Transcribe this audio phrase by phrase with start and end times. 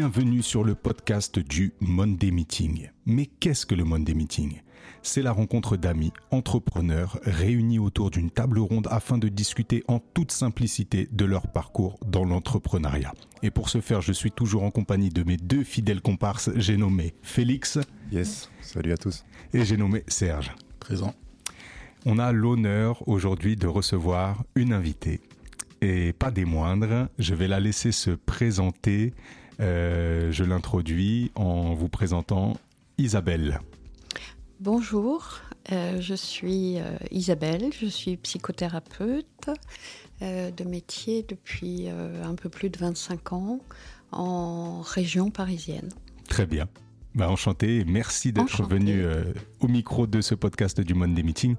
[0.00, 2.88] Bienvenue sur le podcast du Monday Meeting.
[3.04, 4.62] Mais qu'est-ce que le Monday Meeting?
[5.02, 10.32] C'est la rencontre d'amis, entrepreneurs, réunis autour d'une table ronde afin de discuter en toute
[10.32, 13.12] simplicité de leur parcours dans l'entrepreneuriat.
[13.42, 16.78] Et pour ce faire, je suis toujours en compagnie de mes deux fidèles comparses, j'ai
[16.78, 17.78] nommé Félix.
[18.10, 19.26] Yes, salut à tous.
[19.52, 20.54] Et j'ai nommé Serge.
[20.78, 21.14] Présent.
[22.06, 25.20] On a l'honneur aujourd'hui de recevoir une invitée.
[25.82, 29.12] Et pas des moindres, je vais la laisser se présenter
[29.60, 32.56] je l'introduis en vous présentant
[32.98, 33.60] Isabelle.
[34.60, 35.40] Bonjour,
[35.72, 39.50] euh, je suis euh, Isabelle, je suis psychothérapeute
[40.20, 43.58] de métier depuis un peu plus de 25 ans
[44.12, 45.88] en région parisienne.
[46.28, 46.68] Très bien.
[47.14, 49.02] Bah, enchanté merci d'être venu
[49.60, 51.56] au micro de ce podcast du Monday Meeting.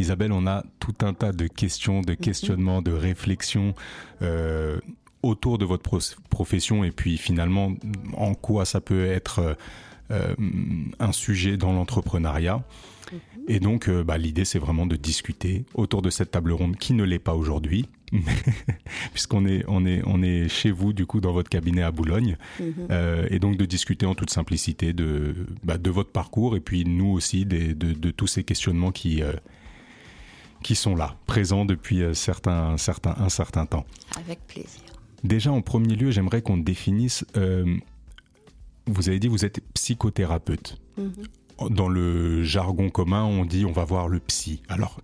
[0.00, 2.16] Isabelle, on a tout un tas de questions, de mhm.
[2.16, 3.76] questionnements, de réflexions
[5.22, 5.82] autour de votre
[6.30, 7.74] profession et puis finalement
[8.16, 9.56] en quoi ça peut être
[10.10, 10.34] euh,
[10.98, 12.64] un sujet dans l'entrepreneuriat.
[13.12, 13.18] Mhm.
[13.46, 16.94] Et donc, euh, bah, l'idée, c'est vraiment de discuter autour de cette table ronde qui
[16.94, 17.88] ne l'est pas aujourd'hui,
[19.12, 22.36] puisqu'on est, on est, on est chez vous, du coup, dans votre cabinet à Boulogne.
[22.58, 22.88] Mhm.
[22.90, 26.84] Euh, et donc, de discuter en toute simplicité de, bah, de votre parcours et puis
[26.84, 29.22] nous aussi, de, de, tous ces questionnements qui,
[30.64, 33.86] qui sont là, présents depuis certains, certains, un certain temps.
[34.16, 34.89] Avec plaisir.
[35.24, 37.24] Déjà, en premier lieu, j'aimerais qu'on définisse.
[37.36, 37.76] Euh,
[38.86, 40.80] vous avez dit vous êtes psychothérapeute.
[40.96, 41.70] Mhm.
[41.70, 44.62] Dans le jargon commun, on dit on va voir le psy.
[44.68, 45.00] Alors,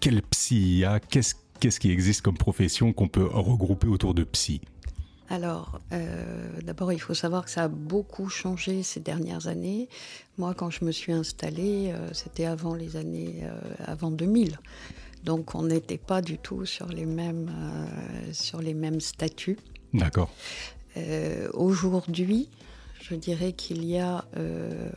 [0.00, 1.00] quel psy il y a?
[1.00, 4.60] Qu'est-ce qui existe comme profession qu'on peut regrouper autour de psy?
[5.30, 9.88] Alors, euh, d'abord, il faut savoir que ça a beaucoup changé ces dernières années.
[10.38, 13.42] Moi, quand je me suis installée, euh, c'était avant les années
[13.86, 14.58] avant 2000.
[15.24, 19.58] Donc on n'était pas du tout sur les mêmes, euh, sur les mêmes statuts.
[19.94, 20.30] D'accord.
[20.96, 22.50] Euh, aujourd'hui,
[23.00, 24.90] je dirais qu'il y a euh,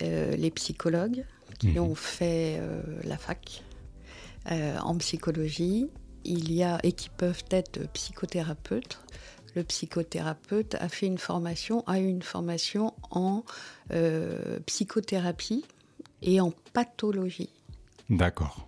[0.00, 1.24] les psychologues
[1.58, 1.78] qui mhm.
[1.78, 2.60] ont fait
[3.04, 3.64] la fac
[4.50, 5.88] en psychologie.
[6.24, 9.00] Il y a et qui peuvent être psychothérapeutes.
[9.54, 13.42] Le psychothérapeute a fait une formation, a eu une formation en
[14.66, 15.64] psychothérapie
[16.22, 17.50] et en pathologie.
[18.08, 18.67] D'accord.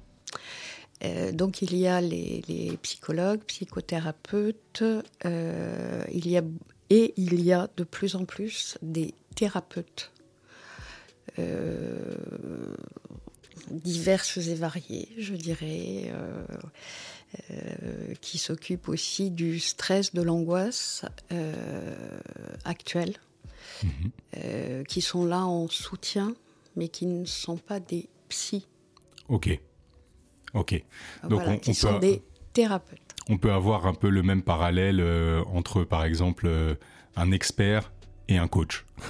[1.05, 4.83] Euh, donc il y a les, psychologues, psychothérapeutes,
[5.25, 6.43] euh, il y a,
[6.91, 10.11] et il y a de plus en plus des thérapeutes
[11.39, 12.15] euh,
[13.71, 16.13] diverses et variées, je dirais,
[18.21, 21.05] qui s'occupent aussi du stress, de l'angoisse
[22.65, 23.15] actuelle,
[23.85, 24.85] mhm.
[24.85, 26.35] qui sont là en soutien,
[26.75, 28.67] mais qui ne sont pas des psys.
[29.29, 29.61] Ok.
[30.55, 30.83] Ok.
[31.29, 32.23] Donc on, qui sont des
[32.53, 32.99] thérapeutes.
[33.29, 36.75] On peut avoir un peu le même parallèle euh, entre, par exemple, euh,
[37.17, 37.93] un expert
[38.29, 38.85] et un coach.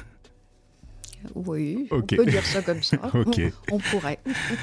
[1.34, 2.96] Oui, on peut dire ça comme ça.
[3.70, 4.20] on pourrait.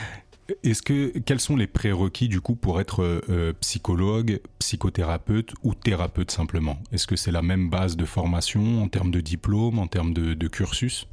[0.64, 6.32] Est-ce que quels sont les prérequis du coup pour être euh, psychologue, psychothérapeute ou thérapeute
[6.32, 6.80] simplement?
[6.92, 10.48] Est-ce que c'est la même base de formation en termes de diplôme, en termes de
[10.48, 11.08] cursus?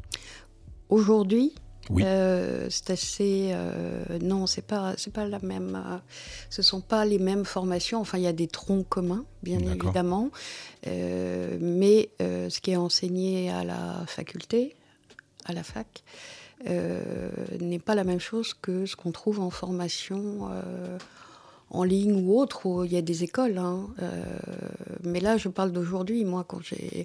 [0.89, 1.53] Aujourd'hui,
[1.91, 2.03] oui.
[2.05, 3.51] Euh, c'est assez.
[3.53, 5.75] Euh, non, c'est pas, c'est pas la même.
[5.77, 5.99] Euh,
[6.51, 8.01] ce sont pas les mêmes formations.
[8.01, 10.31] Enfin, il y a des troncs communs, bien évidemment,
[10.87, 14.75] mais ce qui est enseigné à la faculté,
[15.45, 16.05] à la fac,
[16.65, 20.49] n'est pas la même chose que ce qu'on trouve en formation
[21.71, 23.59] en ligne ou autre, où il y a des écoles.
[23.59, 23.89] Hein.
[25.03, 26.25] mais là, je parle d'aujourd'hui.
[26.25, 27.05] Moi, quand j'ai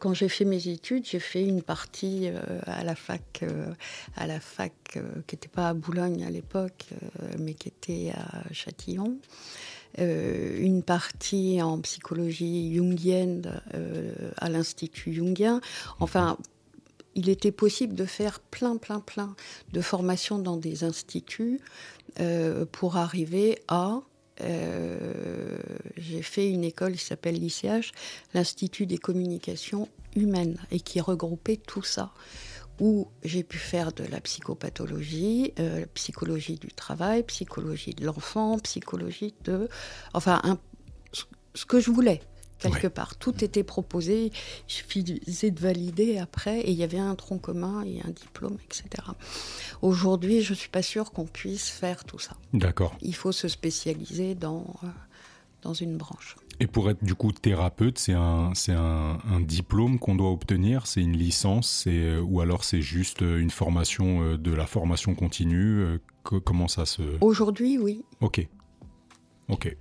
[0.00, 3.72] quand j'ai fait mes études, j'ai fait une partie euh, à la fac, euh,
[4.16, 4.72] à la fac
[5.26, 6.86] qui n'était pas à Boulogne à l'époque,
[7.38, 9.18] mais qui était à Châtillon.
[9.98, 13.60] une partie en psychologie jungienne
[14.36, 15.60] à l'Institut jungien.
[16.00, 16.36] Enfin,
[17.14, 19.34] il était possible de faire plein, plein, plein
[19.72, 21.60] de formations dans des instituts
[22.72, 24.00] pour arriver à
[24.40, 25.58] euh,
[25.96, 27.92] j'ai fait une école qui s'appelle l'ICH,
[28.34, 32.12] l'Institut des communications humaines, et qui regroupait tout ça
[32.80, 39.34] où j'ai pu faire de la psychopathologie, euh, psychologie du travail, psychologie de l'enfant, psychologie
[39.44, 39.68] de...
[40.12, 40.58] Enfin,
[41.54, 42.20] ce que je voulais
[42.70, 43.16] quelque part.
[43.16, 44.32] Tout était proposé, il
[44.66, 49.04] suffisait de valider après, et il y avait un tronc commun et un diplôme, etc.
[49.82, 52.36] Aujourd'hui, je ne suis pas sûre qu'on puisse faire tout ça.
[52.52, 52.96] D'accord.
[53.00, 54.86] Il faut se spécialiser dans, euh,
[55.62, 56.36] dans une branche.
[56.60, 61.00] Et pour être du coup thérapeute, c'est un, c'est un, diplôme qu'on doit obtenir, c'est
[61.00, 65.98] une licence, c'est, euh, ou alors c'est juste euh, une formation de la formation continue?
[66.22, 67.02] Comment ça se...
[67.20, 68.02] Aujourd'hui, oui.
[68.20, 68.46] Ok.
[69.48, 69.76] Ok.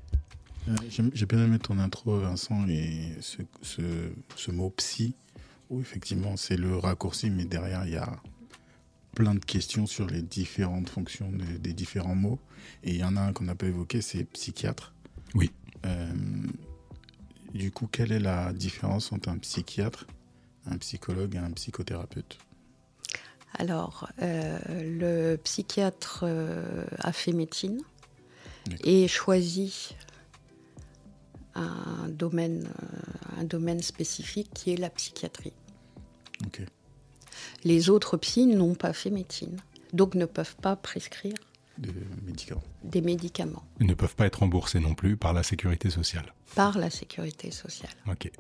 [0.87, 5.15] J'ai bien aimé ton intro, Vincent, et ce, mot psy,
[5.69, 8.21] où effectivement c'est le raccourci, mais derrière il y a
[9.15, 12.39] plein de questions sur les différentes fonctions des différents mots.
[12.83, 14.93] Et il y en a un qu'on n'a pas évoqué, c'est psychiatre.
[15.35, 15.51] Oui.
[17.53, 20.07] du coup, quelle est la différence entre un psychiatre,
[20.65, 22.37] un psychologue et un psychothérapeute?
[23.55, 27.81] Alors, euh, le psychiatre euh, a fait médecine
[28.83, 29.95] et choisi
[31.55, 35.53] un domaine, euh, un domaine spécifique qui est la psychiatrie.
[37.63, 39.57] Les autres psys n'ont pas fait médecine,
[39.93, 41.35] donc ne peuvent pas prescrire
[42.23, 42.63] médicaments.
[42.83, 43.63] des médicaments.
[43.79, 46.33] Ils ne peuvent pas être remboursés non plus par la sécurité sociale.
[46.55, 47.91] Par la sécurité sociale.
[48.07, 48.31] Ok.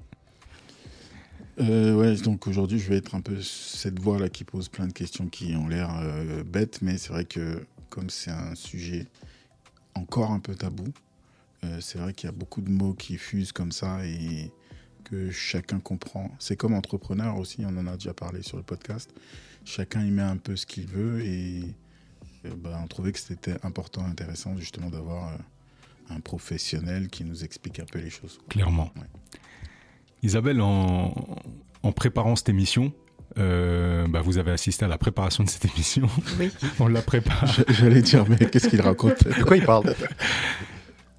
[1.59, 4.93] Euh, ouais, donc aujourd'hui, je vais être un peu cette voix-là qui pose plein de
[4.93, 9.07] questions qui ont l'air euh, bêtes, mais c'est vrai que comme c'est un sujet
[9.93, 10.85] encore un peu tabou,
[11.63, 14.51] euh, c'est vrai qu'il y a beaucoup de mots qui fusent comme ça et
[15.03, 16.31] que chacun comprend.
[16.39, 19.13] C'est comme entrepreneur aussi, on en a déjà parlé sur le podcast.
[19.65, 21.63] Chacun y met un peu ce qu'il veut et
[22.57, 25.37] bah, on trouvait que c'était important, intéressant justement d'avoir
[26.09, 28.39] un professionnel qui nous explique un peu les choses.
[28.49, 28.91] Clairement.
[30.21, 31.11] Isabelle, en,
[31.95, 32.93] préparant cette émission,
[33.37, 36.07] euh, bah, vous avez assisté à la préparation de cette émission.
[36.39, 36.51] Oui.
[36.79, 37.63] on la prépare.
[37.69, 39.23] J'allais dire, mais qu'est-ce qu'il raconte?
[39.23, 39.95] De quoi il parle?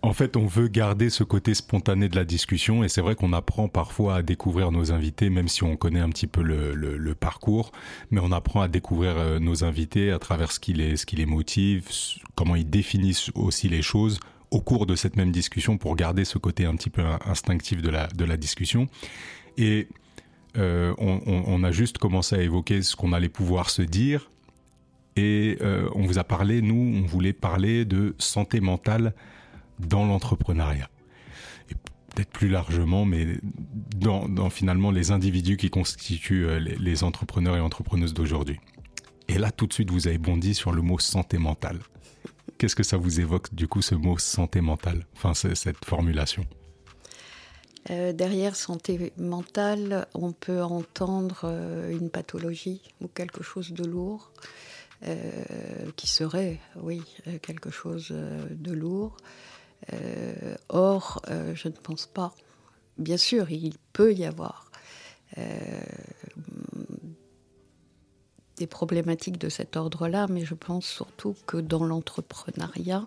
[0.05, 3.33] En fait, on veut garder ce côté spontané de la discussion et c'est vrai qu'on
[3.33, 7.73] apprend parfois à découvrir nos invités, même si on connaît un petit peu le, parcours,
[8.11, 11.89] mais on apprend à découvrir euh, nos invités à travers ce qui les, ce motive,
[12.35, 14.21] comment ils définissent aussi les choses,
[14.51, 17.89] au cours de cette même discussion pour garder ce côté un petit peu instinctif de
[17.89, 18.89] la, de la discussion.
[19.57, 19.89] Et
[20.59, 24.29] euh, on, a juste commencé à évoquer ce qu'on allait pouvoir se dire.
[25.17, 29.15] Et euh, on vous a parlé, nous, on voulait parler de santé mentale
[29.79, 30.88] dans l'entrepreneuriat.
[32.15, 33.26] Peut-être plus largement, mais
[33.97, 38.61] dans, finalement les individus qui constituent euh, les, entrepreneurs et entrepreneuses d'aujourd'hui.
[39.26, 41.81] Et là, tout de suite, vous avez bondi sur le mot santé mentale.
[42.56, 46.47] Qu'est-ce que ça vous évoque du coup ce mot santé mentale, enfin cette formulation?
[47.91, 54.31] Euh, derrière santé mentale, on peut entendre euh, une pathologie ou quelque chose de lourd,
[55.97, 57.03] qui serait, oui,
[57.43, 59.17] quelque chose de lourd.
[60.69, 61.23] Or,
[61.55, 62.35] je ne pense pas.
[62.99, 64.71] Bien sûr, il peut y avoir
[68.57, 73.07] des problématiques de cet ordre-là, mais je pense surtout que dans l'entrepreneuriat,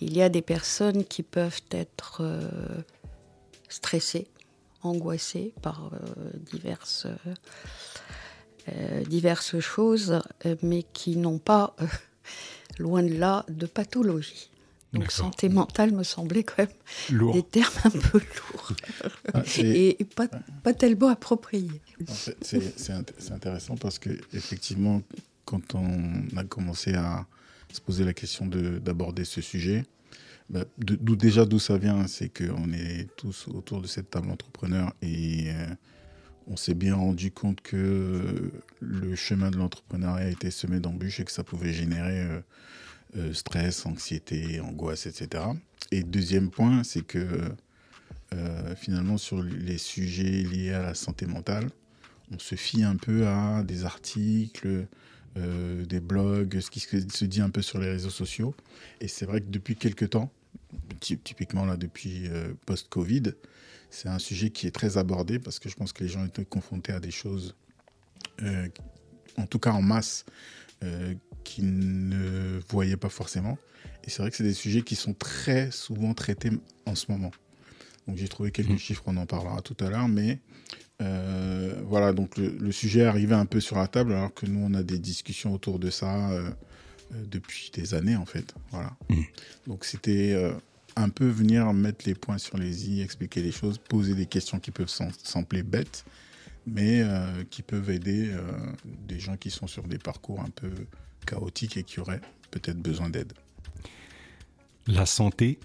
[0.00, 2.48] il y a des personnes qui peuvent être euh,
[3.68, 4.28] stressées,
[4.82, 5.98] angoissées par euh,
[8.68, 10.20] euh, diverses choses,
[10.62, 11.74] mais qui n'ont pas,
[12.78, 14.50] loin de là, de pathologie.
[14.92, 18.72] Donc santé mentale me semblait quand même des termes un peu lourds.
[19.34, 20.28] Ah, et, pas,
[20.62, 21.80] pas, tellement appropriés.
[22.40, 25.02] C'est intéressant parce que effectivement,
[25.44, 27.26] quand on a commencé à
[27.72, 29.84] se poser la question d'aborder ce sujet,
[30.48, 35.50] bah, déjà d'où ça vient, c'est qu'on est tous autour de cette table entrepreneur et
[35.50, 35.66] euh,
[36.46, 41.24] on s'est bien rendu compte que le chemin de l'entrepreneuriat a été semé d'embûches et
[41.24, 42.40] que ça pouvait générer euh,
[43.16, 45.44] euh, stress, anxiété, angoisse, etc.
[45.90, 47.40] Et deuxième point, c'est que
[48.34, 51.70] euh, finalement sur les sujets liés à la santé mentale,
[52.30, 54.86] on se fie un peu à des articles,
[55.38, 58.54] euh, des blogs, ce qui se dit un peu sur les réseaux sociaux.
[59.00, 60.30] Et c'est vrai que depuis quelques temps,
[61.00, 62.28] typiquement là depuis
[62.66, 63.32] post-Covid,
[63.88, 66.44] c'est un sujet qui est très abordé parce que je pense que les gens étaient
[66.44, 67.54] confrontés à des choses,
[69.36, 70.24] en tout cas en masse,
[71.46, 73.56] qu'ils ne voyaient pas forcément.
[74.04, 76.50] Et c'est vrai que c'est des sujets qui sont très souvent traités
[76.86, 77.30] en ce moment.
[78.06, 78.78] Donc j'ai trouvé quelques mmh.
[78.78, 80.38] chiffres, on en parlera tout à l'heure, mais
[81.02, 84.60] euh, voilà, donc le, sujet est arrivé un peu sur la table alors que nous
[84.60, 86.50] on a des discussions autour de ça euh,
[87.12, 88.54] euh, depuis des années en fait.
[88.70, 88.96] Voilà.
[89.08, 89.22] Mmh.
[89.66, 90.36] Donc c'était
[90.96, 94.58] un peu venir mettre les points sur les i, expliquer les choses, poser des questions
[94.58, 96.04] qui peuvent sembler bêtes,
[96.66, 97.04] mais
[97.50, 98.32] qui peuvent aider
[98.84, 100.70] des gens qui sont sur des parcours un peu
[101.26, 103.32] chaotique et qui aurait peut-être besoin d'aide.
[104.86, 105.58] La santé,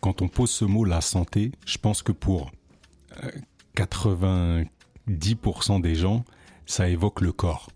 [0.00, 2.50] quand on pose ce mot la santé, je pense que pour
[3.76, 4.66] 90%
[5.06, 6.24] euh, des gens,
[6.66, 7.70] ça évoque le corps.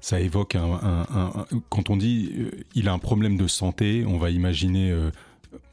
[0.00, 4.30] Ça évoque un, quand on dit euh, il a un problème de santé, on va
[4.30, 5.10] imaginer euh,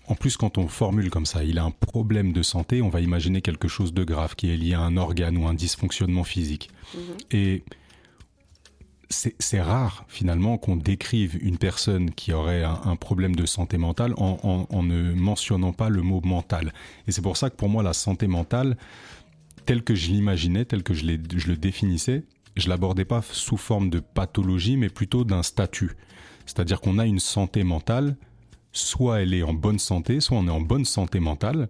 [0.10, 3.00] en plus, quand on formule comme ça, il a un problème de santé, on va
[3.00, 6.72] imaginer quelque chose de grave qui est lié à un organe ou un dysfonctionnement physique.
[6.96, 7.36] Mm-hmm.
[7.38, 7.64] Et
[9.10, 14.84] c'est rare finalement qu'on décrive une personne qui aurait un, problème de santé mentale en,
[14.84, 16.74] ne mentionnant pas le mot mental.
[17.08, 18.78] Et c'est pour ça que pour moi la santé mentale,
[19.66, 22.24] telle que je l'imaginais, telle que je, je le définissais,
[22.56, 25.92] je l'abordais pas sous forme de pathologie, mais plutôt d'un statut.
[26.46, 28.16] C'est-à-dire qu'on a une santé mentale,
[28.72, 31.68] soit elle est en bonne santé, soit on est en bonne santé mentale,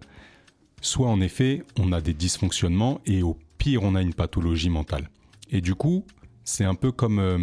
[0.82, 5.08] soit en effet on a des dysfonctionnements et au pire on a une pathologie mentale.
[5.50, 6.04] Et du coup,
[6.44, 7.38] c'est un peu comme euh,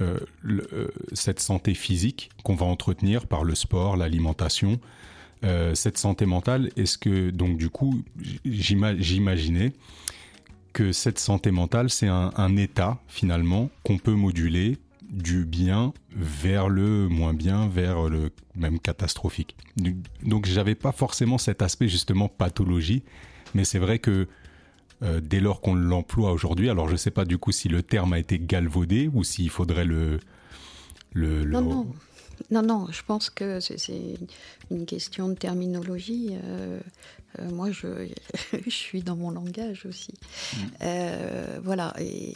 [0.00, 0.18] euh,
[0.72, 4.80] euh, cette santé physique qu'on va entretenir par le sport, l'alimentation.
[5.74, 8.02] cette santé mentale, est-ce que, donc du coup,
[8.44, 9.72] j'imaginais
[10.72, 14.78] que cette santé mentale, c'est un, état finalement qu'on peut moduler
[15.10, 19.56] du bien vers le moins bien, vers le même catastrophique.
[20.22, 23.02] Donc j'avais pas forcément cet aspect justement pathologie,
[23.54, 24.28] mais c'est vrai que
[25.02, 26.70] euh, dès lors qu'on l'emploie aujourd'hui.
[26.70, 29.50] Alors je ne sais pas du coup si le terme a été galvaudé ou s'il
[29.50, 30.20] faudrait le...
[31.12, 31.86] le, Non, non.
[32.50, 34.18] Non, non, je pense que c'est
[34.70, 36.30] une question de terminologie.
[36.44, 36.80] Euh,
[37.38, 38.08] euh, moi, je,
[38.64, 40.12] je, suis dans mon langage aussi.
[40.56, 41.60] Mm.
[41.62, 42.34] voilà, et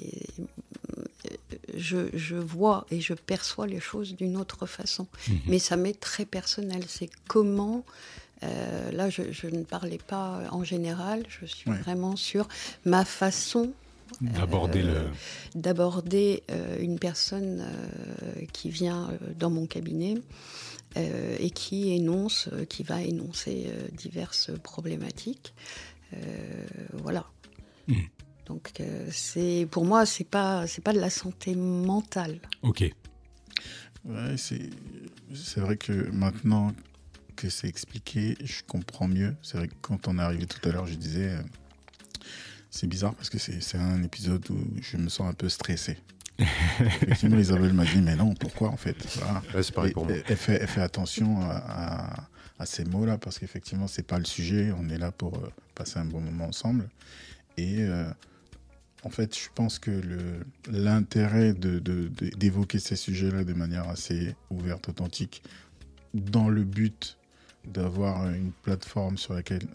[1.74, 5.06] je, je, vois et je perçois les choses d'une autre façon.
[5.28, 5.40] Mm-hmm.
[5.48, 6.84] Mais ça m'est très personnel.
[6.88, 7.84] C'est comment
[8.42, 12.48] euh, là, je, ne parlais pas en général, je suis vraiment sur
[12.84, 13.72] ma façon
[14.20, 15.08] d'aborder euh,
[15.56, 17.66] d'aborder euh, une personne
[18.52, 20.16] qui vient dans mon cabinet
[20.96, 25.54] et qui énonce, qui va énoncer diverses problématiques.
[26.94, 27.26] voilà.
[27.88, 28.06] Hmm.
[28.46, 28.72] Donc
[29.10, 32.38] c'est pour moi c'est pas c'est pas de la santé mentale.
[32.62, 32.82] Ok.
[34.04, 36.72] Ouais, c'est vrai que maintenant
[37.36, 39.36] que c'est expliqué, je comprends mieux.
[39.42, 41.42] C'est vrai que quand on est arrivé tout à l'heure, je disais, euh,
[42.70, 45.98] c'est bizarre parce que c'est un épisode où je me sens un peu stressé.
[46.80, 50.16] Effectivement, Isabelle m'a dit, mais non, pourquoi en fait C'est pareil pour moi.
[50.26, 52.28] Elle fait, fait attention à,
[52.64, 54.72] ces mots-là parce qu'effectivement, c'est pas le sujet.
[54.78, 56.88] On est là pour euh, passer un bon moment ensemble.
[57.58, 58.10] Et euh,
[59.02, 60.02] en fait, je pense que
[60.70, 65.42] l'intérêt d'évoquer de, ces sujets-là de manière assez ouverte, authentique,
[66.14, 67.18] dans le but
[67.66, 69.66] d'avoir une plateforme sur laquelle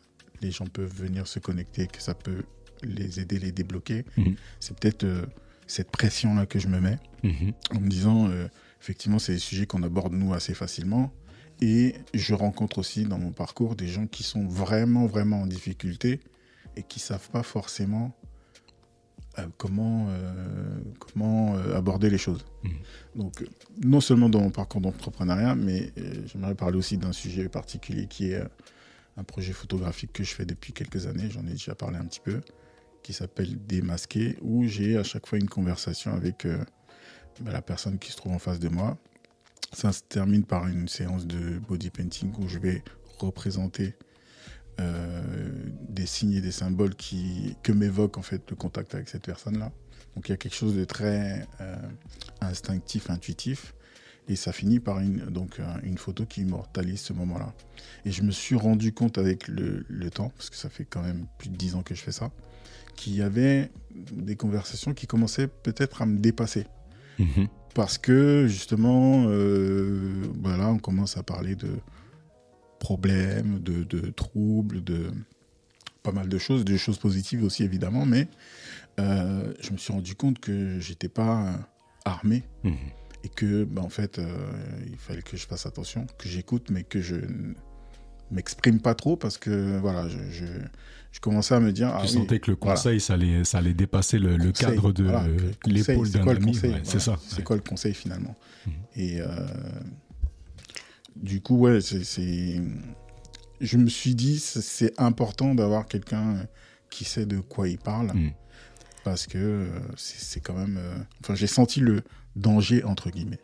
[0.42, 2.44] les gens peuvent venir se connecter, que ça peut
[2.84, 4.06] les aider, les débloquer.
[4.18, 4.36] Mhm.
[4.60, 5.26] C'est peut-être euh,
[5.68, 7.54] cette pression-là que je me mets mhm.
[7.76, 8.48] en me disant, euh,
[8.82, 11.12] effectivement, c'est des sujets qu'on aborde nous assez facilement.
[11.62, 16.20] Et je rencontre aussi dans mon parcours des gens qui sont vraiment, vraiment en difficulté
[16.76, 18.16] et qui ne savent pas forcément
[19.58, 20.08] comment,
[21.00, 22.46] comment aborder les choses.
[22.64, 22.72] Mhm.
[23.16, 23.44] Donc,
[23.84, 28.32] non seulement dans mon parcours d'entrepreneuriat, mais euh, j'aimerais parler aussi d'un sujet particulier qui
[28.32, 28.46] est euh,
[29.18, 31.30] un projet photographique que je fais depuis quelques années.
[31.30, 32.42] J'en ai déjà parlé un petit peu,
[33.04, 36.64] qui s'appelle Démasquer, où j'ai à chaque fois une conversation avec euh,
[37.42, 38.98] bah, la personne qui se trouve en face de moi.
[39.74, 42.84] Ça se termine par une séance de body painting où je vais
[43.20, 43.96] représenter
[45.90, 49.72] des signes et des symboles qui, que m'évoque en fait le contact avec cette personne-là.
[50.16, 51.76] Donc il y a quelque chose de très euh,
[52.42, 53.74] instinctif, intuitif.
[54.28, 57.54] Et ça finit par une, donc, euh, une photo qui immortalise ce moment-là.
[58.06, 61.26] Et je me suis rendu compte avec le, temps, parce que ça fait quand même
[61.38, 62.32] plus de dix ans que je fais ça,
[62.96, 63.72] qu'il y avait
[64.12, 66.66] des conversations qui commençaient peut-être à me dépasser.
[67.20, 67.48] Mhm.
[67.74, 71.70] Parce que justement, euh, voilà, on commence à parler de
[72.82, 75.12] problèmes, de, de, troubles, de
[76.02, 78.28] pas mal de choses, des choses positives aussi évidemment, mais
[79.00, 81.54] euh, je me suis rendu compte que j'étais pas euh,
[82.06, 82.74] armé mhm.
[83.24, 84.36] et que, bah, en fait, euh,
[84.88, 87.18] il fallait que je fasse attention, que j'écoute, mais que je
[88.32, 90.18] m'exprime pas trop parce que voilà, je,
[91.12, 91.94] je, commençais à me dire.
[91.94, 95.08] Ah, sentais que le conseil, ça, allait, ça allait dépasser le, cadre de
[95.68, 96.60] l'épaule d'un ami.
[96.84, 97.18] c'est ça.
[97.28, 98.36] C'est quoi le conseil finalement?
[98.66, 98.74] Mhm.
[98.96, 99.20] Et
[101.16, 102.62] du coup, ouais, c'est.
[103.60, 106.48] Je me suis dit, c'est important d'avoir quelqu'un
[106.90, 108.12] qui sait de quoi il parle.
[108.14, 108.32] Mhm
[109.04, 110.78] parce que euh, c'est quand même.
[110.78, 112.02] Euh, enfin, j'ai senti le
[112.36, 113.40] danger, entre guillemets.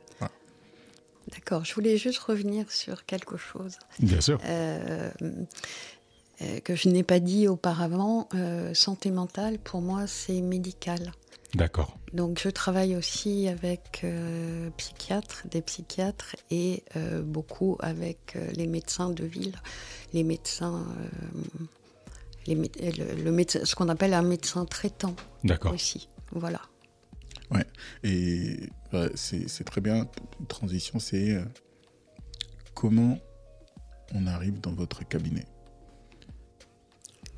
[1.34, 3.74] D'accord, je voulais juste revenir sur quelque chose.
[4.00, 4.40] Bien sûr.
[4.46, 5.12] Euh,
[6.64, 8.30] que je n'ai pas dit auparavant,
[8.74, 11.12] santé mentale, pour moi, c'est médical.
[11.56, 11.98] D'accord.
[12.14, 14.06] Donc, je travaille aussi avec
[14.78, 16.84] psychiatres, des psychiatres et
[17.24, 19.56] beaucoup avec les médecins de ville,
[20.14, 20.86] les médecins
[22.56, 25.16] le, médecin, ce qu'on appelle un médecin traitant.
[25.44, 25.74] D'accord.
[25.74, 26.10] Aussi.
[26.32, 26.62] Voilà.
[27.52, 27.66] Ouais.
[28.04, 30.08] Et bah, c'est très bien.
[30.40, 31.44] Une transition, c'est euh,
[32.74, 33.18] comment
[34.14, 35.46] on arrive dans votre cabinet?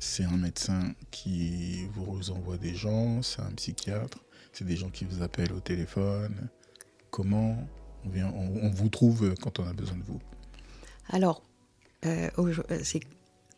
[0.00, 4.18] C'est un médecin qui vous envoie des gens, c'est un psychiatre,
[4.52, 6.48] c'est des gens qui vous appellent au téléphone.
[7.10, 7.68] Comment
[8.04, 10.20] on, vient, on, vous trouve quand on a besoin de vous?
[11.10, 11.42] Alors,
[12.06, 12.30] euh,
[12.82, 13.00] c'est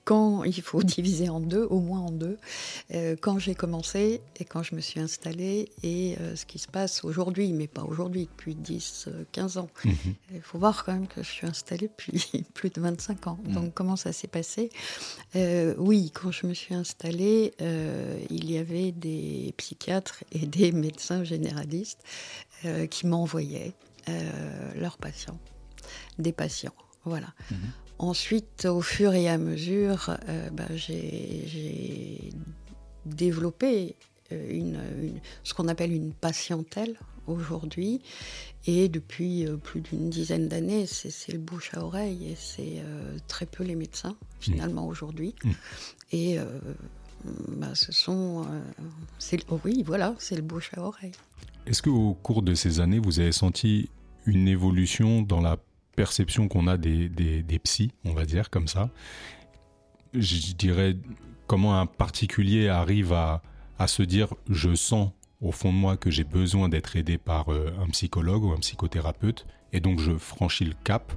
[0.04, 2.38] quand il faut diviser en deux, au moins en deux,
[2.94, 6.68] euh, quand j'ai commencé et quand je me suis installée et euh, ce qui se
[6.68, 9.68] passe aujourd'hui, mais pas aujourd'hui, depuis 10, 15 ans.
[9.84, 9.94] Mhm.
[10.34, 13.38] Il faut voir quand même que je suis installée depuis plus de 25 ans.
[13.44, 13.54] Mhm.
[13.54, 14.70] Donc comment ça s'est passé?
[15.36, 17.54] Euh, Oui, quand je me suis installée,
[18.30, 22.02] il y avait des psychiatres et des médecins généralistes
[22.90, 23.72] qui m'envoyaient
[24.76, 25.38] leurs patients,
[26.18, 26.74] des patients.
[27.04, 27.28] Voilà.
[27.50, 27.58] Mhm.
[28.02, 32.18] Ensuite, au fur et à mesure, euh, bah, j'ai
[33.06, 33.94] développé
[34.32, 34.80] euh, une,
[35.44, 38.00] ce qu'on appelle une patientèle aujourd'hui.
[38.66, 42.82] Et depuis euh, plus d'une dizaine d'années, c'est le bouche à oreille et c'est
[43.28, 45.36] très peu les médecins, finalement, aujourd'hui.
[45.44, 45.50] Mmh.
[46.10, 46.38] Et
[47.50, 48.44] bah, ce sont.
[49.48, 51.12] Oh oui, voilà, c'est le bouche à oreille.
[51.66, 53.90] Est-ce qu'au cours de ces années, vous avez senti
[54.26, 55.56] une évolution dans la
[55.94, 58.90] perception qu'on a des, des, psys, on va dire comme ça.
[60.14, 60.96] Je dirais
[61.46, 63.42] comment un particulier arrive à,
[63.78, 67.52] à se dire je sens au fond de moi que j'ai besoin d'être aidé par
[67.52, 71.12] euh, un psychologue ou un psychothérapeute et donc je franchis le cap.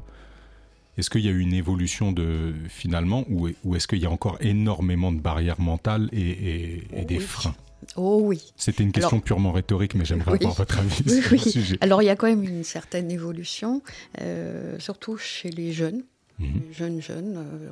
[0.98, 4.10] Est-ce qu'il y a eu une évolution de finalement ou, ou est-ce qu'il y a
[4.10, 7.56] encore énormément de barrières mentales et, et, des freins?
[7.96, 8.54] Oh oui.
[8.58, 11.78] C'était une question purement rhétorique, mais j'aimerais avoir votre avis sur le sujet.
[11.82, 13.82] Alors il y a quand même une certaine évolution,
[14.22, 16.04] euh, surtout chez les jeunes.
[16.38, 16.62] Mhm.
[16.68, 17.70] Les jeunes, jeunes, euh,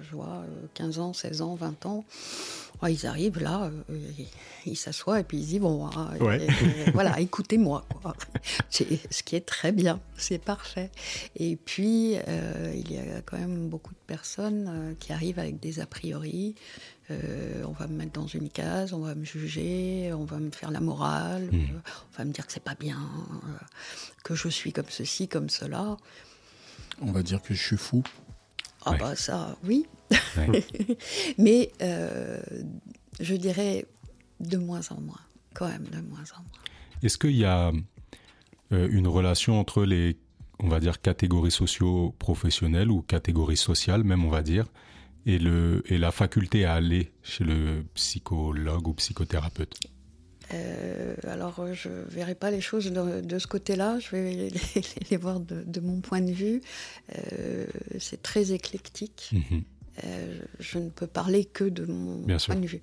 [0.00, 0.42] je vois
[0.72, 2.04] 15 euh, ans, 16 ans, 20 ans,
[2.88, 3.70] ils arrivent là,
[4.64, 6.14] ils s'assoient et puis ils disent Bon, ah,
[6.94, 7.84] voilà, écoutez-moi.
[8.70, 10.90] Ce qui est très bien, c'est parfait.
[11.36, 15.84] Et puis, il y a quand même beaucoup de personnes qui arrivent avec des a
[15.84, 16.54] priori,
[17.10, 20.50] euh, on va me mettre dans une case, on va me juger, on va me
[20.50, 21.56] faire la morale, hmm.
[21.56, 21.80] euh,
[22.12, 23.64] on va me dire que c'est pas bien, euh,
[24.22, 25.96] que je suis comme ceci, comme cela.
[27.00, 28.02] On va dire que je suis fou.
[28.84, 29.86] Ah bah ça, oui.
[31.38, 31.70] Mais
[33.20, 33.86] je dirais
[34.40, 35.20] de moins en moins,
[35.54, 36.62] quand même de moins en moins.
[37.02, 37.72] Est-ce qu'il y a
[38.70, 40.16] une relation entre les,
[40.60, 44.66] on va dire, catégories socio-professionnelles ou catégories sociales même, on va dire,
[45.34, 49.78] et, le, et la faculté à aller chez le psychologue ou psychothérapeute
[50.52, 54.50] euh, alors, je ne verrai pas les choses de, ce côté-là, je vais
[55.10, 56.60] les, voir de, mon point de vue.
[57.14, 57.66] Euh,
[58.00, 59.30] c'est très éclectique.
[59.32, 59.62] Mhm.
[60.02, 62.82] Euh, je ne peux parler que de mon point de vue.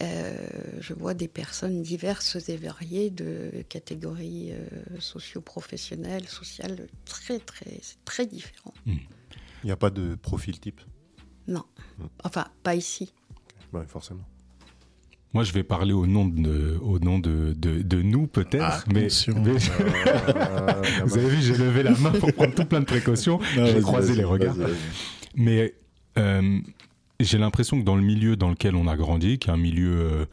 [0.00, 4.52] je vois des personnes diverses et variées de catégories
[4.98, 8.74] socio-professionnelles, sociales, très, très, très différent.
[8.84, 8.98] Mhm.
[9.62, 10.80] Il n'y a pas de profil type?
[11.50, 11.64] Non.
[12.24, 13.12] Enfin, pas ici.
[13.72, 14.24] Oui, forcément.
[15.32, 18.64] Moi, je vais parler au nom de, au nom de, de, nous, peut-être.
[18.64, 22.84] Ah, mais, ah, vous avez vu, j'ai levé la main pour prendre tout plein de
[22.84, 23.38] précautions.
[23.54, 24.56] J'ai croisé les regards.
[25.36, 25.74] Mais
[26.18, 26.58] euh,
[27.20, 30.00] j'ai l'impression que dans le milieu dans lequel on a grandi, qui est un milieu
[30.00, 30.26] euh,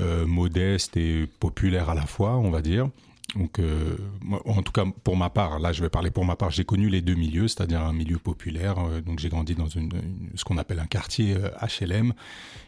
[0.00, 2.90] euh, modeste et populaire à la fois, on va dire,
[3.36, 3.96] donc, euh,
[4.44, 6.88] en tout cas, pour ma part, là, je vais parler pour ma part, j'ai connu
[6.90, 8.78] les deux milieux, c'est-à-dire un milieu populaire.
[8.78, 12.14] Euh, donc, j'ai grandi dans ce qu'on appelle un quartier HLM, euh,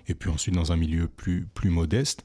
[0.08, 2.24] et puis ensuite dans un milieu plus, plus modeste.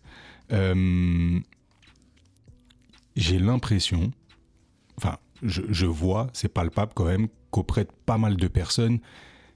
[3.15, 4.11] j'ai l'impression,
[4.97, 8.99] enfin, je, je vois, c'est palpable quand même, qu'auprès de pas mal de personnes,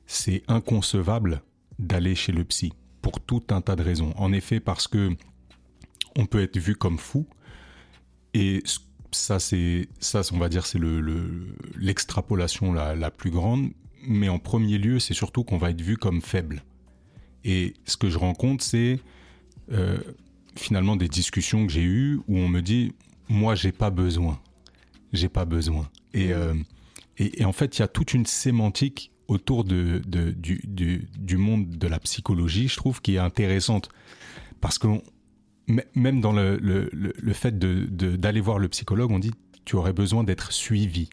[0.08, 1.42] c'est inconcevable
[1.80, 4.14] d'aller chez le psy, pour tout un tas de raisons.
[4.18, 5.16] En effet, parce que
[6.18, 7.26] on peut être vu comme fou,
[8.34, 8.64] et
[9.12, 10.80] ça, c'est ça, on va dire, c'est
[11.78, 13.72] l'extrapolation le, la, la, plus grande.
[14.06, 16.64] Mais en premier lieu, c'est surtout qu'on va être vu comme faible.
[17.46, 19.00] Et ce que je rencontre, c'est
[19.72, 19.98] euh,
[20.56, 22.94] finalement des discussions que j'ai eues où on me dit,
[23.30, 24.40] moi, j'ai pas besoin,
[25.14, 25.90] j'ai pas besoin.
[26.14, 26.54] Et, euh,
[27.18, 31.08] et, et, en fait, il y a toute une sémantique autour de, de du, du,
[31.18, 33.90] du, monde de la psychologie, je trouve, qui est intéressante.
[34.62, 35.02] Parce qu'on
[35.68, 39.32] même dans le, le, le fait d'aller de, d'aller voir le psychologue, on dit
[39.66, 41.10] tu aurais besoin d'être suivi.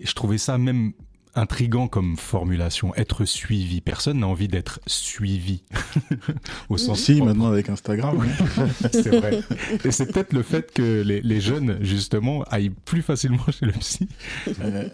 [0.00, 0.92] Et je trouvais ça même
[1.34, 3.80] intrigant comme formulation, être suivi.
[3.80, 5.62] Personne n'a envie d'être suivi.
[6.68, 8.22] Au sens si, maintenant avec Instagram.
[8.92, 9.40] c'est vrai.
[9.84, 13.72] Et c'est peut-être le fait que les, les, jeunes, justement, aillent plus facilement chez le
[13.72, 14.08] psy.
[14.60, 14.88] Euh,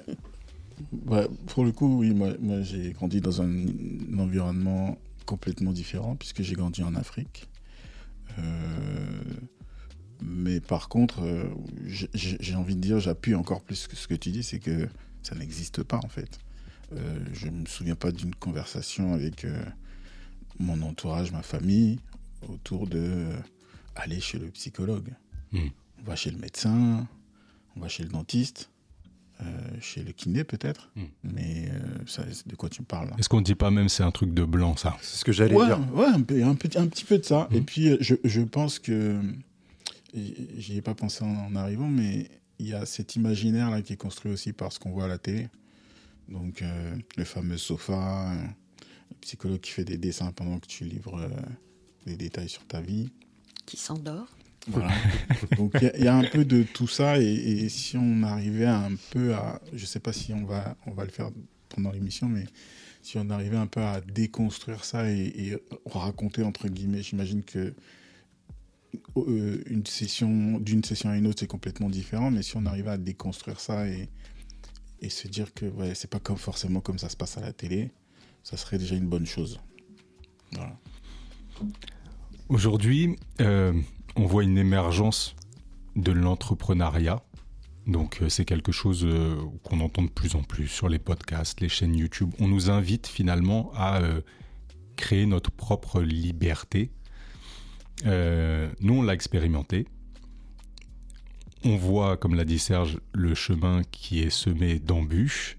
[1.47, 6.43] pour le coup, oui, moi, moi j'ai grandi dans un, un, environnement complètement différent, puisque
[6.43, 7.49] j'ai grandi en Afrique.
[8.39, 9.23] Euh,
[10.21, 11.45] mais par contre, euh,
[11.87, 14.89] j'ai envie de dire, j'appuie encore plus que ce que tu dis, c'est que
[15.23, 16.39] ça n'existe pas en fait.
[16.93, 19.47] Euh, je ne me souviens pas d'une conversation avec
[20.59, 21.99] mon entourage, ma famille,
[22.49, 23.27] autour de
[23.95, 25.13] aller chez le psychologue.
[25.53, 25.69] Hmm.
[26.01, 27.07] On va chez le médecin,
[27.77, 28.71] on va chez le dentiste,
[29.41, 29.45] euh,
[29.81, 31.05] chez le kiné peut-être, hmm.
[31.23, 34.11] mais euh, de quoi tu me parles Est-ce qu'on ne dit pas même c'est un
[34.11, 34.97] truc de blanc ça?
[35.01, 35.79] C'est ce que j'allais dire.
[35.95, 37.49] Ouais, un, peu, un, petit, un, petit peu de ça.
[37.53, 37.65] Et hmm.
[37.65, 39.21] puis je, je, pense que,
[40.13, 43.97] j'y ai pas pensé en, arrivant, mais il y a cet imaginaire là qui est
[43.97, 45.47] construit aussi par ce qu'on voit à la télé.
[46.29, 48.35] Donc euh, le fameux sofa,
[49.11, 51.31] le psychologue qui fait des dessins pendant que tu livres
[52.07, 53.11] des détails sur ta vie.
[53.67, 54.38] Qui s'endort.
[54.69, 54.91] Voilà.
[55.57, 59.35] Donc il y, a un peu de tout ça et, si on arrivait un peu
[59.35, 61.31] à, je sais pas si on va, on va le faire
[61.69, 62.45] pendant l'émission, mais
[63.03, 67.75] si on arrivait un peu à déconstruire ça et, raconter entre guillemets, j'imagine que
[69.17, 72.91] euh, une session d'une session à une autre c'est complètement différent, mais si on arrivait
[72.91, 74.09] à déconstruire ça et,
[75.01, 77.53] et se dire que ouais, c'est pas comme forcément comme ça se passe à la
[77.53, 77.91] télé,
[78.43, 79.61] ça serait déjà une bonne chose.
[80.53, 80.77] Voilà.
[82.49, 83.75] Aujourd'hui, euh,
[84.19, 85.37] on voit une émergence
[85.97, 87.23] de l'entrepreneuriat.
[87.87, 91.61] Donc euh, c'est quelque chose euh, qu'on entend de plus en plus sur les podcasts,
[91.61, 92.31] les chaînes YouTube.
[92.41, 94.01] On nous invite finalement à
[94.97, 96.91] créer notre propre liberté.
[98.05, 99.87] nous, on l'a expérimenté.
[101.65, 105.57] On voit, comme l'a dit Serge, le chemin qui est semé d'embûches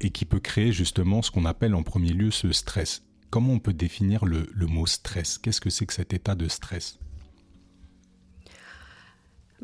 [0.00, 3.02] et qui peut créer justement ce qu'on appelle en premier lieu ce stress.
[3.30, 5.38] Comment on peut définir le, mot stress?
[5.38, 6.98] Qu'est-ce que c'est que cet état de stress?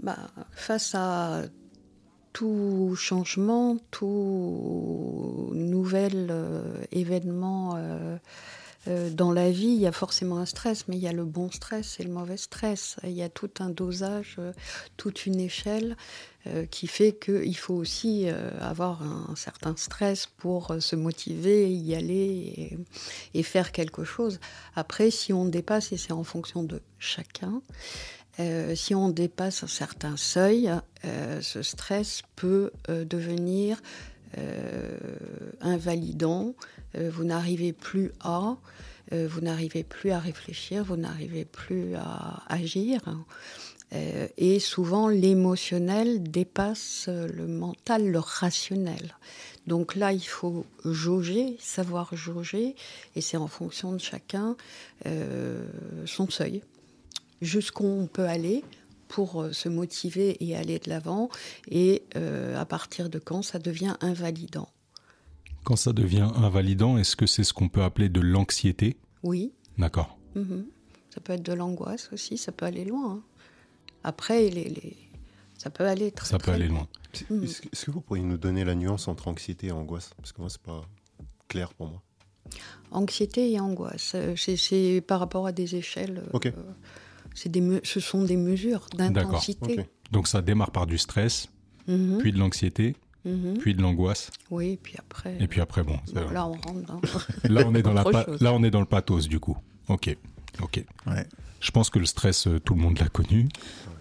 [0.02, 1.42] Bah, Face à
[2.34, 8.18] tout changement, tout nouvel euh, événement euh,
[8.88, 11.24] euh, dans la vie, il y a forcément un stress, mais il y a le
[11.24, 12.96] bon stress et le mauvais stress.
[13.04, 14.38] Il y a tout un dosage,
[14.98, 15.96] toute une échelle.
[16.70, 18.28] Qui fait qu'il faut aussi
[18.60, 22.76] avoir un, certain stress pour se motiver, y aller
[23.32, 24.40] et, faire quelque chose.
[24.76, 27.62] Après, si on dépasse, et c'est en fonction de chacun,
[28.74, 30.70] si on dépasse un certain seuil,
[31.40, 33.80] ce stress peut devenir
[35.60, 36.54] invalidant.
[36.94, 38.56] vous n'arrivez plus à,
[39.12, 43.00] vous n'arrivez plus à réfléchir, vous n'arrivez plus à agir.
[43.94, 49.16] Euh, et souvent, l'émotionnel dépasse le mental, le rationnel.
[49.66, 52.74] Donc là, il faut jauger, savoir jauger,
[53.16, 54.56] et c'est en fonction de chacun
[55.06, 55.64] euh,
[56.06, 56.62] son seuil.
[57.44, 58.64] Jusqu'où on peut aller
[59.08, 61.28] pour euh, se motiver et aller de l'avant,
[61.70, 64.68] et à partir de quand ça devient invalidant.
[65.64, 68.96] Quand ça devient invalidant, est-ce que c'est ce qu'on peut appeler de l'anxiété?
[69.22, 69.52] Oui.
[69.78, 70.18] D'accord.
[70.34, 70.66] Mhm.
[71.14, 73.12] Ça peut être de l'angoisse aussi, ça peut aller loin.
[73.12, 73.22] Hein.
[74.02, 74.96] Après, les,
[75.56, 76.88] ça peut aller très, ça peut aller loin.
[77.30, 77.44] Mm.
[77.44, 80.10] Est-ce que vous pourriez nous donner la nuance entre anxiété et angoisse?
[80.16, 80.82] Parce que moi, c'est pas
[81.48, 82.02] clair pour moi.
[82.90, 86.22] Anxiété et angoisse, euh, c'est par rapport à des échelles.
[86.26, 86.52] Euh, ok.
[87.46, 89.86] Des ce sont des mesures d'intensité.
[90.12, 91.48] Donc ça démarre par du stress,
[91.88, 92.18] mhm.
[92.18, 92.94] puis de l'anxiété,
[93.24, 93.58] mhm.
[93.58, 94.30] puis de l'angoisse.
[94.50, 95.36] Oui, puis après.
[95.40, 95.98] Et puis après, bon.
[96.14, 97.00] là, on rentre dans.
[97.44, 98.04] là, on est dans la
[98.40, 99.56] là, on est dans le pathos du coup.
[99.88, 100.16] Ok,
[100.60, 100.84] ok.
[101.06, 101.26] Ouais.
[101.60, 103.48] Je pense que le stress, euh, tout le monde l'a connu.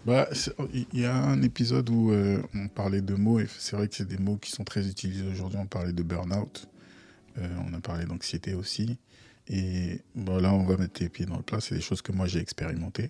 [0.06, 0.28] Bah,
[0.74, 3.96] il y a un épisode où euh, on parlait de mots, et c'est vrai que
[3.96, 5.58] c'est des mots qui sont très utilisés aujourd'hui.
[5.62, 6.68] On parlait de burn-out,
[7.38, 8.98] euh, on a parlé d'anxiété aussi.
[9.48, 11.62] Et bon, là, on va mettre les pieds dans le plat.
[11.62, 13.10] C'est des choses que moi j'ai expérimentées.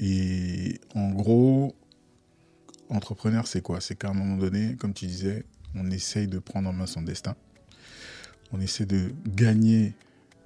[0.00, 1.74] Et en gros,
[2.88, 3.80] entrepreneur, c'est quoi?
[3.80, 7.02] C'est qu'à un moment donné, comme tu disais, on essaye de prendre en main son
[7.02, 7.34] destin.
[8.52, 9.94] On essaie de gagner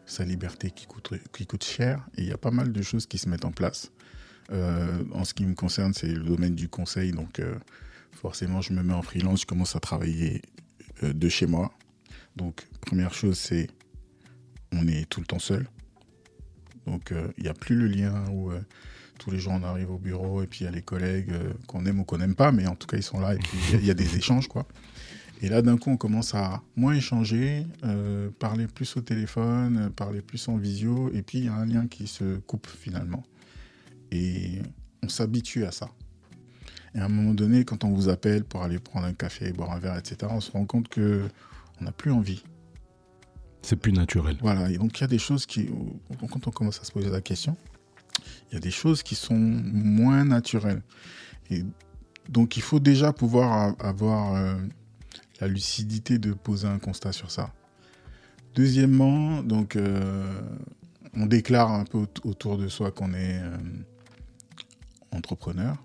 [0.06, 2.06] sa liberté qui coûte, qui coûte cher.
[2.16, 3.90] Et il y a pas mal de choses qui se mettent en place.
[4.52, 7.10] Euh, en ce qui me concerne, c'est le domaine du conseil.
[7.10, 7.56] Donc, euh,
[8.12, 10.42] forcément, je me mets en freelance, je commence à travailler
[11.02, 11.72] euh, de chez moi.
[12.36, 13.68] Donc, première chose, c'est
[14.72, 15.66] on est tout le temps seul.
[16.86, 18.50] Donc, il n'y a plus le lien où
[19.18, 21.32] tous les jours on arrive au bureau et puis il y a les collègues
[21.66, 23.58] qu'on aime ou qu'on n'aime pas, mais en tout cas, ils sont là et puis
[23.74, 24.66] il y, a des échanges, quoi.
[25.42, 29.90] Et là, d'un coup, on commence à moins échanger, euh, parler plus au téléphone, euh,
[29.90, 33.22] parler plus en visio, et puis il y a un lien qui se coupe finalement.
[34.10, 34.62] Et
[35.02, 35.90] on s'habitue à ça.
[36.94, 39.72] Et à un moment donné, quand on vous appelle pour aller prendre un café, boire
[39.72, 41.28] un verre, etc., on se rend compte que
[41.80, 42.42] on n'a plus envie.
[43.66, 44.38] C'est plus naturel.
[44.42, 44.70] Voilà.
[44.70, 45.68] Et donc il y a des choses qui,
[46.30, 47.56] quand on commence à se poser la question,
[48.48, 50.82] il y a des choses qui sont moins naturelles.
[51.50, 51.64] Et
[52.28, 54.54] donc il faut déjà pouvoir avoir euh,
[55.40, 57.52] la lucidité de poser un constat sur ça.
[58.54, 60.40] Deuxièmement, donc, euh,
[61.14, 63.56] on déclare un peu autour de soi qu'on est euh,
[65.10, 65.76] entrepreneur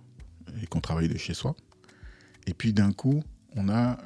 [0.62, 1.56] et qu'on travaille de chez soi.
[2.46, 3.24] Et puis d'un coup,
[3.56, 3.98] on a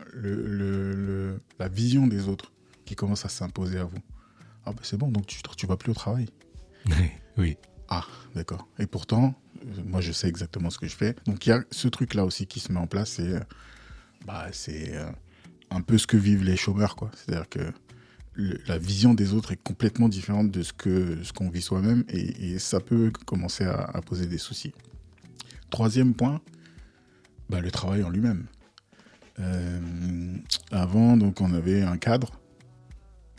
[1.60, 2.54] la vision des autres
[2.86, 3.98] qui commence à s'imposer à vous.
[4.66, 6.28] Ah, bah, c'est bon, donc tu ne vas plus au travail.
[7.38, 7.58] oui.
[7.90, 8.68] Ah, d'accord.
[8.80, 11.16] Et pourtant, euh, moi, je sais exactement ce que je fais.
[11.26, 13.12] Donc, il y a ce truc-là aussi qui se met en place.
[13.12, 13.40] C'est euh,
[14.26, 15.12] bah, euh,
[15.70, 17.12] un peu ce que vivent les chômeurs, quoi.
[17.14, 17.72] C'est-à-dire que
[18.68, 22.60] la vision des autres est complètement différente de ce qu'on ce qu'on vit soi-même et,
[22.60, 24.74] ça peut commencer à, poser des soucis.
[25.70, 26.42] Troisième point,
[27.50, 28.48] bah, le travail en lui-même.
[30.72, 32.42] avant, donc, on avait un cadre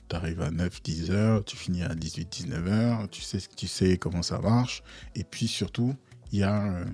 [0.08, 4.22] tu arrives à 9-10 heures, tu finis à 18-19 heures, tu sais, tu sais comment
[4.22, 4.82] ça marche.
[5.14, 5.94] Et puis surtout,
[6.32, 6.84] il y a euh,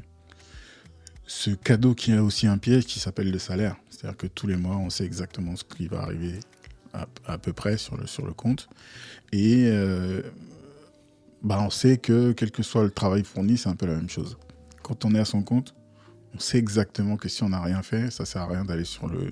[1.27, 3.77] ce cadeau qui a aussi un piège qui s'appelle le salaire.
[3.90, 6.40] C'est-à-dire que tous les mois, on sait exactement ce qui va arriver
[6.92, 8.68] à, peu près sur le, sur le compte.
[9.33, 10.22] Et euh,
[11.42, 14.11] bah on sait que quel que soit le travail fourni, c'est un peu la même
[14.11, 14.37] chose.
[14.83, 15.75] Quand on est à son compte,
[16.35, 19.07] on sait exactement que si on n'a rien fait, ça sert à rien d'aller sur
[19.07, 19.31] le,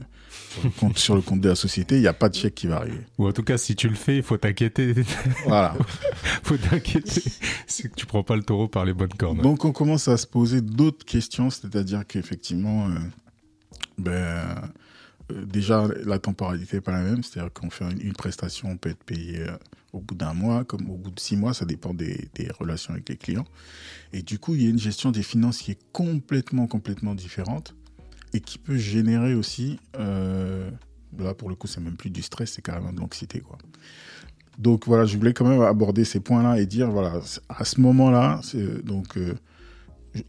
[0.79, 1.97] compte, sur le compte de la société.
[1.97, 3.01] Il n'y a pas de chèque qui va arriver.
[3.19, 4.95] Ou en tout cas, si tu le fais, il faut t'inquiéter.
[5.45, 5.75] Voilà.
[6.43, 7.23] faut t'inquiéter.
[7.67, 9.41] C'est que tu prends pas le taureau par les bonnes cornes.
[9.41, 12.99] Donc, on commence à se poser d'autres questions, c'est-à-dire qu'effectivement, euh,
[13.97, 17.23] ben, euh, déjà, la temporalité n'est pas la même.
[17.23, 19.57] C'est-à-dire qu'on fait une, prestation, on peut être payé euh,
[19.93, 23.09] au bout d'un mois, comme au bout de six mois, ça dépend des, relations avec
[23.09, 23.47] les clients.
[24.13, 27.75] Et du coup, il y a une gestion des finances qui est complètement, complètement différente
[28.33, 30.71] et qui peut générer aussi, euh,
[31.19, 33.59] là pour le coup, c'est même plus du stress, c'est carrément de l'anxiété, quoi.
[34.59, 38.41] Donc voilà, je voulais quand même aborder ces points-là et dire, voilà, à ce moment-là,
[38.85, 39.19] donc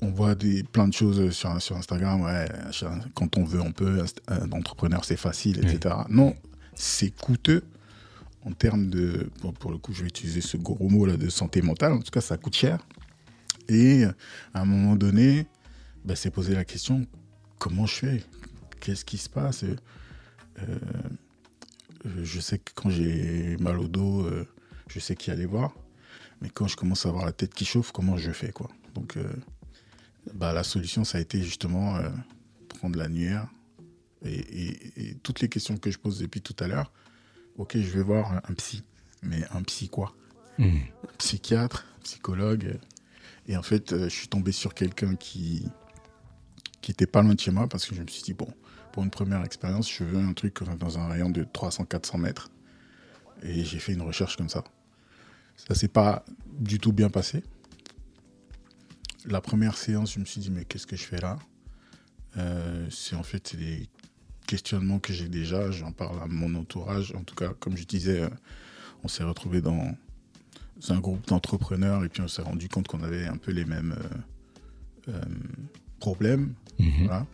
[0.01, 2.47] on voit des, plein de choses sur, sur Instagram, ouais,
[3.13, 5.95] quand on veut, on peut, un entrepreneur, c'est facile, etc.
[6.09, 6.35] Non,
[6.75, 7.63] c'est coûteux
[8.43, 11.61] en termes de, pour le coup, je vais utiliser ce gros mot là de santé
[11.61, 11.93] mentale.
[11.93, 12.79] En tout cas, ça coûte cher.
[13.69, 14.03] Et
[14.53, 15.47] à un moment donné,
[16.03, 17.05] bah, c'est poser la question
[17.59, 18.23] comment je fais?
[18.79, 19.63] Qu'est-ce qui se passe?
[19.63, 20.79] Euh,
[22.15, 24.47] Je sais que quand j'ai mal au dos, euh,
[24.87, 25.75] je sais qui aller voir.
[26.41, 28.51] Mais quand je commence à avoir la tête qui chauffe, comment je fais
[28.95, 29.31] Donc, euh,
[30.33, 31.99] bah, la solution, ça a été justement
[32.69, 33.47] prendre l'annuaire
[34.25, 36.91] et, et, toutes les questions que je pose depuis tout à l'heure,
[37.57, 38.83] ok, je vais voir un psy.
[39.23, 40.13] Mais un psy quoi?
[40.57, 40.79] Hmm.
[41.17, 42.79] Psychiatre, psychologue.
[43.47, 45.65] Et en fait, euh, je suis tombé sur quelqu'un qui
[46.81, 48.47] qui était pas loin de chez moi parce que je me suis dit, bon,
[48.91, 52.49] pour une première expérience, je veux un truc dans un rayon de 300-400 mètres.
[53.43, 54.63] Et j'ai fait une recherche comme ça.
[55.55, 56.25] Ça s'est pas
[56.59, 57.43] du tout bien passé.
[59.25, 61.37] La première séance, je me suis dit, mais qu'est-ce que je fais là?
[62.37, 63.87] Euh, C'est en fait des
[64.51, 67.13] questionnements que j'ai déjà, j'en parle à mon entourage.
[67.15, 68.29] En tout cas, comme je disais, euh,
[69.01, 69.95] on s'est retrouvé dans
[70.89, 73.95] un groupe d'entrepreneurs et puis on s'est rendu compte qu'on avait un peu les mêmes
[75.07, 75.21] euh, euh,
[76.01, 76.53] problèmes.
[76.79, 77.25] Mhm.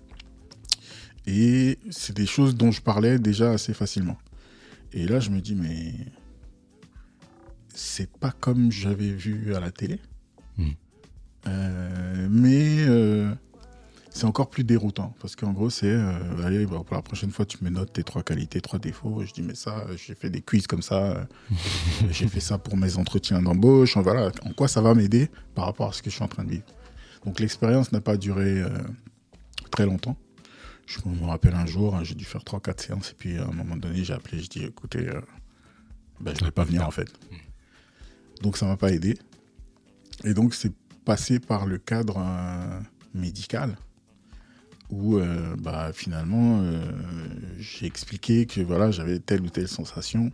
[1.25, 4.19] Et c'est des choses dont je parlais déjà assez facilement.
[4.93, 5.95] Et là, je me dis, mais
[7.73, 9.99] c'est pas comme j'avais vu à la télé.
[10.59, 10.75] Mhm.
[12.29, 12.85] mais
[14.17, 17.45] c'est encore plus déroutant parce qu'en gros, c'est euh, allez, bah, pour la prochaine fois,
[17.45, 19.23] tu me notes tes trois qualités, trois défauts.
[19.23, 21.25] Je dis, mais ça, j'ai fait des quiz comme ça, euh,
[22.09, 23.95] j'ai fait ça pour mes entretiens d'embauche.
[23.97, 26.43] Voilà, en quoi ça va m'aider par rapport à ce que je suis en train
[26.43, 26.65] de vivre.
[27.25, 28.69] Donc, l'expérience n'a pas duré euh,
[29.69, 30.17] très longtemps.
[30.87, 33.43] Je me rappelle un jour, hein, j'ai dû faire trois, quatre séances et puis à
[33.43, 35.09] un moment donné, j'ai appelé, je dis, écoutez,
[36.21, 37.09] ben, je ne vais pas venir en fait.
[38.41, 39.15] Donc, ça m'a pas aidé.
[40.23, 40.73] Et donc, c'est
[41.05, 42.23] passé par le cadre
[43.13, 43.77] médical
[44.89, 46.81] où euh, bah, finalement euh,
[47.59, 50.31] j'ai expliqué que voilà j'avais telle ou telle sensation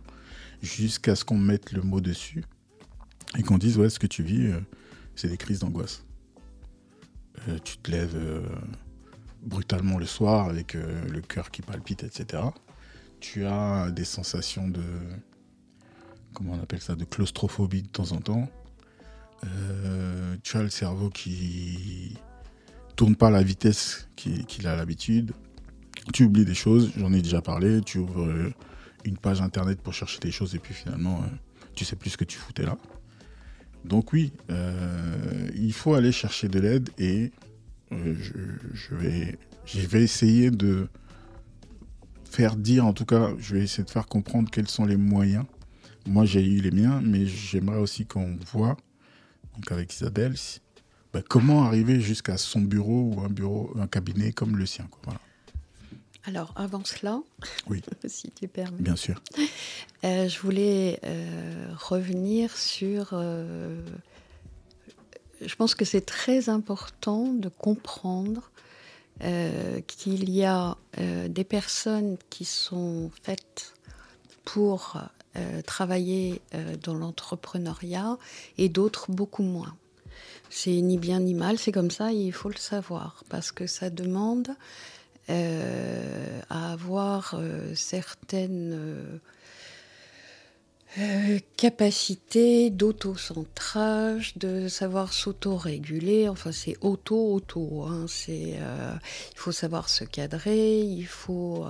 [0.62, 2.44] jusqu'à ce qu'on mette le mot dessus
[3.36, 4.60] et qu'on dise ouais ce que tu vis euh,
[5.16, 6.04] c'est des crises d'angoisse.
[7.64, 8.16] Tu te lèves
[9.42, 12.44] brutalement le soir avec le cœur qui palpite etc
[13.20, 14.82] tu as des sensations de
[16.32, 18.48] comment on appelle ça de claustrophobie de temps en temps.
[20.42, 22.16] Tu as le cerveau qui
[22.96, 25.32] tourne pas à la vitesse qu'il a l'habitude.
[26.12, 28.52] Tu oublies des choses, j'en ai déjà parlé, tu ouvres euh,
[29.04, 31.26] une page internet pour chercher des choses et puis finalement, euh,
[31.74, 32.76] tu sais plus ce que tu foutais là.
[33.84, 37.32] Donc oui, euh, il faut aller chercher de l'aide et
[37.90, 40.88] je, vais, essayer de
[42.24, 45.44] faire dire, en tout cas, je vais essayer de faire comprendre quels sont les moyens.
[46.06, 48.76] Moi, j'ai eu les miens, mais j'aimerais aussi qu'on voit,
[49.54, 50.34] donc avec Isabelle,
[51.14, 54.88] bah, comment arriver jusqu'à son bureau ou un bureau, un cabinet comme le sien.
[56.24, 57.20] Alors, avant cela,
[57.68, 57.82] oui.
[58.06, 58.82] si tu permets.
[58.82, 59.22] Bien sûr.
[60.02, 63.10] Euh, je voulais euh, revenir sur.
[63.12, 63.80] Euh,
[65.40, 68.50] je pense que c'est très important de comprendre
[69.86, 73.74] qu'il y a des personnes qui sont faites
[74.44, 75.00] pour
[75.66, 76.40] travailler
[76.82, 78.18] dans l'entrepreneuriat
[78.58, 79.76] et d'autres beaucoup moins.
[80.50, 83.90] C'est ni bien ni mal, c'est comme ça, il faut le savoir, parce que ça
[83.90, 84.50] demande
[85.28, 87.34] à avoir
[87.74, 89.20] certaines
[90.96, 96.28] euh, capacité d'auto-centrage, de savoir s'auto-réguler.
[96.28, 97.82] Enfin, c'est auto-auto.
[97.82, 98.06] Hein.
[98.28, 98.92] Euh,
[99.32, 101.66] il faut savoir se cadrer, il faut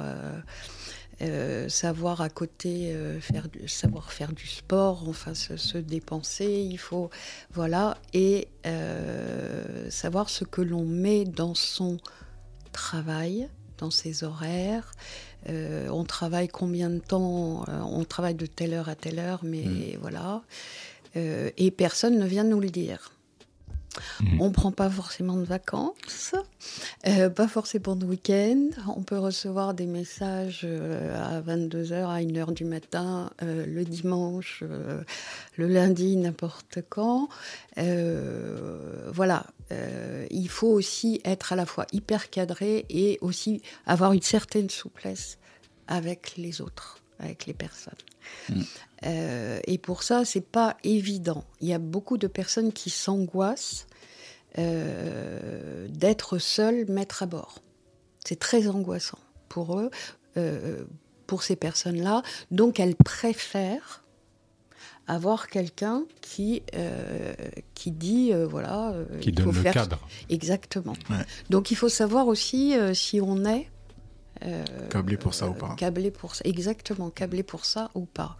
[1.22, 6.66] euh, savoir à côté faire du, savoir faire du sport, enfin se, se dépenser.
[6.70, 7.10] Il faut
[7.52, 8.48] voilà et
[9.90, 11.98] savoir ce que l'on met dans son
[12.72, 13.48] travail,
[13.78, 14.92] dans ses horaires.
[15.48, 19.40] Euh, on travaille combien de temps euh, On travaille de telle heure à telle heure,
[19.42, 19.98] mais mm.
[20.00, 20.42] voilà.
[21.16, 23.12] Euh, et personne ne vient nous le dire.
[24.20, 24.40] Mm.
[24.40, 26.34] On ne prend pas forcément de vacances,
[27.02, 28.70] pas forcément de week-end.
[28.96, 30.66] On peut recevoir des messages
[31.14, 34.62] à 22h, à 1h du matin, le dimanche,
[35.56, 37.28] le lundi, n'importe quand.
[37.76, 44.22] voilà, euh, il faut aussi être à la fois hyper cadré et aussi avoir une
[44.22, 45.38] certaine souplesse
[45.86, 47.94] avec les autres, avec les personnes.
[48.48, 48.62] Mm.
[49.06, 51.44] Euh, et pour ça, c'est pas évident.
[51.60, 53.86] Il y a beaucoup de personnes qui s'angoissent
[54.58, 57.58] euh, d'être seules, maître à bord.
[58.24, 59.90] C'est très angoissant pour eux,
[61.26, 62.22] pour ces personnes-là.
[62.50, 64.04] Donc, elles préfèrent
[65.06, 67.34] avoir quelqu'un qui, euh,
[67.74, 68.90] qui dit, euh, voilà...
[68.90, 70.00] Euh, qui donne le cadre.
[70.30, 70.94] Exactement.
[71.50, 73.70] Donc il faut savoir aussi si on est...
[74.90, 75.74] câblé pour ça ou pas.
[75.76, 78.36] Câblé pour ça, exactement, câblé pour ça ou pas.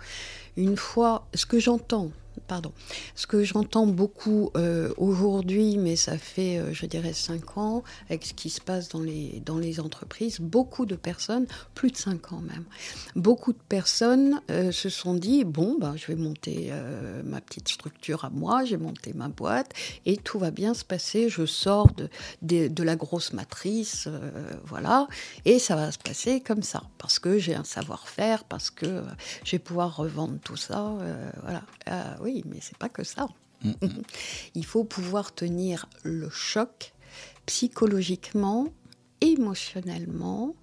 [0.57, 2.11] Une fois, ce que j'entends,
[2.47, 2.73] pardon.
[3.15, 8.25] Ce que j'entends beaucoup euh, aujourd'hui, mais ça fait, euh, je dirais, cinq ans, avec
[8.27, 12.65] ce qui se passe dans les, entreprises, beaucoup de personnes, plus de cinq ans même,
[13.17, 16.71] beaucoup de personnes euh, se sont dit, bon, ben, je vais monter
[17.25, 19.73] ma petite structure à moi, j'ai monté ma boîte,
[20.07, 22.09] et tout va bien se passer, je sors de,
[22.43, 24.09] de, de la grosse matrice,
[24.65, 25.09] voilà,
[25.45, 29.03] et ça va se passer comme ça, parce que j'ai un savoir-faire, parce que
[29.45, 30.95] je vais pouvoir revendre tout ça,
[31.43, 31.63] voilà.
[32.21, 33.29] Oui, mais c'est pas que ça.
[34.55, 36.93] Il faut pouvoir tenir le choc
[37.47, 38.69] psychologiquement,
[39.21, 40.55] émotionnellement,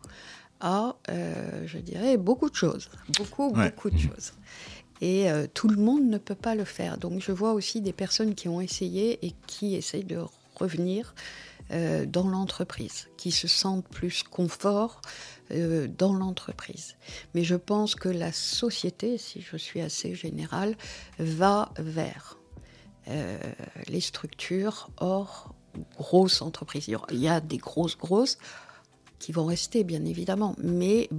[0.60, 2.90] à, euh, je dirais, beaucoup de choses.
[3.18, 4.34] Beaucoup, beaucoup de choses.
[5.02, 6.98] Et euh, tout le monde ne peut pas le faire.
[6.98, 10.20] Donc je vois aussi des personnes qui ont essayé et qui essayent de
[10.56, 11.16] revenir
[11.72, 15.02] euh, dans l'entreprise, qui se sentent plus confort
[15.52, 16.96] euh, dans l'entreprise.
[17.34, 20.76] Mais je pense que la société, si je suis assez générale,
[21.18, 22.38] va vers
[23.08, 23.38] euh,
[23.88, 25.56] les structures hors
[25.98, 26.88] grosses entreprises.
[27.12, 28.38] Il y a des grosses, grosses
[29.20, 31.10] qui vont rester, bien évidemment, mais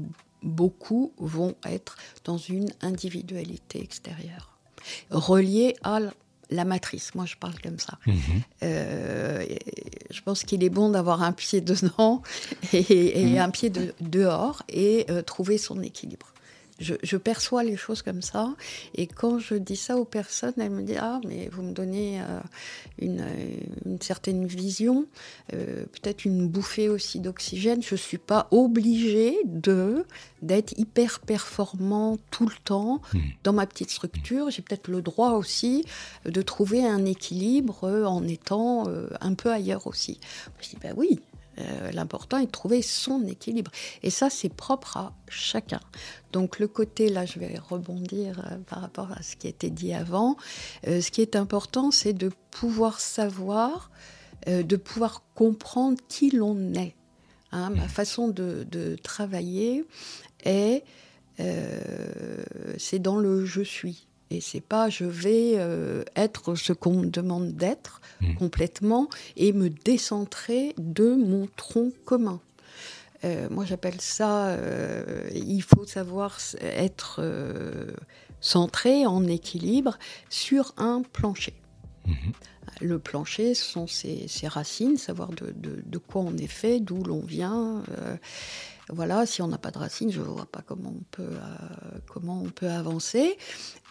[0.42, 4.58] beaucoup vont être dans une individualité extérieure,
[5.10, 6.00] reliée à
[6.52, 7.14] la matrice.
[7.14, 7.98] Moi, je parle comme ça.
[8.06, 8.16] Mhm.
[8.62, 9.44] Euh,
[10.10, 12.22] je pense qu'il est bon d'avoir un pied dedans
[12.72, 13.38] et, mhm.
[13.38, 16.31] un pied dehors et euh, trouver son équilibre.
[16.82, 18.54] Je, perçois les choses comme ça.
[18.94, 22.20] Et quand je dis ça aux personnes, elles me disent Ah, mais vous me donnez
[22.20, 22.40] euh,
[22.98, 25.06] une, certaine vision,
[25.52, 27.82] euh, peut-être une bouffée aussi d'oxygène.
[27.82, 30.04] Je ne suis pas obligée de
[30.42, 33.18] d'être hyper performant tout le temps hmm.
[33.44, 34.50] dans ma petite structure.
[34.50, 35.84] J'ai peut-être le droit aussi
[36.24, 40.18] de trouver un équilibre en étant euh, un peu ailleurs aussi.
[40.60, 41.20] Je dis Ben oui,
[41.62, 43.70] euh, l'important est de trouver son équilibre.
[44.02, 45.80] Et ça, c'est propre à chacun.
[46.32, 49.70] Donc le côté, là, je vais rebondir euh, par rapport à ce qui a été
[49.70, 50.36] dit avant.
[50.86, 53.90] Euh, ce qui est important, c'est de pouvoir savoir,
[54.46, 56.96] de pouvoir comprendre qui l'on est.
[57.52, 57.70] Hein.
[57.70, 59.84] ma façon de, de travailler
[60.44, 60.82] est,
[62.78, 64.06] c'est dans le je suis.
[64.32, 68.34] Et c'est pas je vais euh, être ce qu'on me demande d'être mmh.
[68.34, 72.40] complètement et me décentrer de mon tronc commun.
[73.24, 77.22] Euh, moi, j'appelle ça, euh, il faut savoir être
[78.40, 79.98] centré en équilibre
[80.30, 81.54] sur un plancher.
[82.06, 82.14] Mmh.
[82.80, 87.20] Le plancher, ce sont ses, racines, savoir de, de, quoi on est fait, d'où l'on
[87.20, 87.82] vient.
[88.94, 91.98] Voilà, si on n'a pas de racines, je ne vois pas comment on peut, euh,
[92.12, 93.38] comment on peut avancer.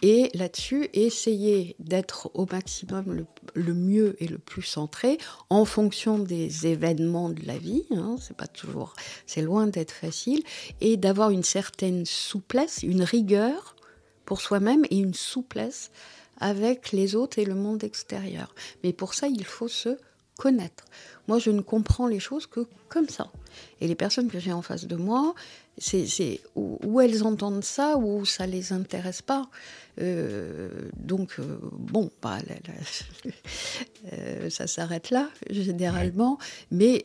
[0.00, 5.18] Et là-dessus, essayer d'être au maximum le, mieux et le plus centré
[5.50, 7.82] en fonction des événements de la vie.
[7.90, 8.94] Hein, c'est pas toujours,
[9.26, 10.44] c'est loin d'être facile,
[10.80, 13.74] et d'avoir une certaine souplesse, une rigueur
[14.24, 15.90] pour soi-même et une souplesse
[16.38, 18.54] avec les autres et le monde extérieur.
[18.84, 19.98] Mais pour ça, il faut se
[20.42, 20.84] connaître.
[21.28, 23.30] Moi, je ne comprends les choses que comme ça.
[23.80, 25.36] Et les personnes que j'ai en face de moi,
[25.78, 29.48] c'est où, elles entendent ça ou ça les intéresse pas.
[30.00, 32.38] Euh, donc, euh, bon, bah,
[34.12, 36.38] euh, ça s'arrête là, généralement.
[36.72, 37.00] Mais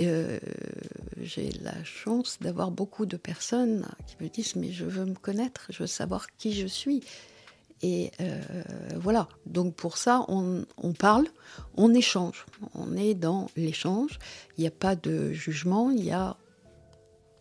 [1.22, 5.68] j'ai la chance d'avoir beaucoup de personnes qui me disent Mais je veux me connaître,
[5.70, 7.04] je veux savoir qui je suis.
[7.84, 8.12] Et
[8.96, 11.28] voilà, donc pour ça, on, on, parle,
[11.76, 12.46] on échange.
[12.74, 14.18] On est dans l'échange.
[14.58, 16.38] Il n'y a pas de jugement, il y a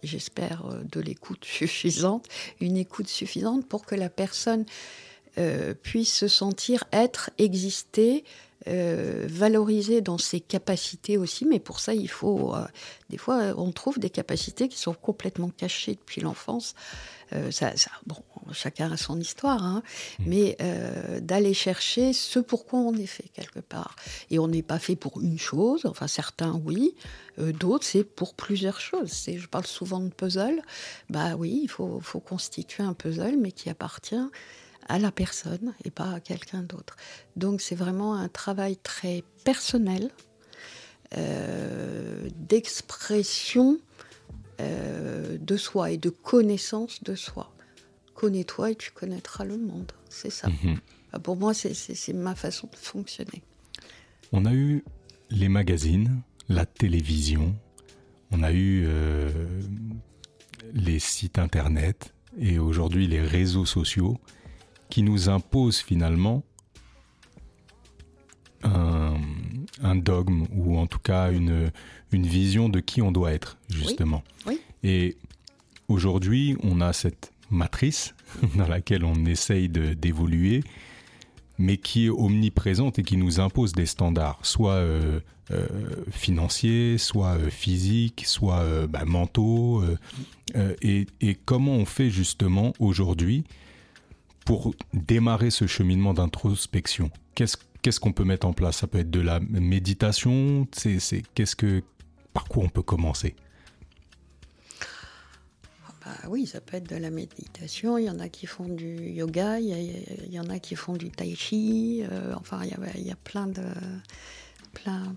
[0.07, 2.27] j'espère, euh, de l'écoute suffisante,
[2.61, 4.65] une écoute suffisante pour que la personne
[5.39, 8.25] euh, puisse se sentir être, exister,
[8.69, 11.45] euh, valoriser dans ses capacités aussi.
[11.45, 12.55] Mais pour ça, il faut.
[13.11, 16.75] des fois, on trouve des capacités qui sont complètement cachées depuis l'enfance.
[17.51, 17.73] ça,
[18.07, 18.17] bon,
[18.53, 19.83] chacun a son histoire, hein,
[20.19, 20.25] mmh.
[20.27, 20.57] mais
[21.21, 23.97] d'aller chercher ce pourquoi on est fait quelque part.
[24.31, 26.95] Et on n'est pas fait pour une chose, enfin certains oui,
[27.39, 29.13] euh, d'autres, c'est pour plusieurs choses.
[29.27, 30.63] Je parle souvent de puzzle.
[31.11, 34.17] Bah oui, il faut, constituer un puzzle, mais qui appartient
[34.89, 36.97] à la personne et pas à quelqu'un d'autre.
[37.37, 40.11] Donc c'est vraiment un travail très personnel,
[41.17, 43.79] euh, d'expression
[44.61, 47.53] euh, de soi et de connaissance de soi.
[48.15, 49.93] Connais-toi et tu connaîtras le monde.
[50.09, 50.49] C'est ça.
[50.49, 51.21] Mhm.
[51.23, 53.43] Pour moi, c'est ma façon de fonctionner.
[54.33, 54.85] On a eu
[55.31, 57.55] les magazines, la télévision,
[58.33, 59.31] on a eu euh,
[60.73, 64.19] les sites internet et aujourd'hui les réseaux sociaux
[64.89, 66.43] qui nous imposent finalement
[68.63, 71.71] un, dogme ou en tout cas une,
[72.11, 74.25] une, vision de qui on doit être justement.
[74.83, 75.17] Et
[75.87, 78.15] aujourd'hui on a cette matrice
[78.57, 80.65] dans laquelle on essaye d'évoluer
[81.59, 85.21] mais qui est omniprésente et qui nous impose des standards, soit euh,
[85.51, 85.67] euh,
[86.11, 89.83] financiers, soit euh, physiques, soit bah, mentaux.
[90.83, 93.45] Et, et, comment on fait justement aujourd'hui
[94.47, 98.79] pour démarrer ce cheminement d'introspection Qu'est-ce qu'on peut mettre en place?
[98.79, 100.67] Ça peut être de la méditation.
[100.73, 101.83] C'est qu'est-ce que
[102.33, 103.37] par quoi on peut commencer?
[106.05, 107.99] Ah oui, ça peut être de la méditation.
[107.99, 111.11] Il y en a qui font du yoga, il y, en a qui font du
[111.11, 112.05] tai chi.
[112.11, 113.63] Euh, enfin, il y, a, plein de,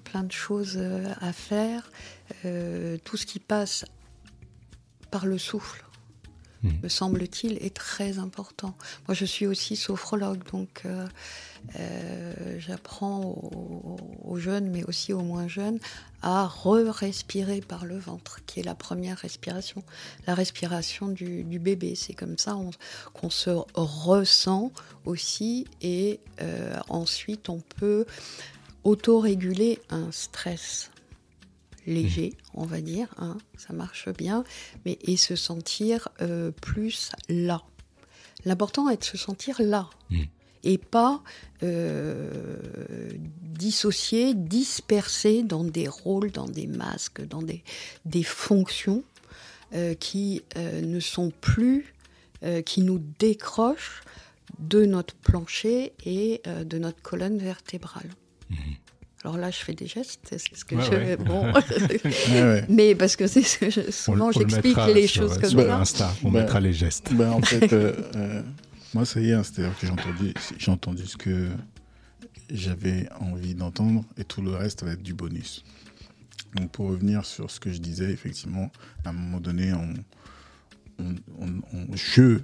[0.04, 1.90] plein de choses euh, à faire.
[2.46, 3.86] Euh, tout ce qui passe
[5.10, 5.86] par le souffle,
[6.64, 8.76] me semble-t-il, est très important.
[9.08, 10.84] Moi, je suis aussi sophrologue, donc
[12.58, 13.22] j'apprends
[14.26, 15.80] aux, jeunes, mais aussi aux moins jeunes,
[16.22, 19.84] à re-respirer par le ventre, qui est la première respiration,
[20.28, 21.96] la respiration du, bébé.
[21.96, 22.58] C'est comme ça
[23.14, 24.72] qu'on se ressent
[25.06, 28.06] aussi et euh, ensuite on peut
[28.84, 30.92] auto-réguler un stress
[31.86, 34.44] léger, on va dire, hein, ça marche bien,
[34.86, 37.64] mais et se sentir euh, plus là.
[38.46, 39.90] L'important est de se sentir là.
[40.10, 40.24] Mmh
[40.66, 41.24] et pas
[41.64, 43.10] euh,
[43.42, 47.64] dissocié, dispersé dans des rôles, dans des masques, dans des,
[48.04, 49.06] des fonctions
[49.74, 51.94] euh, qui ne sont plus,
[52.66, 54.02] qui nous décrochent
[54.60, 58.10] de notre plancher et de notre colonne vertébrale.
[58.50, 58.58] Mhm.
[59.24, 61.16] Alors là, je fais des gestes, c'est ce que je.
[61.24, 61.52] Bon.
[62.70, 65.80] Mais parce que c'est souvent j'explique les choses comme ça.
[65.80, 67.14] Insta, on mettra les gestes.
[67.14, 67.74] Ben, en fait,
[68.94, 71.50] moi, ça y est, hein, c'est-à-dire que j'ai entendu, j'ai entendu ce que
[72.50, 75.64] j'avais envie d'entendre et tout le reste va être du bonus.
[76.56, 78.72] Donc, pour revenir sur ce que je disais, effectivement,
[79.06, 79.94] à un moment donné, on,
[81.94, 82.40] je,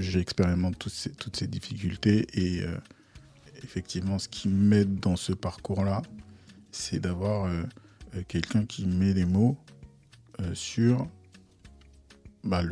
[0.00, 2.76] j'expérimente toutes ces, toutes ces difficultés et euh,
[3.64, 6.02] effectivement, ce qui m'aide dans ce parcours-là,
[6.70, 7.62] c'est d'avoir euh,
[8.14, 9.56] euh, quelqu'un qui met les mots
[10.54, 11.06] sur
[12.42, 12.62] bah,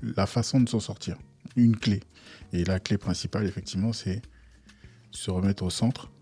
[0.00, 1.18] la façon de s'en sortir,
[1.56, 2.00] une clé.
[2.52, 4.22] Et la clé principale, effectivement, c'est
[5.10, 6.12] se remettre au centre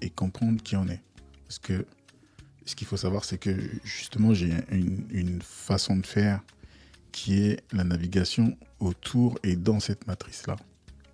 [0.00, 1.02] et comprendre qui on est.
[1.46, 1.86] Parce que
[2.64, 6.40] ce qu'il faut savoir, c'est que justement, j'ai une, façon de faire
[7.12, 10.56] qui est la navigation autour et dans cette matrice-là.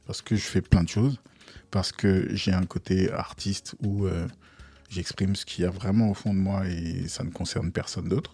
[0.07, 1.20] Parce que je fais plein de choses,
[1.71, 4.27] parce que j'ai un côté artiste où euh,
[4.89, 8.09] j'exprime ce qu'il y a vraiment au fond de moi et ça ne concerne personne
[8.09, 8.33] d'autre.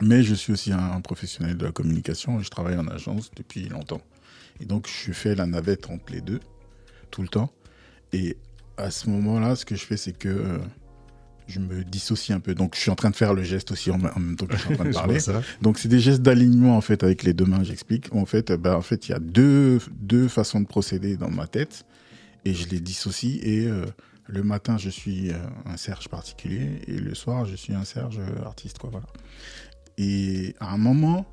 [0.00, 3.68] Mais je suis aussi un professionnel de la communication et je travaille en agence depuis
[3.68, 4.02] longtemps.
[4.60, 6.40] Et donc, je fais la navette entre les deux,
[7.10, 7.52] tout le temps.
[8.12, 8.36] Et
[8.76, 10.58] à ce moment-là, ce que je fais, c'est que euh,
[11.46, 12.54] je me dissocie un peu.
[12.54, 14.62] Donc, je suis en train de faire le geste aussi en, même temps que je
[14.62, 15.18] suis en train de parler.
[15.60, 18.12] Donc, c'est des gestes d'alignement, en fait, avec les deux mains, j'explique.
[18.14, 21.46] En fait, ben, en fait, il y a deux, deux façons de procéder dans ma
[21.46, 21.84] tête.
[22.44, 23.40] Et je les dissocie.
[23.42, 23.86] Et euh,
[24.26, 25.30] Le matin, je suis
[25.66, 28.78] un Serge particulier et le soir, je suis un Serge artiste.
[28.78, 29.06] Quoi, voilà.
[29.98, 31.26] Et à un moment,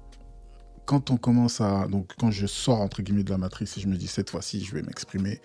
[0.85, 1.87] quand on commence à.
[1.87, 4.65] Donc, quand je sors, entre guillemets, de la matrice et je me dis, cette fois-ci,
[4.65, 5.39] je vais m'exprimer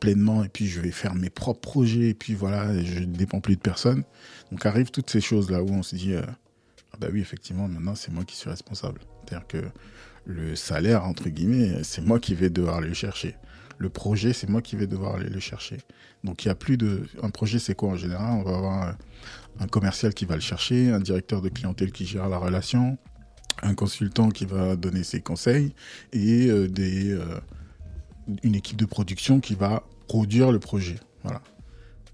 [0.00, 3.40] pleinement et puis je vais faire mes propres projets et puis voilà, je ne dépends
[3.40, 4.02] plus de personne.
[4.50, 6.22] Donc, arrivent toutes ces choses-là où on se dit, euh,
[6.92, 9.00] ah bah oui, effectivement, maintenant, c'est moi qui suis responsable.
[9.24, 9.64] C'est-à-dire que
[10.24, 13.36] le salaire, entre guillemets, c'est moi qui vais devoir le chercher.
[13.80, 15.78] Le projet, c'est moi qui vais devoir aller le chercher.
[16.22, 17.06] Donc, il n'y a plus de.
[17.22, 18.32] Un projet, c'est quoi en général?
[18.32, 18.94] On va avoir
[19.58, 22.98] un commercial qui va le chercher, un directeur de clientèle qui gère la relation,
[23.62, 25.74] un consultant qui va donner ses conseils
[26.12, 27.40] et euh, des, euh,
[28.42, 30.96] une équipe de production qui va produire le projet.
[31.22, 31.40] Voilà.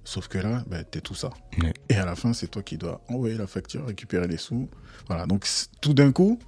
[0.04, 1.30] Sauf que là, bah, tu es tout ça.
[1.88, 4.68] Et à la fin, c'est toi qui dois envoyer la facture, récupérer les sous.
[5.08, 5.26] Voilà.
[5.26, 5.48] Donc,
[5.80, 6.38] tout d'un coup,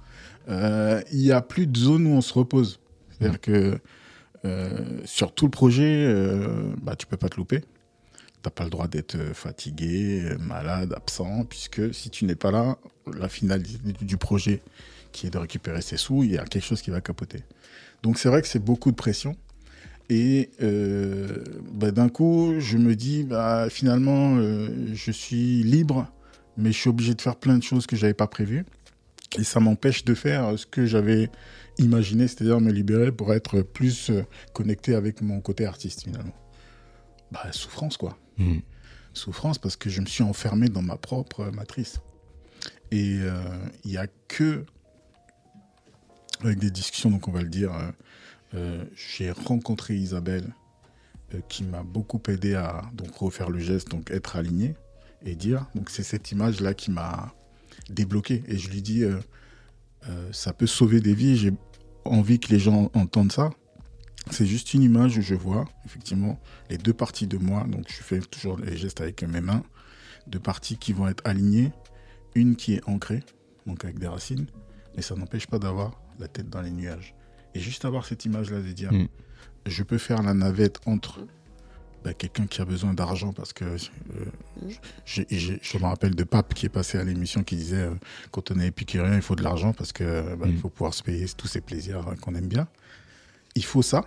[0.47, 2.79] euh, il n'y a plus de zone où on se repose.
[3.11, 3.79] C'est-à-dire que
[5.05, 6.13] sur tout le projet,
[6.81, 7.61] bah, tu peux pas te louper.
[7.61, 7.67] Tu
[8.45, 12.77] n'as pas le droit d'être fatigué, malade, absent, puisque si tu n'es pas là,
[13.17, 14.61] la finalité du projet,
[15.11, 17.39] qui est de récupérer ses sous, il y a quelque chose qui va capoter.
[18.03, 19.35] Donc c'est vrai que c'est beaucoup de pression.
[20.09, 26.07] Et euh, bah, d'un coup, je me dis, bah, finalement, euh, je suis libre,
[26.57, 28.65] mais je suis obligé de faire plein de choses que je n'avais pas prévues.
[29.37, 31.29] Et ça m'empêche de faire ce que j'avais
[31.79, 34.23] imaginé, c'est-à-dire me libérer pour être plus euh,
[34.53, 36.35] connecté avec mon côté artiste, finalement.
[37.31, 38.17] Bah, souffrance, quoi.
[38.37, 38.59] Mmh.
[39.13, 41.99] Souffrance parce que je me suis enfermé dans ma propre matrice.
[42.91, 43.19] Et
[43.83, 44.65] il n'y a que
[46.41, 47.73] avec des discussions, donc on va le dire.
[47.73, 47.91] Euh,
[48.55, 50.55] euh, j'ai rencontré Isabelle
[51.35, 54.75] euh, qui m'a beaucoup aidé à donc refaire le geste, donc être aligné
[55.23, 55.67] et dire.
[55.75, 57.33] Donc c'est cette image là qui m'a
[57.89, 59.03] débloqué et je lui dis
[60.31, 61.51] ça peut sauver des vies.
[62.05, 63.49] Envie que les gens entendent ça.
[64.31, 66.39] C'est juste une image où je vois effectivement
[66.69, 67.65] les deux parties de moi.
[67.67, 69.63] Donc je fais toujours les gestes avec mes mains.
[70.27, 71.71] Deux parties qui vont être alignées.
[72.35, 73.23] Une qui est ancrée,
[73.65, 74.45] donc avec des racines,
[74.95, 77.15] mais ça n'empêche pas d'avoir la tête dans les nuages.
[77.55, 79.07] Et juste avoir cette image-là de dire, mm.
[79.65, 81.25] je peux faire la navette entre
[82.03, 84.71] bah, quelqu'un qui a besoin d'argent parce que euh,
[85.05, 87.93] je, me rappelle de Pape qui est passé à l'émission qui disait euh,
[88.31, 90.59] quand on est épicurien, il faut de l'argent parce que bah, il mm.
[90.59, 92.67] faut pouvoir se payer tous ces plaisirs hein, qu'on aime bien.
[93.55, 94.05] Il faut ça.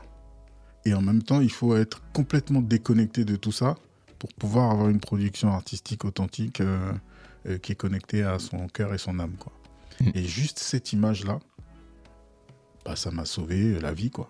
[0.85, 3.77] Et en même temps, il faut être complètement déconnecté de tout ça
[4.19, 8.99] pour pouvoir avoir une production artistique authentique euh, qui est connectée à son cœur et
[8.99, 9.35] son âme.
[9.39, 9.53] Quoi.
[10.01, 10.11] Mm.
[10.15, 11.39] Et juste cette image-là,
[12.87, 14.29] bah, ça m'a sauvé la vie, quoi.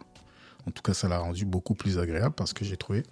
[0.67, 3.03] En tout cas, ça l'a rendu beaucoup plus agréable parce que j'ai trouvé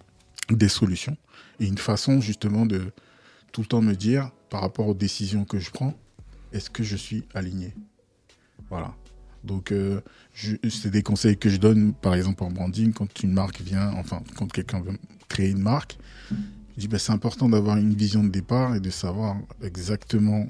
[0.57, 1.17] des solutions
[1.59, 2.91] et une façon justement de
[3.51, 5.93] tout le temps me dire par rapport aux décisions que je prends,
[6.51, 7.73] est-ce que je suis aligné?
[8.69, 8.95] Voilà.
[9.43, 10.01] Donc, euh,
[10.69, 14.21] c'est des conseils que je donne, par exemple en branding, quand une marque vient, enfin,
[14.35, 14.97] quand quelqu'un veut
[15.29, 15.97] créer une marque,
[16.29, 20.47] je dis bah, c'est important d'avoir une vision de départ et de savoir exactement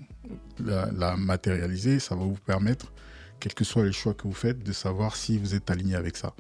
[0.59, 1.99] la, la matérialiser.
[1.99, 2.91] Ça va vous permettre
[3.39, 6.17] quels que soient les choix que vous faites, de savoir si vous êtes aligné avec
[6.17, 6.33] ça.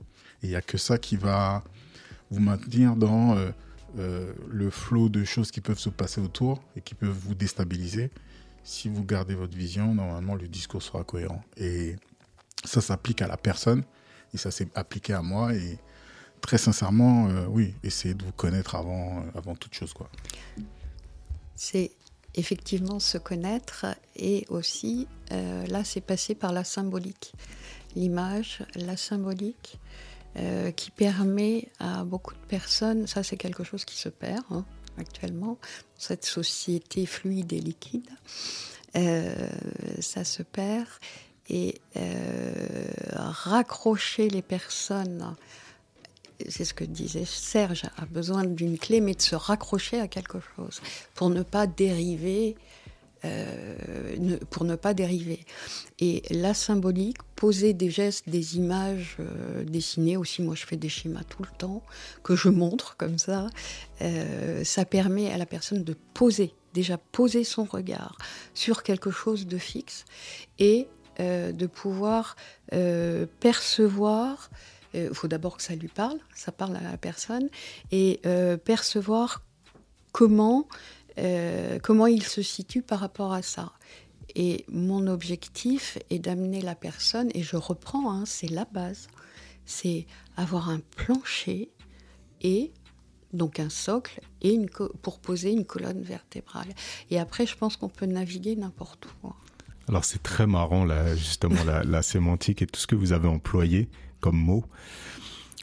[0.43, 1.63] Et il n'y a que ça qui va
[2.31, 3.51] vous maintenir dans euh,
[3.99, 8.09] euh, le flot de choses qui peuvent se passer autour et qui peuvent vous déstabiliser.
[8.63, 11.43] Si vous gardez votre vision, normalement, le discours sera cohérent.
[11.57, 11.97] Et
[12.63, 13.83] ça s'applique à la personne
[14.33, 15.53] et ça s'est appliqué à moi.
[15.53, 15.77] Et
[16.39, 19.93] très sincèrement, euh, oui, essayez de vous connaître avant, avant toute chose.
[21.55, 21.91] C'est
[22.33, 27.33] effectivement se connaître et aussi, là, c'est passé par la symbolique.
[27.95, 29.79] L'image, la symbolique,
[30.37, 34.65] euh, qui permet à beaucoup de personnes, ça c'est quelque chose qui se perd hein,
[34.97, 35.57] actuellement,
[35.97, 38.09] cette société fluide et liquide,
[38.95, 39.49] euh,
[39.99, 40.87] ça se perd
[41.49, 41.81] et
[43.13, 45.35] raccrocher les personnes
[46.49, 50.39] c'est ce que disait Serge, a besoin d'une clé, mais de se raccrocher à quelque
[50.55, 50.81] chose
[51.13, 52.55] pour ne pas dériver.
[53.23, 55.45] Euh, pour ne pas dériver.
[55.99, 60.89] Et la symbolique, poser des gestes, des images euh, dessinées aussi, moi je fais des
[60.89, 61.83] schémas tout le temps,
[62.23, 63.47] que je montre comme ça,
[64.01, 68.17] euh, ça permet à la personne de poser, déjà poser son regard
[68.55, 70.05] sur quelque chose de fixe
[70.57, 70.87] et
[71.19, 72.35] de pouvoir
[73.39, 74.49] percevoir
[74.93, 77.49] il euh, faut d'abord que ça lui parle, ça parle à la personne,
[77.91, 79.41] et euh, percevoir
[80.11, 80.67] comment,
[81.17, 83.73] euh, comment il se situe par rapport à ça?
[84.35, 89.07] Et mon objectif est d'amener la personne, et je reprends, hein, c'est la base,
[89.65, 90.05] c'est
[90.37, 91.69] avoir un plancher
[92.41, 92.71] et
[93.33, 94.59] donc un socle et
[95.01, 96.67] pour poser une colonne vertébrale.
[97.09, 99.27] Et après, je pense qu'on peut naviguer n'importe où.
[99.27, 99.35] Hein.
[99.87, 103.89] Alors c'est très marrant justement la, la, sémantique et tout ce que vous avez employé
[104.21, 104.63] comme mot.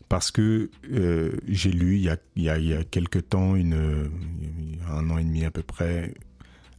[0.09, 3.19] Parce que euh, j'ai lu il y, a, il, y a, il y a quelque
[3.19, 4.11] temps, une,
[4.89, 6.15] un an et demi à peu près,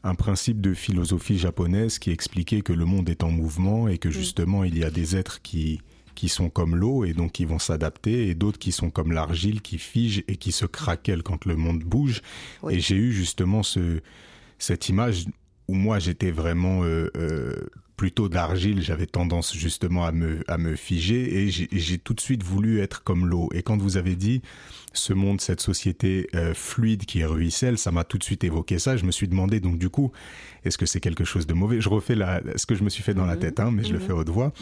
[0.04, 4.10] un principe de philosophie japonaise qui expliquait que le monde est en mouvement et que
[4.10, 5.82] justement il y a des êtres qui,
[6.16, 9.62] qui sont comme l'eau et donc qui vont s'adapter et d'autres qui sont comme l'argile
[9.62, 12.22] qui fige et qui se craquellent quand le monde bouge.
[12.70, 14.02] Et j'ai eu justement ce,
[14.58, 15.26] cette image
[15.68, 17.56] où moi j'étais vraiment euh, euh,
[18.00, 22.44] plutôt d'argile, j'avais tendance justement à me, à me figer et j'ai tout de suite
[22.44, 23.50] voulu être comme l'eau.
[23.54, 24.42] Et quand vous avez dit
[24.94, 28.80] ce monde, cette société euh, fluide qui est ruisselle, ça m'a tout de suite évoqué
[28.80, 28.96] ça.
[28.96, 30.14] Je me suis demandé donc du coup,
[30.64, 31.82] est-ce que c'est quelque chose de mauvais?
[31.82, 33.42] Je refais la, ce que je me suis fait dans la mhm.
[33.42, 34.06] tête, hein, mais je le mhm.
[34.06, 34.54] fais haute voix.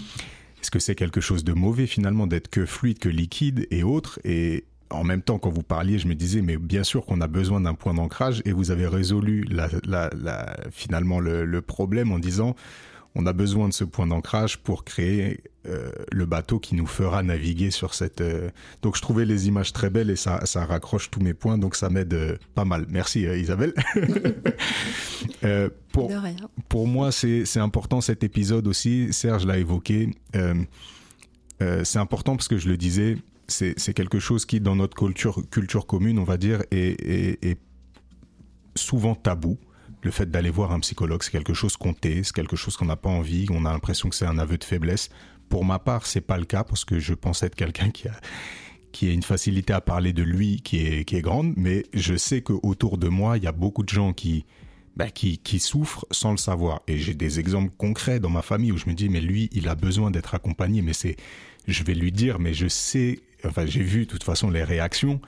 [0.59, 4.19] Est-ce que c'est quelque chose de mauvais finalement d'être que fluide, que liquide et autre?
[4.23, 7.27] Et en même temps, quand vous parliez, je me disais, mais bien sûr qu'on a
[7.27, 12.17] besoin d'un point d'ancrage et vous avez résolu la, la, finalement le, le problème en
[12.17, 12.55] disant,
[13.15, 17.23] on a besoin de ce point d'ancrage pour créer euh, le bateau qui nous fera
[17.23, 18.21] naviguer sur cette.
[18.21, 18.49] Euh,
[18.81, 21.75] donc je trouvais les images très belles et ça, ça raccroche tous mes points, donc
[21.75, 22.85] ça m'aide euh, pas mal.
[22.89, 23.73] Merci Isabelle.
[25.91, 26.11] pour,
[26.69, 29.11] pour moi, c'est important cet épisode aussi.
[29.11, 30.11] Serge l'a évoqué.
[31.59, 35.85] c'est important parce que je le disais, c'est quelque chose qui, dans notre culture, culture
[35.85, 37.59] commune, on va dire, est, est
[38.75, 39.57] souvent tabou
[40.07, 42.85] le fait d'aller voir un psychologue, c'est quelque chose qu'on tait, c'est quelque chose qu'on
[42.85, 45.09] n'a pas envie, on a l'impression que c'est un aveu de faiblesse.
[45.49, 48.13] Pour ma part, c'est pas le cas parce que je pense être quelqu'un qui a
[48.93, 52.15] qui a une facilité à parler de lui qui est, qui est grande, mais je
[52.15, 54.45] sais qu'autour de moi, il y a beaucoup de gens qui,
[54.95, 56.81] bah, qui, qui souffrent sans le savoir.
[56.87, 59.67] Et j'ai des exemples concrets dans ma famille où je me dis, mais lui, il
[59.67, 61.17] a besoin d'être accompagné, mais c'est,
[61.67, 65.21] je vais lui dire, mais je sais, enfin, j'ai vu de toute façon les réactions.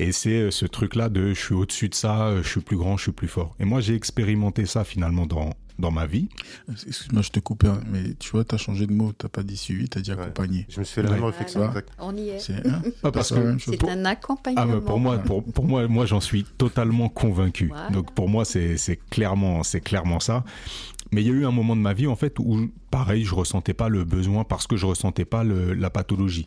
[0.00, 2.78] Et c'est euh, ce truc-là de je suis au-dessus de ça, euh, je suis plus
[2.78, 3.54] grand, je suis plus fort.
[3.60, 6.30] Et moi, j'ai expérimenté ça finalement dans, dans ma vie.
[6.70, 9.28] Excuse-moi, je te coupe, hein, mais tu vois, tu as changé de mot, tu n'as
[9.28, 10.64] pas dit suivi, tu as dit accompagné.
[10.70, 11.70] Je me suis fait la même réflexion.
[11.98, 12.38] On y est.
[12.38, 12.80] C'est hein,
[13.12, 14.78] parce que c'est un accompagnement.
[14.78, 17.70] Ah, pour moi, pour, pour moi, moi j'en suis totalement convaincu.
[17.92, 20.44] Donc pour moi, c'est clairement, clairement ça.
[21.12, 23.34] Mais il y a eu un moment de ma vie, en fait, où, pareil, je
[23.34, 26.46] ressentais pas le besoin parce que je ressentais pas le, la pathologie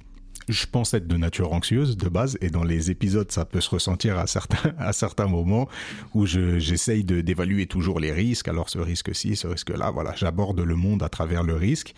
[0.49, 3.69] je pense être de nature anxieuse de base et dans les épisodes ça peut se
[3.69, 5.67] ressentir à certains à certains moments
[6.13, 8.47] où j'essaye d'évaluer toujours les risques.
[8.47, 11.93] Alors ce risque ci ce risque là voilà j'aborde le monde à travers le risque.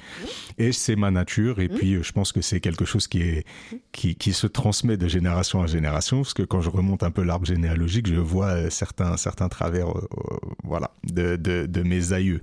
[0.57, 3.45] Et c'est ma nature et puis je pense que c'est quelque chose qui est
[3.91, 7.23] qui, qui se transmet de génération en génération parce que quand je remonte un peu
[7.23, 12.41] l'arbre généalogique je vois certains certains travers euh, euh, voilà de, de, de mes aïeux.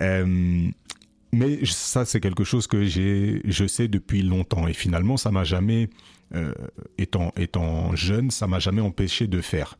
[0.00, 0.70] Euh,
[1.32, 4.66] mais ça, c'est quelque chose que j'ai, je sais depuis longtemps.
[4.66, 5.88] Et finalement, ça m'a jamais,
[6.34, 6.52] euh,
[6.98, 9.78] étant, étant jeune, ça m'a jamais empêché de faire.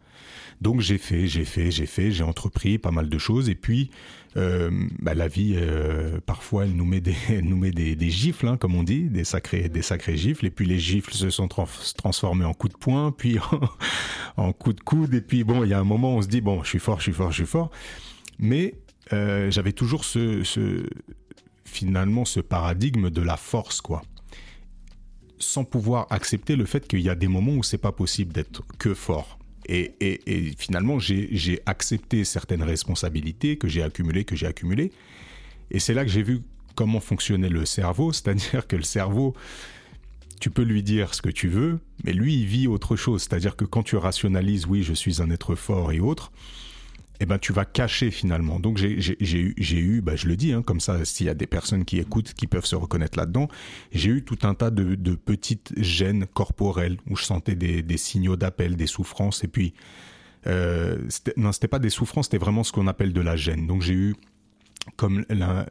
[0.60, 3.48] Donc j'ai fait, j'ai fait, j'ai fait, j'ai entrepris pas mal de choses.
[3.48, 3.90] Et puis,
[4.36, 4.70] euh,
[5.00, 8.46] bah, la vie, euh, parfois, elle nous met des, elle nous met des, des gifles,
[8.46, 10.46] hein, comme on dit, des sacrés, des sacrés gifles.
[10.46, 13.38] Et puis les gifles se sont transformés en coups de poing, puis
[14.36, 15.14] en, en coups de coude.
[15.14, 16.98] Et puis bon, il y a un moment, on se dit bon, je suis fort,
[16.98, 17.70] je suis fort, je suis fort.
[18.38, 18.74] Mais
[19.12, 20.86] euh, j'avais toujours ce, ce,
[21.70, 24.02] finalement ce paradigme de la force, quoi.
[25.38, 28.62] Sans pouvoir accepter le fait qu'il y a des moments où c'est pas possible d'être
[28.78, 29.38] que fort.
[29.66, 34.90] Et, et, finalement, j'ai accepté certaines responsabilités que j'ai accumulées, que j'ai accumulées.
[35.70, 36.40] Et c'est là que j'ai vu
[36.74, 39.34] comment fonctionnait le cerveau, c'est-à-dire que le cerveau,
[40.40, 43.22] tu peux lui dire ce que tu veux, mais lui, il vit autre chose.
[43.22, 46.32] C'est-à-dire que quand tu rationalises, oui, je suis un être fort et autre,
[47.22, 48.58] eh ben, tu vas cacher finalement.
[48.58, 51.84] Donc j'ai eu, bah, je le dis, hein, comme ça, s'il y a des personnes
[51.84, 53.48] qui écoutent, qui peuvent se reconnaître là-dedans,
[53.92, 58.36] j'ai eu tout un tas de, de, petites gênes corporelles où je sentais des, signaux
[58.36, 59.74] d'appel, des souffrances, et puis
[60.46, 60.96] euh,
[61.36, 63.66] non, c'était pas des souffrances, c'était vraiment ce qu'on appelle de la gêne.
[63.66, 64.16] Donc j'ai eu
[64.96, 65.26] comme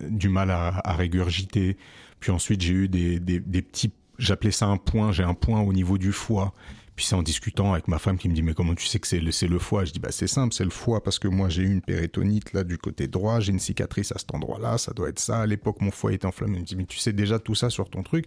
[0.08, 1.78] du mal à, régurgiter,
[2.20, 5.98] puis ensuite j'ai eu des petits, j'appelais ça un point, j'ai un point au niveau
[5.98, 6.54] du foie,
[7.00, 9.08] puis c'est en discutant avec ma femme qui me dit mais comment tu sais que
[9.08, 9.86] c'est le, le foie?
[9.86, 12.52] Je dis bah c'est simple, c'est le foie parce que moi j'ai eu une péritonite
[12.52, 15.40] là du côté droit, j'ai une cicatrice à cet endroit-là, ça doit être ça.
[15.40, 16.58] À l'époque mon foie était enflammé.
[16.58, 18.26] Il me dit mais tu sais déjà tout ça sur ton truc.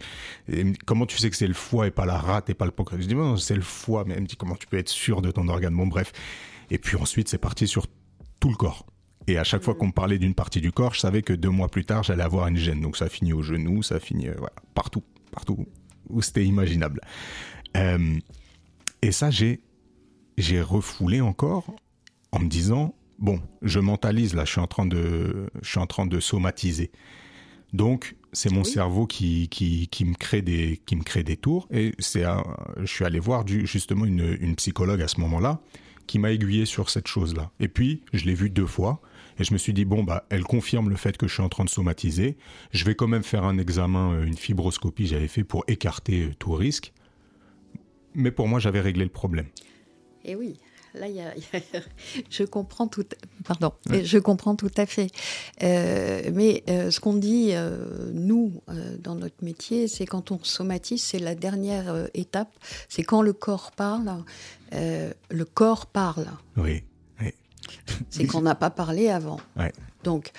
[0.51, 2.71] Et comment tu sais que c'est le foie et pas la rate et pas le
[2.71, 3.03] pancréas?
[3.03, 4.05] Je dis non c'est le foie.
[4.07, 5.77] Mais elle me dit comment tu peux être sûr de ton organe?
[5.77, 6.11] Bon bref.
[6.71, 7.87] Et puis ensuite c'est parti sur
[8.41, 8.87] tout le corps.
[9.27, 11.51] Et à chaque fois qu'on me parlait d'une partie du corps, je savais que deux
[11.51, 12.81] mois plus tard, j'allais avoir une gêne.
[12.81, 14.35] Donc ça finit au genou, ça finit euh,
[14.75, 15.67] partout, partout
[16.09, 17.03] où c'était imaginable.
[17.77, 18.19] Euh,
[19.03, 19.61] et ça, j'ai,
[20.39, 21.75] j'ai refoulé encore
[22.31, 25.87] en me disant, bon, je mentalise là, je suis en train de, je suis en
[25.87, 26.91] train de somatiser.
[27.73, 31.69] Donc, c'est mon cerveau qui, qui, qui, me crée des, qui me crée des tours.
[31.71, 32.25] Et c'est,
[32.79, 35.61] je suis allé voir du, justement une, une psychologue à ce moment-là
[36.07, 37.51] qui m'a aiguillé sur cette chose-là.
[37.61, 39.01] Et puis, je l'ai vue deux fois.
[39.39, 41.49] Et je me suis dit, bon, bah, elle confirme le fait que je suis en
[41.49, 42.37] train de somatiser.
[42.73, 46.35] Je vais quand même faire un examen, euh, une fibroscopie, j'avais fait pour écarter euh,
[46.39, 46.93] tout risque.
[48.15, 49.47] Mais pour moi, j'avais réglé le problème.
[50.25, 50.59] Et oui,
[50.95, 51.33] là, y a,
[52.31, 53.05] je comprends tout,
[53.45, 55.09] pardon, je comprends tout à fait.
[55.63, 58.53] Euh, mais euh, ce qu'on dit, euh, nous,
[58.99, 62.53] dans notre métier, c'est quand on somatise, c'est la dernière étape.
[62.89, 64.25] C'est quand le corps parle,
[64.73, 66.27] le corps parle.
[66.57, 66.83] Oui.
[68.11, 69.41] C'est qu'on n'a pas parlé avant.
[70.03, 70.33] Donc,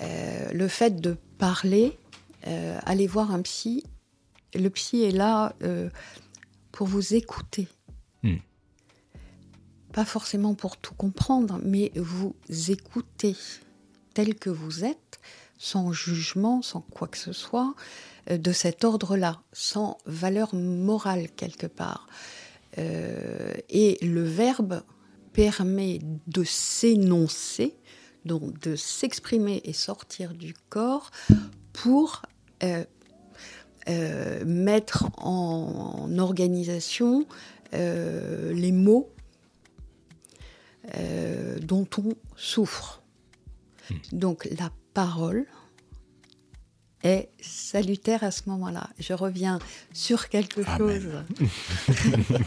[0.00, 1.96] le fait de parler,
[2.42, 3.84] aller voir un psy,
[4.54, 5.54] le psy est là
[6.74, 7.68] pour vous écouter.
[8.22, 8.38] Hmm
[9.94, 12.34] pas forcément pour tout comprendre, mais vous
[12.68, 13.36] écoutez
[14.12, 15.20] tel que vous êtes,
[15.56, 17.74] sans jugement, sans quoi que ce soit,
[18.30, 22.08] euh, de cet ordre-là, sans valeur morale quelque part.
[22.78, 24.82] Euh, et le verbe
[25.32, 27.76] permet de s'énoncer,
[28.24, 31.12] donc de s'exprimer et sortir du corps
[31.72, 32.22] pour
[32.64, 32.84] euh,
[34.44, 37.26] mettre en, organisation
[37.72, 39.14] les mots
[40.98, 43.02] euh, dont on souffre.
[43.88, 43.94] Hmm.
[44.12, 45.46] Donc la parole
[47.02, 48.90] est salutaire à ce moment-là.
[48.98, 49.58] Je reviens
[49.94, 51.08] sur quelque chose.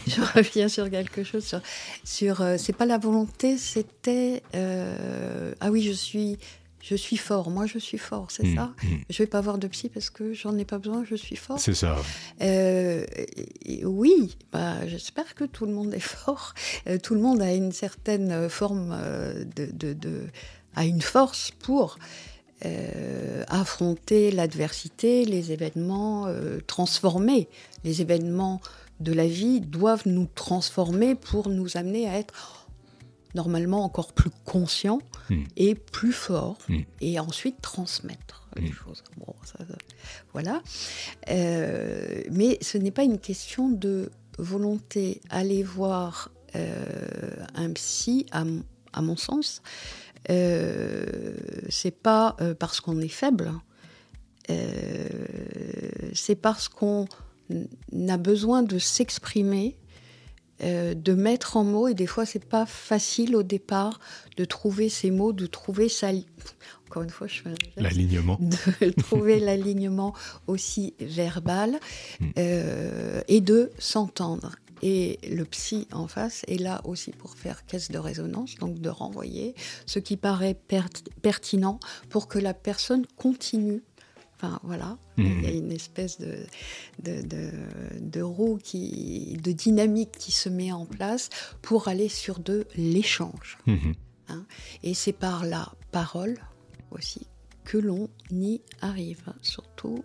[0.06, 1.60] je reviens sur quelque chose.
[2.04, 6.38] Sur, euh, c'est pas la volonté, c'était euh, ah oui, je suis
[6.80, 7.50] je suis fort.
[7.50, 8.72] Moi, je suis fort, c'est hmm, ça?
[8.82, 9.00] Je hmm.
[9.10, 11.04] Je vais pas voir de psy parce que j'en ai pas besoin.
[11.04, 11.58] Je suis fort.
[11.58, 11.96] C'est ça.
[12.40, 13.04] Euh,
[13.84, 16.54] oui, bah, j'espère que tout le monde est fort.
[16.86, 20.26] Euh, tout le monde a une certaine forme euh, de, de,
[20.76, 21.98] a une force pour
[23.46, 26.26] affronter l'adversité, les événements
[26.66, 27.48] transformés.
[27.84, 28.60] Les événements
[28.98, 32.57] de la vie doivent nous transformer pour nous amener à être
[33.34, 35.00] normalement encore plus conscient
[35.30, 35.44] hmm.
[35.56, 36.80] et plus fort, hmm.
[37.00, 38.72] et ensuite transmettre les hmm.
[38.72, 39.04] choses.
[39.18, 39.58] Bon, ça,
[40.32, 40.62] voilà.
[41.30, 45.20] Euh, mais ce n'est pas une question de volonté.
[45.30, 48.44] Aller voir euh, un psy, à,
[49.02, 49.62] mon sens,
[50.30, 51.34] euh,
[51.68, 53.52] c'est pas euh, parce qu'on est faible,
[56.14, 57.06] c'est parce qu'on
[58.08, 59.76] a besoin de s'exprimer
[60.62, 64.00] euh, de mettre en mots, et des fois c'est pas facile au départ
[64.36, 66.08] de trouver ces mots, de trouver ça.
[66.88, 68.38] Encore une fois, je fais l'alignement,
[68.80, 70.14] de trouver l'alignement
[70.46, 71.78] aussi verbal
[72.20, 72.26] hmm.
[72.38, 74.56] euh, et de s'entendre.
[74.82, 78.88] Et le psy en face est là aussi pour faire caisse de résonance, donc de
[78.88, 79.54] renvoyer
[79.86, 80.56] ce qui paraît
[81.22, 83.82] pertinent pour que la personne continue
[84.40, 86.46] Enfin, voilà, il y a une espèce de,
[87.02, 91.28] de, roue, qui, de dynamique qui se met en place
[91.60, 93.58] pour aller sur de l'échange.
[93.66, 93.94] Mhm.
[94.28, 94.44] Hein.
[94.84, 96.38] Et c'est par la parole
[96.92, 97.26] aussi
[97.64, 100.04] que l'on y arrive, surtout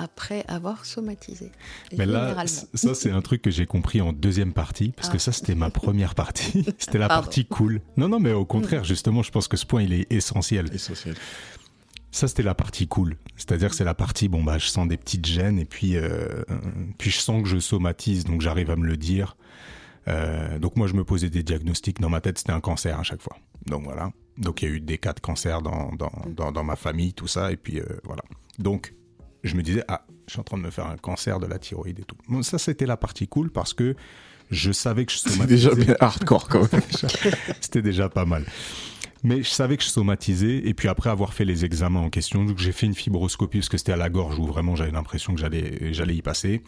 [0.00, 1.52] après avoir somatisé.
[1.96, 5.20] Mais là, ça c'est un truc que j'ai compris en deuxième partie, parce que ah.
[5.20, 7.82] ça c'était ma première partie, c'était la partie cool.
[7.96, 10.70] Non, non, mais au contraire, justement, je pense que ce point il est essentiel.
[10.72, 11.16] Essentiel.
[12.12, 13.16] Ça, c'était la partie cool.
[13.36, 16.42] C'est-à-dire que c'est la partie, bon, bah, je sens des petites gênes et puis, euh,
[16.98, 19.36] puis je sens que je somatise, donc j'arrive à me le dire.
[20.08, 22.00] Euh, donc moi, je me posais des diagnostics.
[22.00, 23.36] Dans ma tête, c'était un cancer à chaque fois.
[23.66, 24.10] Donc voilà.
[24.38, 27.12] Donc il y a eu des cas de cancer dans, dans, dans, dans ma famille,
[27.12, 27.52] tout ça.
[27.52, 28.22] Et puis euh, voilà.
[28.58, 28.94] Donc
[29.44, 31.58] je me disais, ah, je suis en train de me faire un cancer de la
[31.58, 32.16] thyroïde et tout.
[32.28, 33.94] Bon, ça, c'était la partie cool parce que
[34.50, 35.68] je savais que je somatisais.
[35.68, 36.82] C'était déjà bien hardcore quand même.
[37.60, 38.44] c'était déjà pas mal.
[39.22, 40.62] Mais je savais que je somatisais.
[40.64, 43.78] Et puis après avoir fait les examens en question, j'ai fait une fibroscopie parce que
[43.78, 46.62] c'était à la gorge où vraiment j'avais l'impression que j'allais y passer.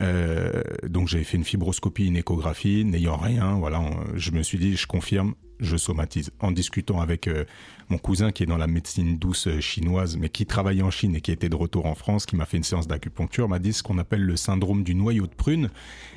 [0.00, 3.54] Euh, donc j'ai fait une fibroscopie, une échographie, n'ayant rien.
[3.54, 3.80] Voilà,
[4.14, 5.34] je me suis dit, je confirme,
[5.64, 6.30] je somatise.
[6.40, 7.44] En discutant avec euh,
[7.88, 11.16] mon cousin qui est dans la médecine douce euh, chinoise, mais qui travaillait en Chine
[11.16, 13.72] et qui était de retour en France, qui m'a fait une séance d'acupuncture, m'a dit
[13.72, 15.70] ce qu'on appelle le syndrome du noyau de prune.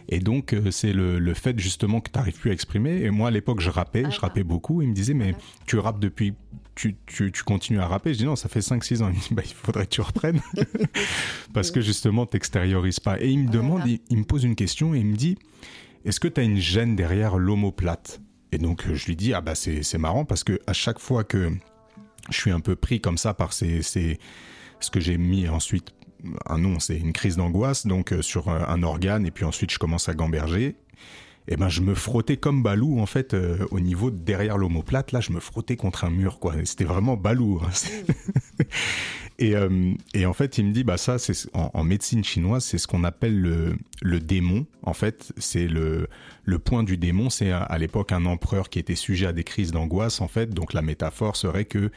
[0.10, 3.02] Et donc, euh, c'est le, le, fait justement que tu n'arrives plus à exprimer.
[3.02, 4.82] Et moi, à l'époque, je rappais, je rappais beaucoup.
[4.82, 5.36] Il me disait, mais
[5.66, 6.34] tu rappes depuis
[6.76, 8.14] tu, tu, tu, continues à rapper?
[8.14, 9.10] Je dis non, ça fait 5-6 ans.
[9.10, 10.40] Il me dit, bah, il faudrait que tu reprennes.
[11.54, 13.20] Parce que justement, tu n'extériorises pas.
[13.20, 15.38] Et il me demande, il, il, me pose une question et il me dit,
[16.06, 18.22] est-ce que tu as une gêne derrière l'omoplate?
[18.52, 21.52] Et donc je lui dis ah bah c'est marrant parce que à chaque fois que
[22.30, 25.94] je suis un peu pris comme ça par ces, ce que j'ai mis ensuite
[26.48, 29.80] un nom, c'est une crise d'angoisse donc euh, sur un organe et puis ensuite je
[29.80, 30.76] commence à gamberger.
[31.48, 35.14] Et ben je me frottais comme Balou en fait euh, au niveau de derrière l'omoplate
[35.14, 37.70] là je me frottais contre un mur quoi c'était vraiment Balou hein.
[39.40, 42.66] Et, euh, et, en fait, il me dit, bah ça, c'est en, en, médecine chinoise,
[42.66, 44.66] c'est ce qu'on appelle le, le démon.
[44.82, 46.08] En fait, c'est le,
[46.44, 47.30] le point du démon.
[47.30, 50.22] C'est à, l'époque un empereur qui était sujet à des crises d'angoisse.
[50.22, 51.92] En fait, donc la métaphore serait que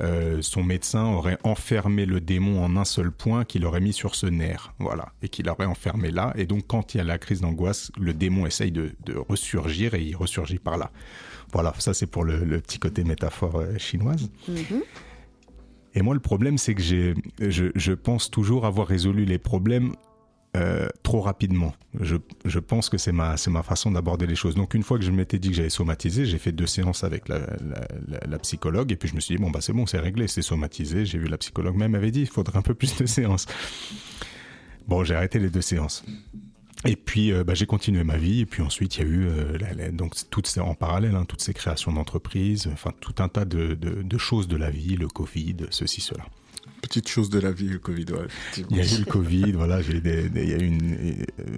[0.00, 4.14] euh, son médecin aurait enfermé le démon en un seul point qu'il aurait mis sur
[4.14, 6.32] ce nerf, voilà, et qu'il aurait enfermé là.
[6.36, 8.92] Et donc, quand il y a la crise d'angoisse, le démon essaye de,
[9.28, 10.90] ressurgir et il ressurgit par là.
[11.52, 14.30] Voilà, ça c'est pour le, petit côté métaphore euh, chinoise.
[14.50, 14.82] Mm-hmm.
[15.94, 19.94] Et moi, le problème, c'est que je, je pense toujours avoir résolu les problèmes
[20.56, 21.74] euh, trop rapidement.
[22.00, 24.54] Je, je pense que c'est ma, ma façon d'aborder les choses.
[24.54, 27.28] Donc une fois que je m'étais dit que j'avais somatisé, j'ai fait deux séances avec
[27.28, 30.42] la, psychologue et puis je me suis dit bon bah c'est bon, c'est réglé, c'est
[30.42, 31.04] somatisé.
[31.04, 33.46] J'ai vu la psychologue même avait dit il faudrait un peu plus de séances.
[34.86, 36.04] Bon, j'ai arrêté les deux séances.
[36.84, 39.26] Et puis euh, bah, j'ai continué ma vie et puis ensuite il y a eu
[39.28, 43.74] euh, donc toutes en parallèle hein, toutes ces créations d'entreprises, enfin tout un tas de,
[43.74, 46.24] de choses de la vie, le Covid, ceci cela
[46.80, 48.06] petite chose de la vie, le Covid.
[48.70, 50.70] il y a eu le Covid, voilà, j'ai des, il y a eu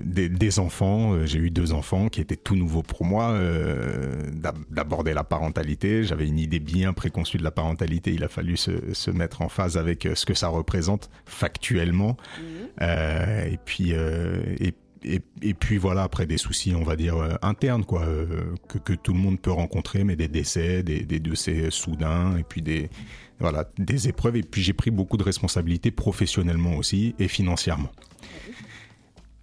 [0.04, 4.22] des, des, enfants, euh, j'ai eu deux enfants qui étaient tout nouveaux pour moi, euh,
[4.70, 6.04] d'aborder la parentalité.
[6.04, 9.48] J'avais une idée bien préconçue de la parentalité, il a fallu se, se, mettre en
[9.48, 12.16] phase avec euh, ce que ça représente factuellement.
[12.38, 12.44] Mhm.
[12.82, 17.38] Euh, et puis, euh, et et, et, puis voilà, après des soucis, on va dire,
[17.40, 18.04] internes, quoi,
[18.68, 22.42] que, que, tout le monde peut rencontrer, mais des décès, des, des décès soudains, et
[22.42, 22.90] puis des,
[23.40, 24.36] voilà, des épreuves.
[24.36, 27.90] Et puis j'ai pris beaucoup de responsabilités professionnellement aussi et financièrement.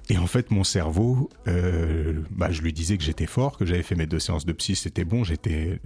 [0.10, 3.84] Et en fait, mon cerveau, euh, bah, je lui disais que j'étais fort, que j'avais
[3.84, 5.80] fait mes deux séances de psy, c'était bon, j'étais...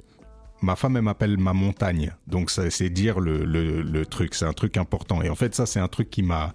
[0.62, 2.12] Ma femme, elle m'appelle ma montagne.
[2.28, 4.36] Donc, ça, c'est dire le, le, le truc.
[4.36, 5.22] C'est un truc important.
[5.22, 6.54] Et en fait, ça, c'est un truc qui m'a,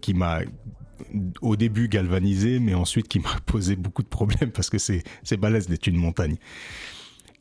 [0.00, 0.42] qui m'a,
[1.40, 5.36] au début galvanisé, mais ensuite qui m'a posé beaucoup de problèmes parce que c'est, c'est
[5.36, 6.36] balèze d'être une montagne.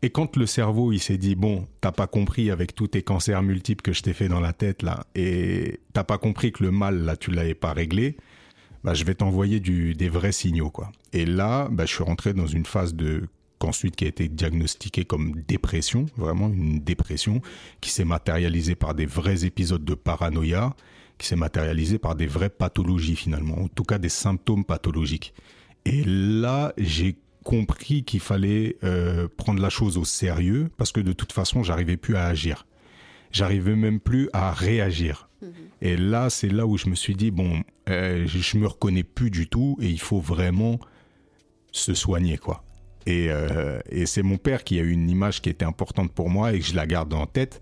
[0.01, 3.41] Et quand le cerveau, il s'est dit, bon, t'as pas compris avec tous tes cancers
[3.41, 6.71] multiples que je t'ai fait dans la tête, là, et t'as pas compris que le
[6.71, 8.15] mal, là, tu l'avais pas réglé,
[8.83, 10.91] bah, je vais t'envoyer des vrais signaux, quoi.
[11.11, 13.23] Et là, bah, je suis rentré dans une phase de,
[13.57, 17.41] qu'ensuite qui a été diagnostiquée comme dépression, vraiment une dépression,
[17.81, 20.75] qui s'est matérialisée par des vrais épisodes de paranoïa,
[21.17, 25.33] qui s'est matérialisée par des vraies pathologies, finalement, en tout cas des symptômes pathologiques.
[25.83, 27.17] Et là, j'ai
[27.49, 31.97] compris qu'il fallait euh, prendre la chose au sérieux parce que de toute façon, j'arrivais
[31.97, 32.67] plus à agir.
[33.31, 35.29] J'arrivais même plus à réagir.
[35.41, 35.51] Mhm.
[35.81, 39.31] Et là, c'est là où je me suis dit bon, euh, je me reconnais plus
[39.31, 40.79] du tout et il faut vraiment
[41.71, 42.63] se soigner quoi.
[43.07, 46.29] Et, euh, et c'est mon père qui a eu une image qui était importante pour
[46.29, 47.61] moi et que je la garde en tête.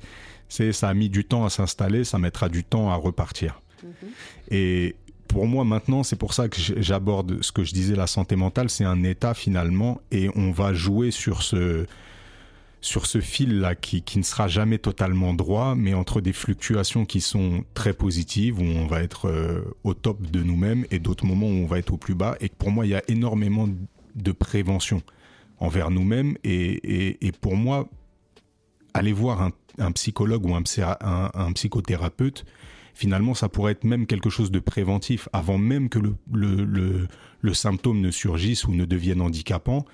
[0.49, 3.61] C'est ça a mis du temps à s'installer, ça mettra du temps à repartir.
[3.81, 4.09] Mhm.
[4.51, 4.95] Et
[5.27, 8.69] pour moi maintenant, c'est pour ça que j'aborde ce que je disais, la santé mentale,
[8.69, 11.85] c'est un état finalement, et on va jouer sur ce
[12.79, 17.21] sur ce fil-là qui, qui, ne sera jamais totalement droit, mais entre des fluctuations qui
[17.21, 21.47] sont très positives, où on va être euh, au top de nous-mêmes, et d'autres moments
[21.47, 23.67] où on va être au plus bas, et pour moi, il y a énormément
[24.15, 25.01] de prévention
[25.59, 27.89] envers nous-mêmes, et, et, pour moi,
[28.93, 29.41] aller voir
[29.79, 32.45] un, psychologue ou un psychothérapeute,
[32.97, 37.07] finalement, ça pourrait être même quelque chose de préventif avant même que le, le,
[37.41, 39.85] le, symptôme ne surgisse ou ne devienne handicapant.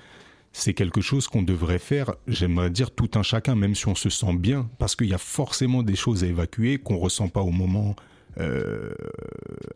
[0.53, 4.09] C'est quelque chose qu'on devrait faire, j'aimerais dire, tout un chacun, même si on se
[4.09, 7.51] sent bien, parce qu'il y a forcément des choses à évacuer qu'on ressent pas au
[7.51, 7.97] moment,
[8.39, 8.93] euh,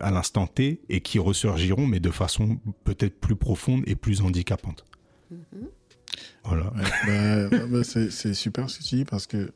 [0.00, 4.86] à l'instant T, et qui ressurgiront, mais de façon peut-être plus profonde et plus handicapante.
[5.30, 5.68] Mm-hmm.
[6.44, 6.72] Voilà.
[7.06, 9.52] Bah, bah, c'est super ce que tu dis, parce que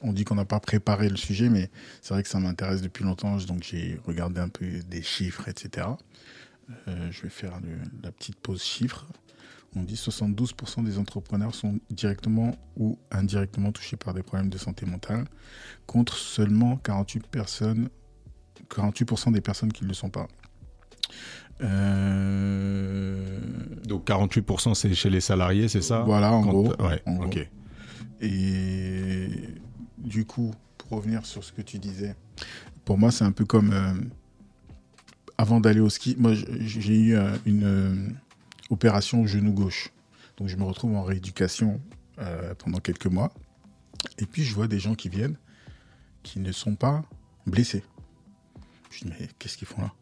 [0.00, 1.70] on dit qu'on n'a pas préparé le sujet, mais
[2.00, 5.88] c'est vrai que ça m'intéresse depuis longtemps, donc j'ai regardé un peu des chiffres, etc.
[6.86, 7.58] Euh, je vais faire
[8.02, 9.06] la petite pause chiffres.
[9.76, 14.86] On dit 72% des entrepreneurs sont directement ou indirectement touchés par des problèmes de santé
[14.86, 15.26] mentale,
[15.86, 17.88] contre seulement 48 personnes,
[18.70, 20.26] 48% des personnes qui ne le sont pas.
[21.60, 23.40] Euh,
[23.84, 26.00] donc 48% c'est chez les salariés, c'est ça?
[26.00, 26.72] Voilà, en gros.
[26.82, 27.48] Ouais, ok.
[28.20, 29.28] Et
[29.98, 32.14] du coup, pour revenir sur ce que tu disais,
[32.84, 33.94] pour moi, c'est un peu comme euh,
[35.36, 36.16] avant d'aller au ski.
[36.18, 38.08] Moi, j'ai eu euh, une euh,
[38.70, 39.90] opération au genou gauche.
[40.36, 41.80] Donc, je me retrouve en rééducation
[42.58, 43.32] pendant quelques mois.
[44.18, 45.36] Et puis, je vois des gens qui viennent
[46.24, 47.04] qui ne sont pas
[47.46, 47.84] blessés.
[48.90, 49.92] Je dis, mais qu'est-ce qu'ils font là?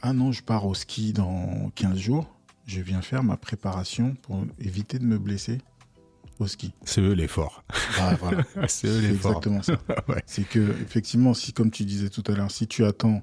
[0.00, 2.34] Ah non, je pars au ski dans 15 jours.
[2.66, 5.58] Je viens faire ma préparation pour éviter de me blesser
[6.46, 6.72] ski.
[6.84, 7.64] C'est eux les forts.
[7.98, 8.44] Ah, voilà.
[8.68, 9.78] c'est exactement ça.
[10.26, 13.22] C'est que, effectivement, si, comme tu disais tout à l'heure, si tu attends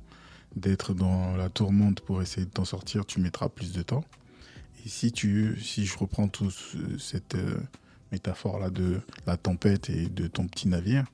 [0.56, 4.04] d'être dans la tourmente pour essayer de t'en sortir, tu mettras plus de temps.
[4.86, 6.52] Et si tu, si je reprends tout
[6.98, 7.60] cette euh,
[8.12, 11.06] métaphore-là de la tempête et de ton petit navire,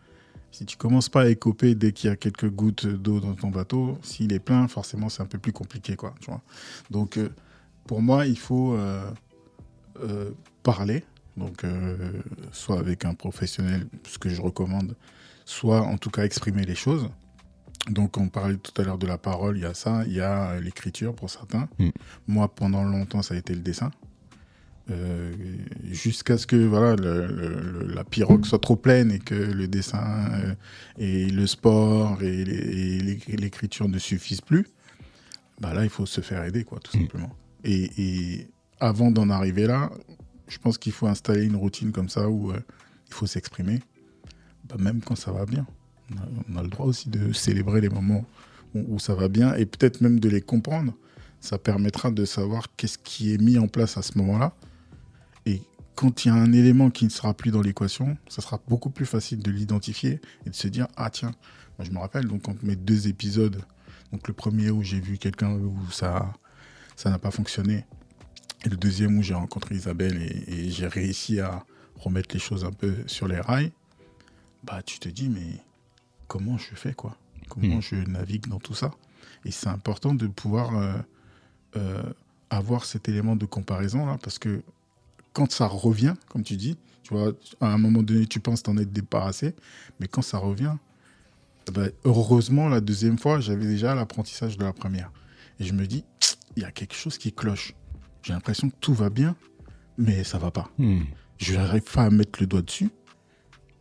[0.51, 3.49] si tu commences pas à écoper dès qu'il y a quelques gouttes d'eau dans ton
[3.49, 6.14] bateau, s'il est plein, forcément c'est un peu plus compliqué, quoi.
[6.20, 6.41] Tu vois
[6.91, 7.30] Donc, euh,
[7.88, 10.32] pour moi, il faut euh,
[10.62, 11.04] parler,
[11.38, 11.64] Donc,
[12.52, 14.96] soit avec un professionnel, ce que je recommande,
[15.46, 17.10] soit en tout cas exprimer les choses.
[17.90, 20.22] Donc, on parlait tout à l'heure de la parole, il y a ça, il y
[20.22, 21.68] a l'écriture pour certains.
[21.80, 21.90] Mm.
[22.28, 23.92] Moi, pendant longtemps, ça a été le dessin.
[24.92, 25.32] Euh,
[25.92, 30.56] jusqu'à ce que voilà la pirogue soit trop pleine et que le dessin euh,
[30.98, 34.68] et le sport et l'écriture ne suffisent plus,
[35.62, 37.02] bah là il faut se faire aider quoi tout mm.
[37.02, 37.34] simplement.
[37.64, 38.48] Et,
[38.82, 39.90] avant d'en arriver là,
[40.48, 42.60] je pense qu'il faut installer une routine comme ça où euh,
[43.08, 43.82] il faut s'exprimer,
[44.66, 45.66] bah, même quand ça va bien.
[46.50, 48.26] On a, le droit aussi de célébrer les moments
[48.76, 50.94] où ça va bien et peut-être même de les comprendre.
[51.39, 54.54] Ça permettra de savoir qu'est-ce qui est mis en place à ce moment-là
[55.46, 55.62] et
[55.96, 58.89] quand il y a un élément qui ne sera plus dans l'équation, ça sera beaucoup
[58.89, 61.34] plus facile de l'identifier et de se dire ah tiens,
[61.80, 63.62] je me rappelle donc entre mes deux épisodes,
[64.12, 66.34] donc le premier où j'ai vu quelqu'un où ça
[66.96, 67.86] ça n'a pas fonctionné
[68.64, 71.66] et le deuxième où j'ai rencontré Isabelle et, j'ai réussi à
[71.97, 73.72] remettre les choses un peu sur les rails,
[74.64, 75.59] bah tu te dis mais
[76.28, 77.18] comment je fais quoi?
[77.49, 77.82] Comment hmm.
[77.82, 78.91] je navigue dans tout ça?
[79.45, 80.97] Et c'est important de pouvoir euh,
[81.76, 82.03] euh,
[82.49, 84.64] avoir cet élément de comparaison là parce que
[85.34, 88.78] quand ça revient, comme tu dis, tu vois, à un moment donné, tu penses t'en
[88.78, 89.55] être débarrassé,
[89.99, 90.76] mais quand ça revient,
[91.68, 95.11] eh ben, heureusement, la deuxième fois, j'avais déjà l'apprentissage de la première.
[95.59, 96.05] Et je me dis,
[96.55, 97.74] il y a quelque chose qui cloche.
[98.24, 99.36] J'ai l'impression que tout va bien,
[99.97, 100.69] mais ça va pas.
[100.78, 101.01] Hmm.
[101.38, 102.89] Je n'arrive pas à mettre le doigt dessus.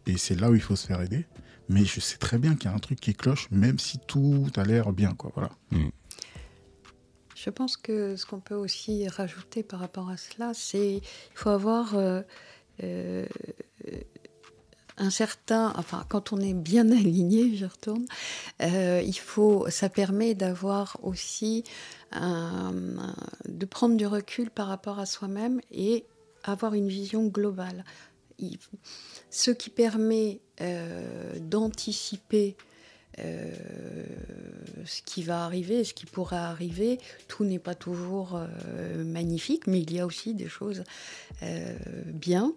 [0.06, 1.26] Et c'est là où il faut se faire aider.
[1.68, 4.48] Mais je sais très bien qu'il y a un truc qui cloche, même si tout
[4.56, 5.14] a l'air bien.
[5.14, 5.50] Quoi, voilà.
[5.70, 5.90] Hmm.
[7.36, 11.50] Je pense que ce qu'on peut aussi rajouter par rapport à cela, c'est qu'il faut
[11.50, 12.22] avoir euh,
[12.82, 13.26] euh,
[14.98, 18.06] un certain, enfin, quand on est bien aligné, je retourne,
[18.62, 21.64] euh, il faut, ça permet d'avoir aussi
[22.14, 26.04] de prendre du recul par rapport à soi-même et
[26.44, 27.86] avoir une vision globale.
[29.30, 30.42] ce qui permet
[31.40, 32.54] d'anticiper
[33.18, 33.52] euh,
[34.84, 36.98] ce qui va arriver, ce qui pourra arriver.
[37.28, 40.84] Tout n'est pas toujours euh, magnifique, mais il y a aussi des choses
[41.42, 42.54] euh, bien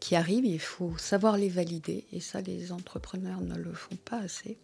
[0.00, 0.44] qui arrivent.
[0.44, 4.58] Il faut savoir les valider, et ça, les entrepreneurs ne le font pas assez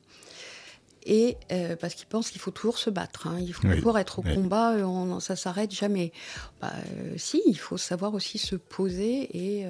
[1.05, 3.39] et euh, parce qu'ils pensent qu'il faut toujours se battre, hein.
[3.41, 6.13] il faut toujours être au combat, euh, on, ça s'arrête jamais.
[6.61, 9.67] Bah, euh, si, il faut savoir aussi se poser et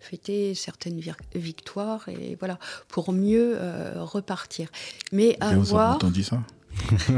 [0.00, 1.00] fêter certaines
[1.34, 2.58] victoires et voilà
[2.88, 3.58] pour mieux
[3.96, 4.68] repartir.
[5.12, 5.90] Mais avoir.
[5.90, 6.42] Vous entendu ça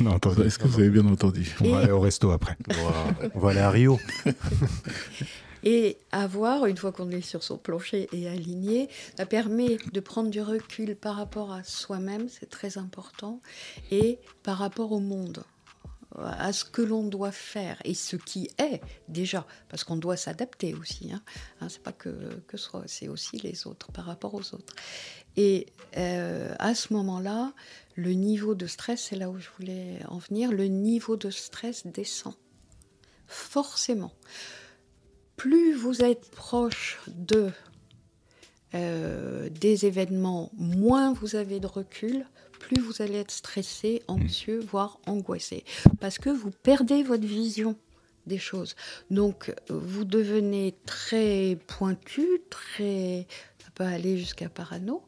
[0.00, 0.42] on a entendu.
[0.42, 1.56] Est-ce que vous avez bien entendu?
[1.60, 2.56] On va aller au resto après.
[3.34, 3.98] on va aller à Rio.
[5.64, 10.30] Et avoir, une fois qu'on est sur son plancher et aligné, ça permet de prendre
[10.30, 13.40] du recul par rapport à soi-même, c'est très important,
[13.90, 15.44] et par rapport au monde
[16.18, 20.74] à ce que l'on doit faire et ce qui est déjà, parce qu'on doit s'adapter
[20.74, 21.12] aussi.
[21.12, 21.22] Hein.
[21.60, 24.74] Hein, c'est pas que, que soi, c'est aussi les autres par rapport aux autres.
[25.36, 27.52] Et euh, à ce moment-là,
[27.94, 31.86] le niveau de stress, c'est là où je voulais en venir, le niveau de stress
[31.86, 32.34] descend.
[33.26, 34.12] Forcément
[35.40, 37.50] plus vous êtes proche de
[38.74, 42.26] euh, des événements, moins vous avez de recul,
[42.58, 45.64] plus vous allez être stressé, anxieux, voire angoissé.
[45.98, 47.74] Parce que vous perdez votre vision
[48.26, 48.76] des choses.
[49.10, 53.26] Donc, vous devenez très pointu, très
[53.88, 55.02] aller jusqu'à parano,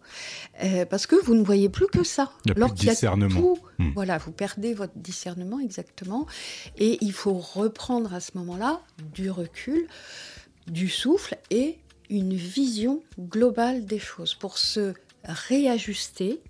[0.63, 2.33] euh, parce que vous ne voyez plus que ça.
[2.45, 3.55] Il y a discernement.
[3.79, 3.91] Hmm.
[3.95, 6.27] Voilà, vous perdez votre discernement exactement,
[6.77, 8.81] et il faut reprendre à ce moment-là
[9.15, 9.87] du recul,
[10.67, 11.79] du souffle et
[12.11, 14.95] une vision globale des choses pour se
[15.25, 16.41] réajuster.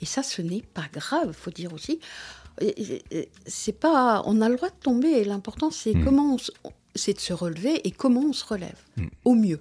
[0.00, 1.98] Et ça, ce n'est pas grave, faut dire aussi.
[3.46, 5.24] C'est pas, on a le droit de tomber.
[5.24, 6.04] L'important, c'est hmm.
[6.04, 6.36] comment,
[6.94, 9.06] c'est de se relever et comment on se relève hmm.
[9.24, 9.60] au mieux.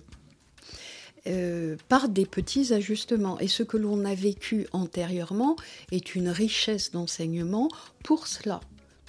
[1.27, 3.39] Euh, par des petits ajustements.
[3.39, 5.57] Et ce que l'on a vécu antérieurement
[5.91, 7.69] est une richesse d'enseignement
[8.03, 8.61] pour cela,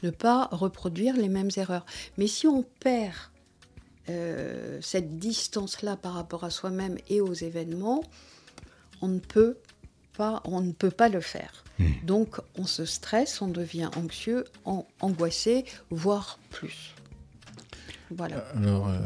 [0.03, 1.87] ne pas reproduire les mêmes erreurs.
[2.17, 3.15] Mais si on perd
[4.09, 8.03] euh, cette distance-là par rapport à soi-même et aux événements,
[9.01, 9.57] on ne peut
[10.17, 11.63] pas, on ne peut pas le faire.
[11.79, 11.93] Hmm.
[12.05, 14.45] Donc on se stresse, on devient anxieux,
[15.01, 16.95] angoissé, voire plus.
[18.11, 18.39] Voilà.
[18.57, 18.99] Alors, euh,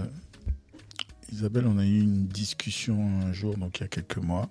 [1.33, 4.51] Isabelle, on a eu une discussion un jour, donc il y a quelques mois.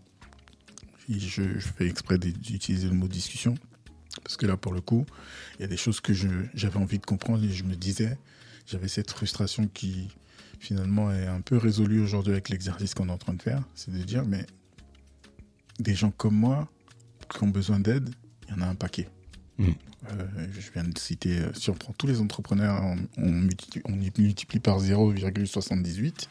[1.07, 3.55] je, fais exprès d'utiliser le mot discussion,
[4.23, 5.05] parce que là, pour le coup,
[5.57, 8.17] il y a des choses que j'avais envie de comprendre et je me disais,
[8.65, 10.09] j'avais cette frustration qui,
[10.59, 13.61] finalement, est un peu résolue aujourd'hui avec l'exercice qu'on est en train de faire.
[13.75, 14.45] C'est de dire, mais
[15.79, 16.67] des gens comme moi
[17.29, 18.09] qui ont besoin d'aide,
[18.47, 19.07] il y en a un paquet.
[19.59, 19.69] Mm.
[20.09, 20.25] Euh,
[20.61, 22.81] je viens de citer, euh, si on prend tous les entrepreneurs,
[23.17, 26.27] on, multiplie, par 0,78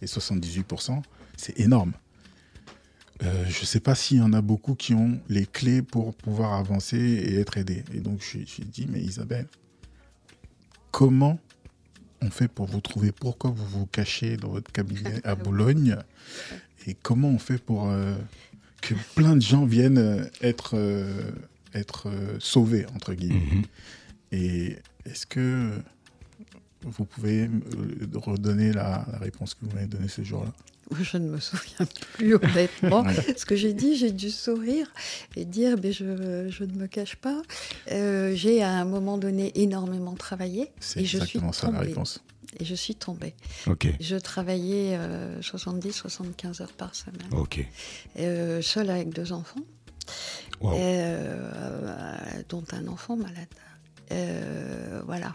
[0.00, 1.02] et 78%,
[1.36, 1.92] c'est énorme.
[3.22, 6.14] Euh, je ne sais pas s'il y en a beaucoup qui ont les clés pour
[6.14, 7.84] pouvoir avancer et être aidés.
[7.92, 9.46] Et donc, j'ai dit, mais Isabelle,
[10.90, 11.38] comment
[12.20, 13.12] on fait pour vous trouver?
[13.12, 15.98] Pourquoi vous vous cachez dans votre cabinet à Boulogne?
[16.86, 17.92] Et comment on fait pour
[18.80, 20.76] que plein de gens viennent être
[21.74, 23.40] être euh, sauvé, entre guillemets.
[23.52, 23.64] Mhm.
[24.32, 25.70] Et est-ce que
[26.82, 27.48] vous pouvez
[28.14, 30.52] redonner la, réponse que vous m'avez donnée ce jour-là?
[31.00, 33.04] Je ne me souviens plus honnêtement.
[33.36, 34.92] Ce que j'ai dit, j'ai dû sourire
[35.36, 37.40] et dire mais je, je ne me cache pas.
[37.90, 40.70] Euh, j'ai à un moment donné énormément travaillé.
[40.80, 42.22] C'est exactement ça la réponse.
[42.60, 43.34] Et je suis tombée.
[43.66, 43.88] Ok.
[44.00, 44.98] Je travaillais
[45.40, 47.28] 70-75 euh, heures par semaine.
[47.32, 47.64] Ok.
[48.62, 49.60] seule avec deux enfants.
[50.64, 53.48] Euh, dont un enfant malade.
[54.12, 55.34] Euh, voilà.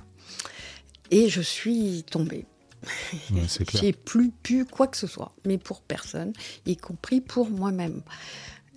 [1.12, 2.46] Et je suis tombée.
[3.74, 6.34] J'ai plus pu quoi que ce soit, mais pour personne,
[6.66, 8.02] y compris pour moi-même.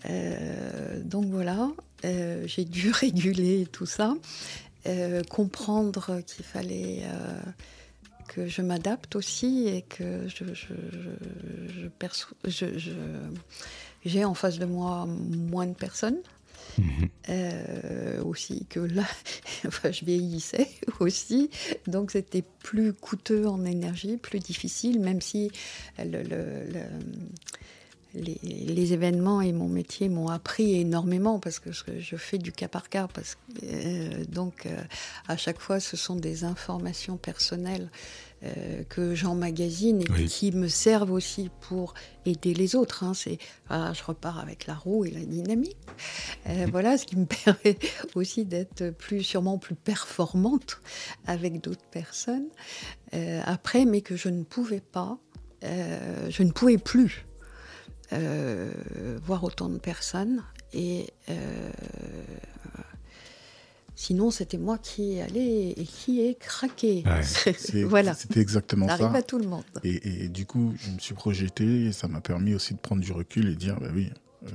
[0.09, 1.70] Euh, donc voilà,
[2.03, 4.14] j'ai dû réguler tout ça,
[5.28, 7.03] comprendre qu'il fallait
[8.28, 11.88] que je m'adapte aussi et que je, je,
[12.46, 12.90] je, je
[14.05, 16.20] j'ai en face de moi moins de personnes.
[17.28, 19.04] Euh, aussi que là,
[19.66, 20.68] enfin, je vieillissais
[21.00, 21.50] aussi,
[21.86, 25.50] donc c'était plus coûteux en énergie, plus difficile, même si
[25.98, 26.22] le,
[28.14, 32.88] les, événements et mon métier m'ont appris énormément parce que je fais du cas par
[32.88, 33.08] cas.
[33.12, 34.76] Parce, euh, donc, euh,
[35.28, 37.88] à chaque fois, ce sont des informations personnelles
[38.43, 41.93] euh, que j'emmagasine et qui me servent aussi pour
[42.24, 43.05] aider les autres.
[43.05, 43.12] Hein.
[43.12, 43.36] C'est,
[43.68, 45.76] ah, je repars avec la roue et la dynamique.
[46.49, 46.70] Euh, mhm.
[46.70, 47.78] Voilà, ce qui me permet
[48.14, 50.80] aussi d'être plus, sûrement plus performante
[51.26, 52.49] avec d'autres personnes.
[53.12, 55.18] Euh, après, mais que je ne pouvais pas,
[55.62, 57.26] je ne pouvais plus
[58.11, 61.12] voir autant de personnes et
[64.01, 67.05] Sinon, c'était moi qui allais et qui ai craqué.
[67.84, 68.14] voilà.
[68.14, 68.96] C'était exactement ça.
[68.96, 69.62] Ça arrive à tout le monde.
[69.84, 73.12] Et, du coup, je me suis projeté et ça m'a permis aussi de prendre du
[73.12, 74.11] recul et de dire, bah oui,
[74.46, 74.51] euh,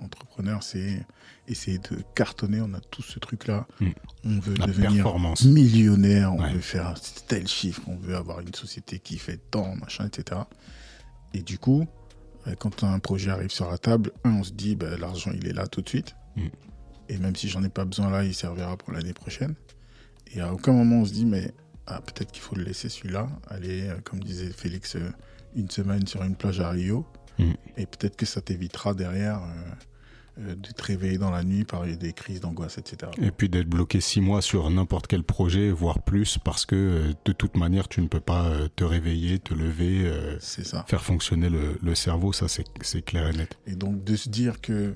[0.00, 1.06] entrepreneur, c'est
[1.46, 2.60] essayer de cartonner.
[2.60, 3.68] On a tout ce truc-là.
[3.78, 3.90] Hmm.
[4.24, 6.94] On veut devenir millionnaire, on veut faire
[7.28, 10.40] tel chiffre, on veut avoir une société qui fait tant, machin, etc.
[11.34, 11.86] Et du coup,
[12.48, 15.46] euh, quand un projet arrive sur la table, un, on se dit, bah, l'argent, il
[15.46, 16.16] est là tout de suite.
[16.34, 16.48] Hmm.
[17.08, 19.54] Et même si j'en ai pas besoin là, il servira pour l'année prochaine.
[20.34, 21.52] Et à aucun moment on se dit, mais
[21.90, 25.10] ah, peut-être qu'il faut le laisser celui-là, aller, euh, comme disait Félix, euh,
[25.56, 27.06] une semaine sur une plage à Rio.
[27.38, 27.52] Mm.
[27.78, 29.40] Et peut-être que ça t'évitera derrière
[30.38, 33.10] euh, de te réveiller dans la nuit par des crises d'angoisse, etc.
[33.22, 37.32] Et puis d'être bloqué six mois sur n'importe quel projet, voire plus, parce que de
[37.32, 40.84] toute manière, tu ne peux pas te réveiller, te lever, ça.
[40.86, 43.58] faire fonctionner le, le cerveau, ça c'est clair et net.
[43.66, 44.94] Et donc de se dire que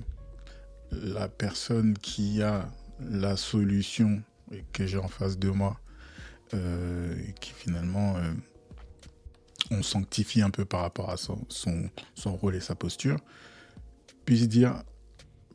[0.92, 2.68] la personne qui a
[3.00, 4.22] la solution
[4.52, 5.80] et que j'ai en face de moi,
[6.54, 8.32] euh, qui finalement euh,
[9.70, 11.90] on sanctifie un peu par rapport à son, son,
[12.36, 13.18] rôle et sa posture,
[14.24, 14.82] puisse dire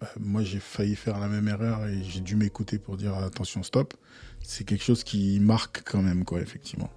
[0.01, 3.63] bah, moi j'ai failli faire la même erreur et j'ai dû m'écouter pour dire attention
[3.63, 3.93] stop,
[4.41, 6.89] c'est quelque chose qui marque quand même quoi effectivement.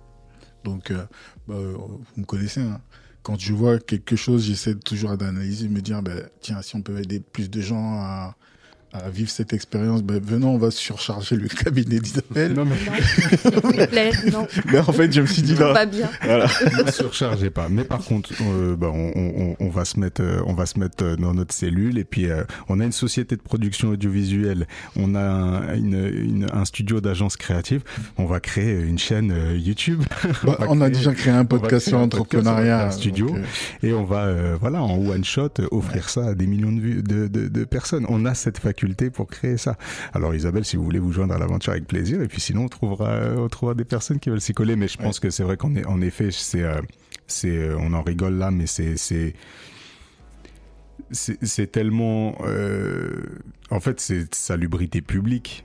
[0.64, 1.04] Donc euh,
[1.46, 2.80] bah, vous me connaissez, hein
[3.22, 6.98] quand je vois quelque chose, j'essaie toujours d'analyser, me dire, ben, tiens, si on peut
[6.98, 8.36] aider plus de gens à,
[8.92, 12.54] à vivre cette expérience, ben, venons, on va surcharger le cabinet d'Isabelle.
[12.54, 12.76] Non, mais...
[14.32, 14.46] non.
[14.66, 15.72] mais en fait, je me suis dit là.
[15.72, 16.10] Pas bien.
[16.24, 16.46] Voilà.
[16.84, 17.68] ne surchargez pas.
[17.68, 20.78] Mais par contre, euh, ben, on, on, on, va se mettre, euh, on va se
[20.78, 24.66] mettre euh, dans notre cellule et puis euh, on a une société de production audiovisuelle,
[24.96, 27.82] on a un, une, une, un studio d'agence créative,
[28.18, 30.02] on va créer une chaîne YouTube.
[30.42, 33.36] Bah, on, a déjà créé un podcast sur l'entrepreneuriat, un studio,
[33.82, 37.28] et on va, voilà, en one shot, offrir ça à des millions de, vues, de,
[37.28, 38.04] de, de personnes.
[38.08, 38.79] On a cette faculté
[39.12, 39.76] pour créer ça.
[40.12, 42.68] Alors Isabelle, si vous voulez vous joindre à l'aventure avec plaisir, et puis sinon on
[42.68, 44.76] trouvera, on trouvera des personnes qui veulent s'y coller.
[44.76, 46.80] Mais je pense que c'est vrai qu'en en effet, c'est, euh,
[47.26, 49.34] c'est, euh, on en rigole là, mais c'est, c'est
[51.12, 53.40] c'est tellement euh,
[53.70, 55.64] en fait c'est salubrité publique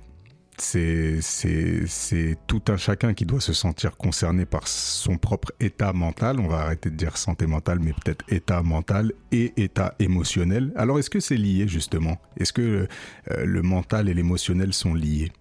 [0.58, 6.40] c'est tout un chacun qui doit se sentir concerné par son propre état mental.
[6.40, 10.72] On va arrêter de dire santé mentale, mais peut-être état mental et état émotionnel.
[10.76, 12.18] Alors, est-ce que c'est lié justement?
[12.38, 12.88] Est-ce que
[13.32, 15.32] euh, le mental et l'émotionnel sont liés?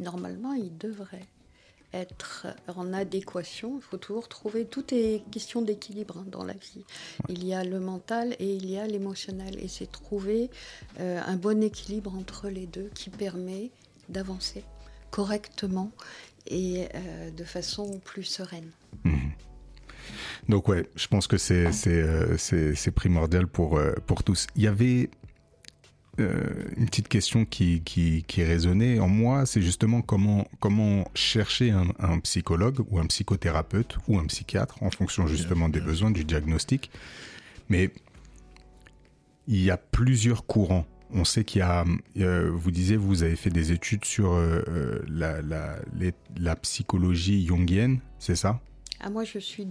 [0.00, 1.26] Normalement, ils devraient
[1.94, 3.76] être en adéquation.
[3.78, 4.66] Il faut toujours trouver.
[4.66, 6.84] Tout est question d'équilibre hein, dans la vie.
[7.28, 9.56] Il y a le mental et il y a l'émotionnel.
[9.62, 10.50] Et c'est trouver
[11.00, 13.70] euh, un bon équilibre entre les deux qui permet
[14.08, 14.64] d'avancer
[15.10, 15.92] correctement
[16.46, 18.70] et euh, de façon plus sereine.
[19.04, 19.32] Mhm.
[20.48, 24.46] Donc ouais, je pense que c'est euh, primordial pour, euh, pour tous.
[24.56, 25.10] Il y avait
[26.16, 31.88] une petite question qui, qui, qui résonnait en moi, c'est justement comment, comment chercher un,
[31.98, 36.92] un, psychologue ou un psychothérapeute ou un psychiatre en fonction justement des besoins du diagnostic.
[37.68, 37.90] Mais
[39.48, 41.84] il y a plusieurs courants on sait qu'il y a,
[42.18, 45.40] euh, vous disiez, vous avez fait des études sur euh, euh, la,
[46.36, 48.60] la, psychologie jungienne, c'est ça?
[49.00, 49.66] Ah, moi, je suis,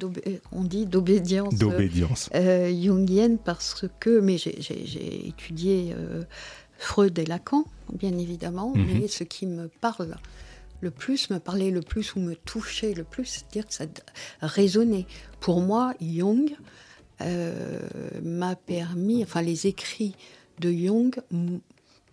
[0.52, 1.56] on dit d'obédience.
[1.56, 2.30] D'obédience.
[2.34, 5.96] jungienne parce que, mais j'ai étudié
[6.78, 9.02] Freud et Lacan, bien évidemment, mhm.
[9.02, 10.16] mais ce qui me parle
[10.82, 13.86] le plus, me parlait le plus ou me touchait le plus, c'est-à-dire que ça
[14.42, 15.08] résonnait.
[15.40, 16.56] Pour moi, Jung
[17.20, 20.16] m'a permis, enfin les écrits
[20.64, 21.22] de Jung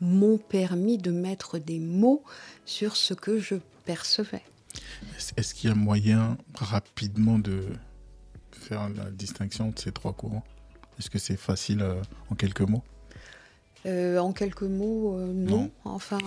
[0.00, 2.22] m'ont permis de mettre des mots
[2.64, 3.54] sur ce que je
[3.84, 4.42] percevais.
[5.36, 7.64] Est-ce qu'il y a moyen rapidement de
[8.50, 10.44] faire la distinction entre ces trois courants?
[10.98, 12.82] Est-ce que c'est facile euh, en quelques mots?
[13.86, 15.70] Euh, en quelques mots, euh, non.
[15.84, 16.18] Enfin,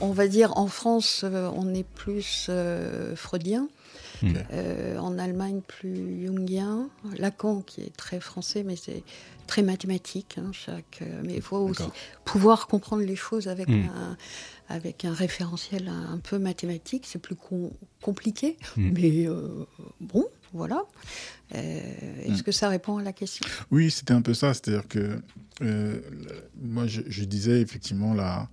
[0.00, 2.50] on, va dire en France, on est plus
[3.16, 3.68] freudien.
[4.22, 6.88] En Allemagne, plus jungien.
[7.18, 9.02] Lacan, qui est très français, mais c'est
[9.48, 10.36] très mathématique.
[10.38, 11.82] Hein, chaque, euh, mais il faut aussi
[12.24, 13.88] pouvoir comprendre les choses avec, hmm.
[13.96, 14.16] un,
[14.68, 17.04] avec un référentiel un, peu mathématique.
[17.06, 17.34] C'est plus
[18.00, 18.90] compliqué, hmm.
[18.92, 19.66] mais euh,
[20.00, 20.82] bon, voilà.
[21.54, 21.80] Euh,
[22.24, 22.44] est-ce hmm.
[22.44, 23.44] que ça répond à la question?
[23.72, 24.54] Oui, c'était un peu ça.
[24.54, 25.20] C'est-à-dire que
[26.62, 28.48] moi, je, disais effectivement la,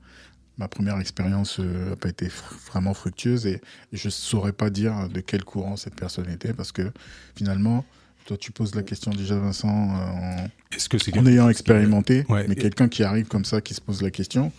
[0.57, 2.29] ma première expérience n'a pas été
[2.71, 3.61] vraiment fructueuse et
[3.91, 6.91] je ne saurais pas dire de quel courant cette personne était parce que
[7.35, 7.85] finalement,
[8.25, 13.27] toi, tu poses la question déjà, Vincent, euh, en, ayant expérimenté, mais quelqu'un qui arrive
[13.27, 14.51] comme ça, qui se pose la question,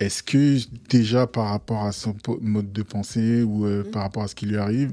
[0.00, 0.58] est-ce que
[0.90, 3.90] déjà par rapport à son mode de pensée ou euh, mm-hmm.
[3.90, 4.92] par rapport à ce qui lui arrive,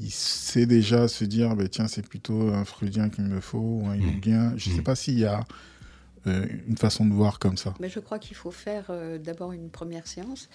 [0.00, 3.88] il sait déjà se dire, bah, tiens, c'est plutôt un freudien qu'il me faut ou
[3.88, 4.84] un mm Je ne sais mm.
[4.84, 5.42] pas s'il y a euh,
[6.66, 9.70] une façon de voir comme ça Mais Je crois qu'il faut faire euh, d'abord une
[9.70, 10.48] première séance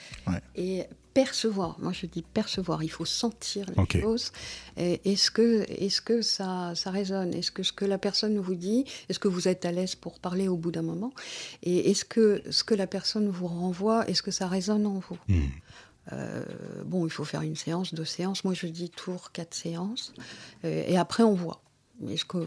[0.55, 0.83] et
[1.13, 1.79] percevoir.
[1.79, 2.83] Moi, je dis percevoir.
[2.83, 4.31] Il faut sentir les choses.
[4.77, 7.33] Est-ce que, est que ça, ça résonne?
[7.33, 10.19] Est-ce que ce que la personne vous dit, est-ce que vous êtes à l'aise pour
[10.19, 11.13] parler au bout d'un moment?
[11.61, 15.17] Et est-ce que ce que la personne vous renvoie, est-ce que ça résonne en vous?
[15.27, 15.41] Hmm.
[16.11, 16.43] euh,
[16.85, 18.43] bon, il faut faire une séance, deux séances.
[18.43, 20.13] Moi, je dis tour, quatre séances.
[20.63, 21.61] et après, on voit.
[22.09, 22.37] Est-ce que,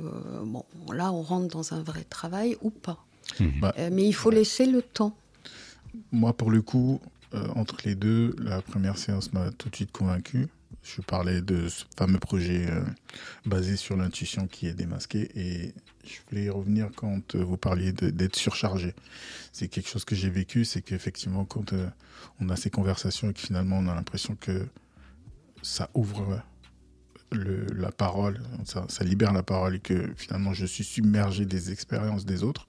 [0.44, 3.05] bon, là, on rentre dans un vrai travail ou pas?
[3.40, 3.60] Mhm.
[3.60, 5.16] Bah, euh, mais il faut laisser le temps.
[6.12, 7.00] Moi, pour le coup,
[7.34, 10.48] euh, entre les deux, la première séance m'a tout de suite convaincu.
[10.82, 12.82] Je parlais de ce fameux projet euh,
[13.44, 15.74] basé sur l'intuition qui est démasqué et
[16.04, 18.94] je voulais y revenir quand vous parliez d'être surchargé.
[19.52, 21.74] C'est quelque chose que j'ai vécu, c'est qu'effectivement quand
[22.40, 24.68] on a ces conversations et que finalement on a l'impression que
[25.62, 26.40] ça ouvre
[27.32, 31.72] le, la parole, ça, ça, libère la parole et que finalement je suis submergé des
[31.72, 32.68] expériences des autres,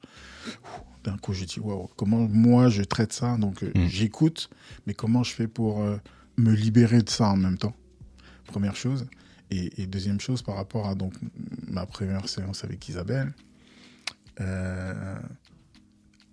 [1.03, 3.37] d'un coup je dis waouh, comment moi je traite ça?
[3.37, 3.87] Donc euh, mm.
[3.87, 4.49] j'écoute,
[4.85, 5.97] mais comment je fais pour euh,
[6.37, 7.75] me libérer de ça en même temps?
[8.45, 9.07] Première chose.
[9.49, 11.13] Et, deuxième chose, par rapport à donc
[11.67, 13.33] ma première séance avec Isabelle,
[14.41, 15.19] euh,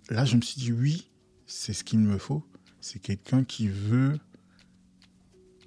[0.09, 1.09] là je me suis dit oui,
[1.45, 2.43] c'est ce qu'il me faut.
[2.81, 4.19] C'est quelqu'un qui veut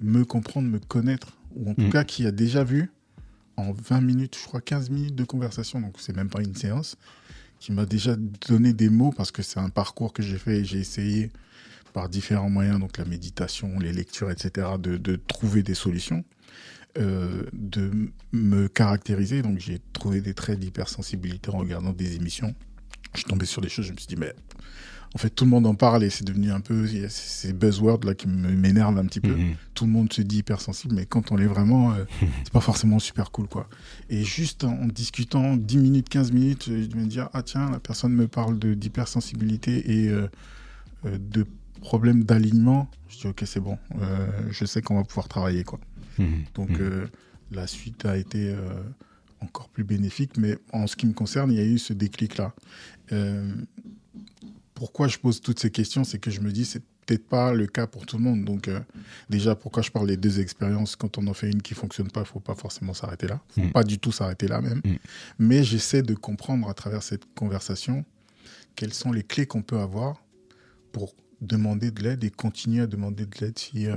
[0.00, 1.90] me comprendre, me connaître ou en tout mm.
[1.90, 2.90] cas qui a déjà vu
[3.56, 6.96] en 20 minutes, je crois 15 minutes de conversation, donc c'est même pas une séance,
[7.58, 8.14] qui m'a déjà
[8.48, 11.30] donné des mots parce que c'est un parcours que j'ai fait et j'ai essayé
[11.92, 16.24] par différents moyens, donc la méditation, les lectures, etc., de, trouver des solutions,
[16.98, 17.90] euh, de
[18.32, 19.42] me caractériser.
[19.42, 22.54] Donc j'ai trouvé des traits d'hypersensibilité en regardant des émissions.
[23.14, 24.32] Je suis tombé sur des choses, je me suis dit, mais
[25.14, 28.14] en fait, tout le monde en parle et c'est devenu un peu ces buzzwords là
[28.14, 29.34] qui m'énervent un petit peu.
[29.34, 29.54] Mhm.
[29.74, 32.04] Tout le monde se dit hypersensible, mais quand on l'est vraiment, euh,
[32.44, 33.68] c'est pas forcément super cool, quoi.
[34.10, 38.12] Et juste en, discutant 10 minutes, 15 minutes, je me dire, ah tiens, la personne
[38.12, 40.28] me parle d'hypersensibilité et euh,
[41.06, 41.46] euh, de
[41.80, 42.90] problèmes d'alignement.
[43.08, 43.78] Je dis, ok, c'est bon,
[44.50, 45.80] je sais qu'on va pouvoir travailler, quoi.
[46.18, 46.44] Mhm.
[46.54, 46.70] Donc,
[47.50, 48.54] la suite a été
[49.40, 52.52] encore plus bénéfique, mais en ce qui me concerne, il y a eu ce déclic-là
[54.78, 57.66] pourquoi je pose toutes ces questions, c'est que je me dis c'est peut-être pas le
[57.66, 58.44] cas pour tout le monde.
[58.44, 58.78] Donc euh,
[59.28, 62.20] déjà, pourquoi je parle des deux expériences Quand on en fait une qui fonctionne pas,
[62.20, 63.40] il faut pas forcément s'arrêter là.
[63.48, 63.72] Faut mm.
[63.72, 64.80] pas du tout s'arrêter là même.
[64.84, 64.94] Mm.
[65.40, 68.04] Mais j'essaie de comprendre à travers cette conversation
[68.76, 70.22] quelles sont les clés qu'on peut avoir
[70.92, 73.96] pour demander de l'aide et continuer à demander de l'aide si euh,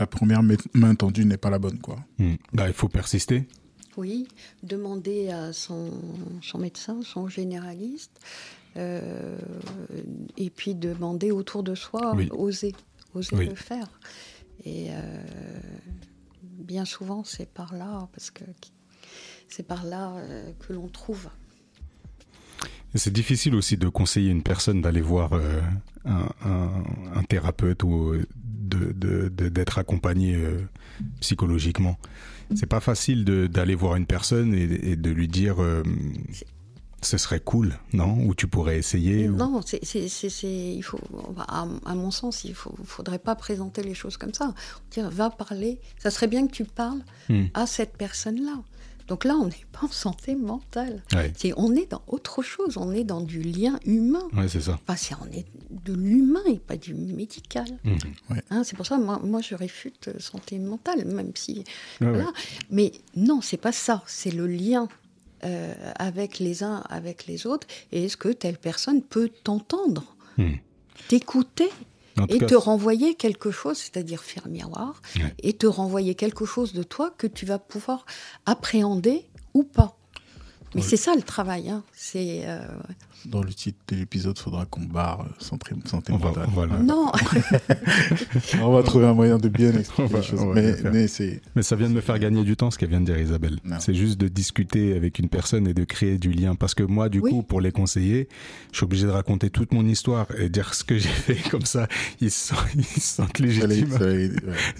[0.00, 0.42] la première
[0.74, 1.78] main tendue n'est pas la bonne.
[1.78, 2.04] Quoi.
[2.18, 2.34] Mm.
[2.54, 3.46] Bah, il faut persister.
[3.96, 4.26] Oui,
[4.64, 5.92] demander à son,
[6.40, 8.18] son médecin, son généraliste,
[8.76, 9.38] euh,
[10.36, 12.74] et puis demander autour de soi, oser.
[13.14, 13.88] oser le faire.
[14.64, 14.90] Et
[16.42, 18.44] bien souvent, c'est par là, parce que
[19.48, 20.14] c'est par là
[20.60, 21.28] que l'on trouve.
[22.94, 25.32] C'est difficile aussi de conseiller une personne d'aller voir
[26.04, 30.38] un, un, thérapeute ou d'être accompagné
[31.20, 31.98] psychologiquement.
[32.54, 35.82] C'est pas facile d'aller voir une personne et, de lui dire euh,
[37.02, 38.16] ce serait cool, non?
[38.26, 41.00] Ou tu pourrais essayer Non, c'est, il faut,
[41.48, 44.54] à, mon sens, il ne faudrait pas présenter les choses comme ça.
[44.90, 45.80] Dire, va parler.
[45.98, 47.46] Ça serait bien que tu parles hmm.
[47.54, 48.62] à cette personne-là.
[49.08, 51.02] Donc là, on n'est pas en santé mentale.
[51.56, 54.26] on est dans autre chose, on est dans du lien humain.
[54.32, 54.78] Ouais, c'est ça.
[54.86, 57.66] Enfin, on est de l'humain et pas du médical.
[57.84, 57.96] Mmh.
[58.50, 61.64] Hein, c'est pour ça, moi, moi, je réfute euh, santé mentale, même si.
[62.70, 64.02] Mais non, c'est pas ça.
[64.06, 64.88] C'est le lien
[65.44, 67.66] euh, avec les uns, avec les autres.
[67.90, 70.52] Et est-ce que telle personne peut t'entendre, mmh.
[71.08, 71.68] t'écouter
[72.28, 75.00] et te renvoyer quelque chose, c'est-à-dire faire miroir,
[75.42, 78.04] et te renvoyer quelque chose de toi que tu vas pouvoir
[78.44, 79.24] appréhender
[79.54, 79.96] ou pas.
[80.74, 81.68] Mais c'est ça le travail.
[81.70, 81.82] Hein.
[81.92, 82.60] C'est euh,
[83.26, 86.48] dans le titre de l'épisode, il faudra qu'on barre santé, santé on mentale.
[86.82, 87.10] non
[88.62, 90.44] On va trouver un moyen de bien expliquer les choses.
[90.54, 90.74] Mais,
[91.54, 93.58] mais, ça vient de me faire gagner du temps, ce qu'elle vient de dire Isabelle.
[93.78, 96.54] C'est juste de discuter avec une personne et de créer du lien.
[96.54, 98.28] Parce que moi, du coup, pour les conseiller,
[98.72, 101.38] je suis obligé de raconter toute mon histoire et dire ce que j'ai fait.
[101.50, 101.88] Comme ça,
[102.20, 102.54] ils se
[102.98, 103.98] sentent, légitimes.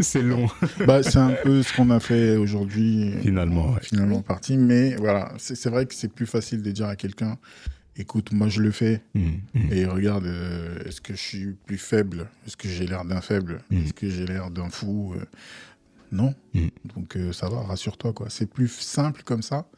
[0.01, 0.48] C'est long.
[0.86, 3.12] bah, c'est un peu ce qu'on a fait aujourd'hui.
[3.23, 3.74] Finalement.
[3.81, 4.56] Finalement, parti.
[4.56, 7.39] Mais voilà, c'est vrai que c'est plus facile de dire à quelqu'un
[7.97, 9.02] écoute, moi je le fais.
[9.14, 9.73] Mmh, mmh.
[9.73, 12.28] Et regarde, euh, est-ce que je suis plus faible?
[12.47, 13.62] Est-ce que j'ai l'air d'un faible?
[13.70, 13.77] Mmh.
[13.78, 15.24] Est-ce que j'ai l'air d'un fou euh,
[16.10, 16.35] Non.
[16.94, 18.12] Donc euh, ça va, rassure-toi.
[18.12, 18.31] quoi.
[18.31, 19.69] C'est plus simple comme ça.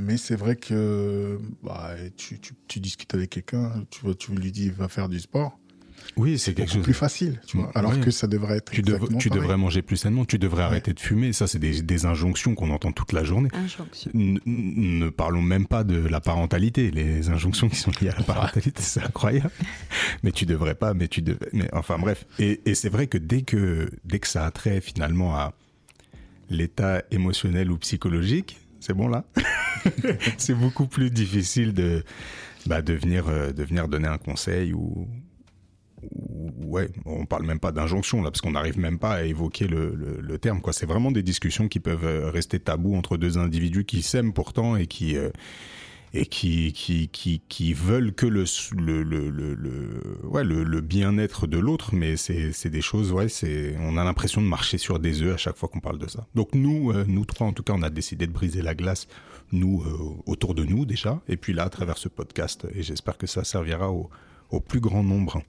[0.00, 4.86] Mais c'est vrai que bah, tu, tu, discutes avec quelqu'un, tu, tu lui dis va
[4.86, 5.58] faire du sport.
[6.16, 7.70] Oui, c'est quelque chose plus facile, tu vois.
[7.74, 8.70] Alors que ça devrait être.
[8.70, 8.82] Tu,
[9.18, 11.32] tu devrais manger plus sainement, tu devrais arrêter de fumer.
[11.32, 13.48] Ça, c'est des, injonctions qu'on entend toute la journée.
[14.14, 18.82] Ne parlons même pas de la parentalité, les injonctions qui sont liées à la parentalité,
[18.82, 19.50] c'est incroyable.
[20.22, 21.48] mais tu devrais pas, mais tu devrais.
[21.52, 22.24] Mais enfin bref.
[22.38, 25.52] Et, c'est vrai que dès que dès que ça a trait finalement à
[26.50, 29.24] l'état émotionnel ou psychologique, c'est bon là.
[30.38, 32.04] c'est beaucoup plus difficile de
[32.66, 35.08] bah, de venir euh, de venir donner un conseil ou
[36.68, 40.38] ouais, on parle même pas d'injonction là, parce qu'on n'arrive même pas à évoquer le,
[40.38, 40.60] terme.
[40.60, 44.32] Quoi, c'est vraiment des discussions qui peuvent euh, rester tabous entre deux individus qui s'aiment
[44.32, 45.30] pourtant et qui euh,
[46.14, 48.44] et qui qui, qui qui veulent que le
[48.76, 53.76] le le le, ouais, le, bien-être de l'autre, mais c'est c'est des choses ouais, c'est
[53.80, 56.26] on a l'impression de marcher sur des œufs à chaque fois qu'on parle de ça.
[56.34, 59.08] Donc nous euh, nous trois en tout cas, on a décidé de briser la glace
[59.50, 59.82] nous
[60.26, 63.44] autour de nous déjà, et puis là à travers ce podcast, et j'espère que ça
[63.44, 64.10] servira au,
[64.50, 65.42] au plus grand nombre.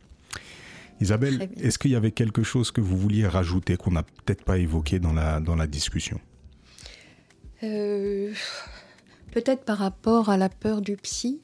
[1.02, 4.58] Isabelle, est-ce qu'il y avait quelque chose que vous vouliez rajouter qu'on n'a peut-être pas
[4.58, 6.20] évoqué dans la, dans la discussion?
[7.64, 8.34] Euh,
[9.32, 11.40] Peut-être par rapport à la peur du psy.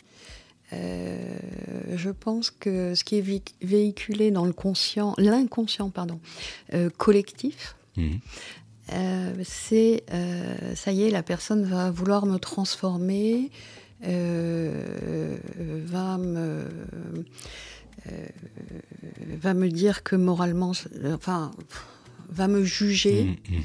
[0.73, 1.37] Euh,
[1.93, 6.19] je pense que ce qui est véhiculé dans le conscient, l'inconscient pardon,
[6.73, 8.19] euh, collectif, mhm.
[9.43, 10.03] c'est
[10.73, 13.51] ça y est, la personne va vouloir me transformer,
[14.01, 14.07] va
[16.17, 16.67] me
[19.37, 20.71] va me dire que moralement,
[21.13, 21.51] enfin,
[22.29, 23.23] va me juger.
[23.23, 23.61] Mm, mm.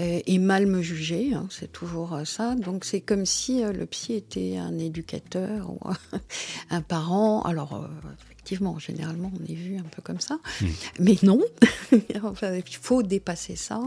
[0.00, 2.54] Euh, et mal me juger, hein, c'est toujours ça.
[2.54, 5.78] Donc c'est comme si euh, le psy était un éducateur ou
[6.70, 7.42] un parent.
[7.42, 7.86] Alors
[8.22, 10.66] effectivement, généralement on est vu un peu comme ça, mm.
[11.00, 11.40] mais non.
[12.22, 13.82] enfin, il faut dépasser ça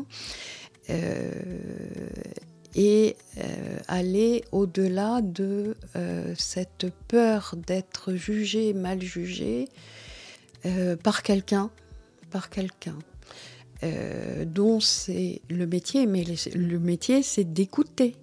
[2.76, 9.68] et euh, aller au-delà de euh, cette peur d'être jugé, mal jugé
[10.66, 11.70] euh, par quelqu'un,
[12.32, 12.98] par quelqu'un
[14.46, 16.24] dont c'est le métier, mais
[16.56, 18.16] le métier c'est d'écouter.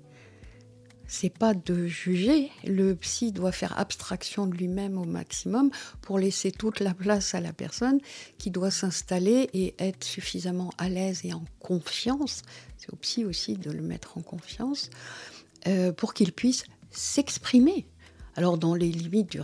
[1.13, 2.51] C'est pas de juger.
[2.65, 5.71] Le psy doit faire abstraction de lui-même au maximum
[6.03, 7.99] pour laisser toute la place à la personne
[8.39, 12.43] qui doit s'installer et être suffisamment à l'aise et en confiance
[12.81, 14.89] c'est au psy aussi de le mettre en confiance,
[15.67, 17.87] euh, pour qu'il puisse s'exprimer.
[18.37, 19.37] Alors dans les limites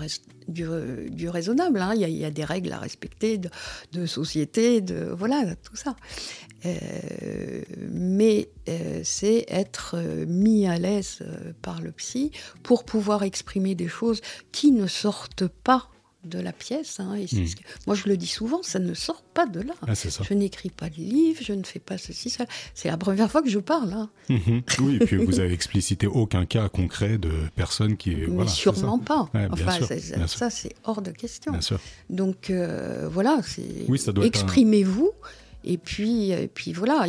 [0.49, 5.77] du, raisonnable, hein, il y, a des règles à respecter de, société, de voilà tout
[5.77, 5.97] ça.
[6.65, 9.97] Euh, mais euh, c'est être
[10.27, 11.19] mis à l'aise
[11.63, 12.31] par le psy
[12.63, 14.21] pour pouvoir exprimer des choses
[14.53, 15.91] qui ne sortent pas
[16.27, 17.01] de la pièce.
[17.01, 17.47] Hein, et hmm.
[17.87, 19.75] Moi, je le dis souvent, ça ne sort pas de là.
[19.87, 22.47] Ah, je n'écris pas de livre, je ne fais pas ceci, ça.
[22.75, 23.93] C'est la première fois que je parle.
[23.93, 24.11] Hein.
[24.29, 24.63] Mhm.
[24.81, 28.27] Oui, et puis vous avez explicité aucun cas concret de personne qui est.
[28.29, 29.29] Mais sûrement pas.
[29.51, 29.79] enfin,
[30.27, 31.53] ça, c'est hors de question.
[32.11, 33.41] Donc, euh, voilà,
[34.23, 35.13] exprimez-vous.
[35.69, 37.07] Et puis, et puis voilà,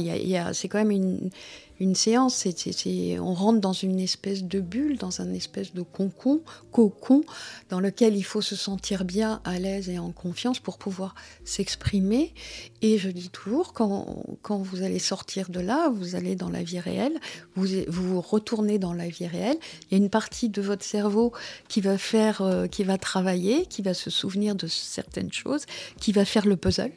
[0.53, 1.29] c'est quand même une,
[1.79, 6.41] une séance, c'est, on rentre dans une espèce de bulle, dans un espèce de concon,
[6.71, 7.23] cocon,
[7.69, 12.33] dans lequel il faut se sentir bien, à l'aise et en confiance pour pouvoir s'exprimer.
[12.81, 16.63] Et je dis toujours, quand, quand vous allez sortir de là, vous allez dans la
[16.63, 17.19] vie réelle,
[17.55, 19.57] vous vous retournez dans la vie réelle.
[19.83, 21.33] Il y a une partie de votre cerveau
[21.67, 25.65] qui va faire, euh, qui va travailler, qui va se souvenir de certaines choses,
[25.99, 26.91] qui va faire le puzzle.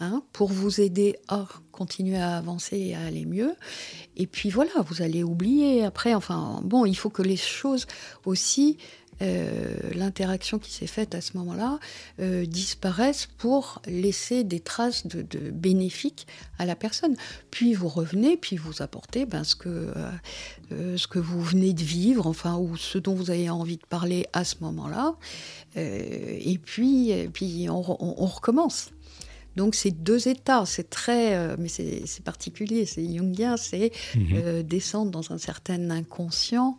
[0.00, 3.56] Hein, pour vous aider à continuer à avancer et à aller mieux.
[4.16, 6.14] Et puis voilà, vous allez oublier après.
[6.14, 7.88] Enfin, bon, il faut que les choses
[8.24, 8.78] aussi,
[9.22, 11.80] euh, l'interaction qui s'est faite à ce moment-là,
[12.20, 16.28] euh, disparaisse pour laisser des traces de, bénéfiques
[16.60, 17.16] à la personne.
[17.50, 19.92] Puis vous revenez, puis vous apportez ben, ce, que,
[20.70, 23.86] euh, ce que vous venez de vivre, enfin, ou ce dont vous avez envie de
[23.88, 25.16] parler à ce moment-là.
[25.74, 28.90] et puis, puis on recommence.
[29.58, 34.26] Donc c'est deux états, c'est très, euh, mais c'est particulier, c'est jungien, c'est mhm.
[34.34, 36.76] euh, descendre dans un certain inconscient,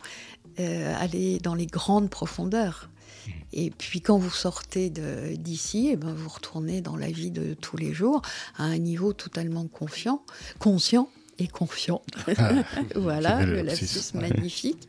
[0.58, 2.88] euh, aller dans les grandes profondeurs.
[3.26, 3.32] Mhm.
[3.52, 7.76] Et puis quand vous sortez d'ici, eh ben, vous retournez dans la vie de tous
[7.76, 8.22] les jours
[8.56, 10.22] à un niveau totalement confiant,
[10.58, 12.00] conscient et confiant.
[12.38, 12.62] Ah,
[12.94, 14.88] voilà, le lapsus magnifique,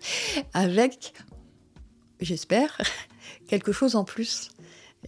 [0.54, 1.14] avec,
[2.22, 2.80] j'espère,
[3.50, 4.50] quelque chose en plus.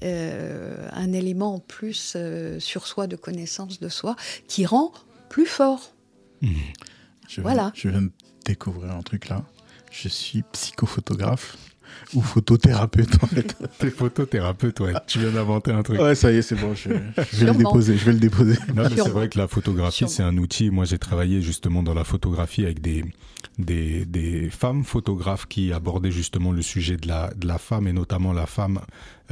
[0.01, 4.15] Euh, un élément en plus euh, sur soi de connaissance de soi
[4.47, 4.91] qui rend
[5.29, 5.93] plus fort.
[6.41, 6.49] Mmh.
[7.29, 7.71] Je, voilà.
[7.75, 8.11] je viens de
[8.43, 9.45] découvrir un truc là.
[9.91, 11.57] Je suis psychophotographe
[12.15, 13.55] ou photothérapeute en fait.
[13.79, 14.93] T'es photothérapeute, ouais.
[15.07, 15.99] Tu viens d'inventer un truc.
[15.99, 16.73] Ouais, ça y est, c'est bon.
[16.73, 17.97] Je, vais le déposer.
[17.97, 18.55] Je vais le déposer.
[18.75, 20.71] c'est vrai que la photographie, c'est un outil.
[20.71, 23.05] Moi, j'ai travaillé justement dans la photographie avec des
[23.59, 27.93] des, des femmes photographes qui abordaient justement le sujet de la de la femme et
[27.93, 28.79] notamment la femme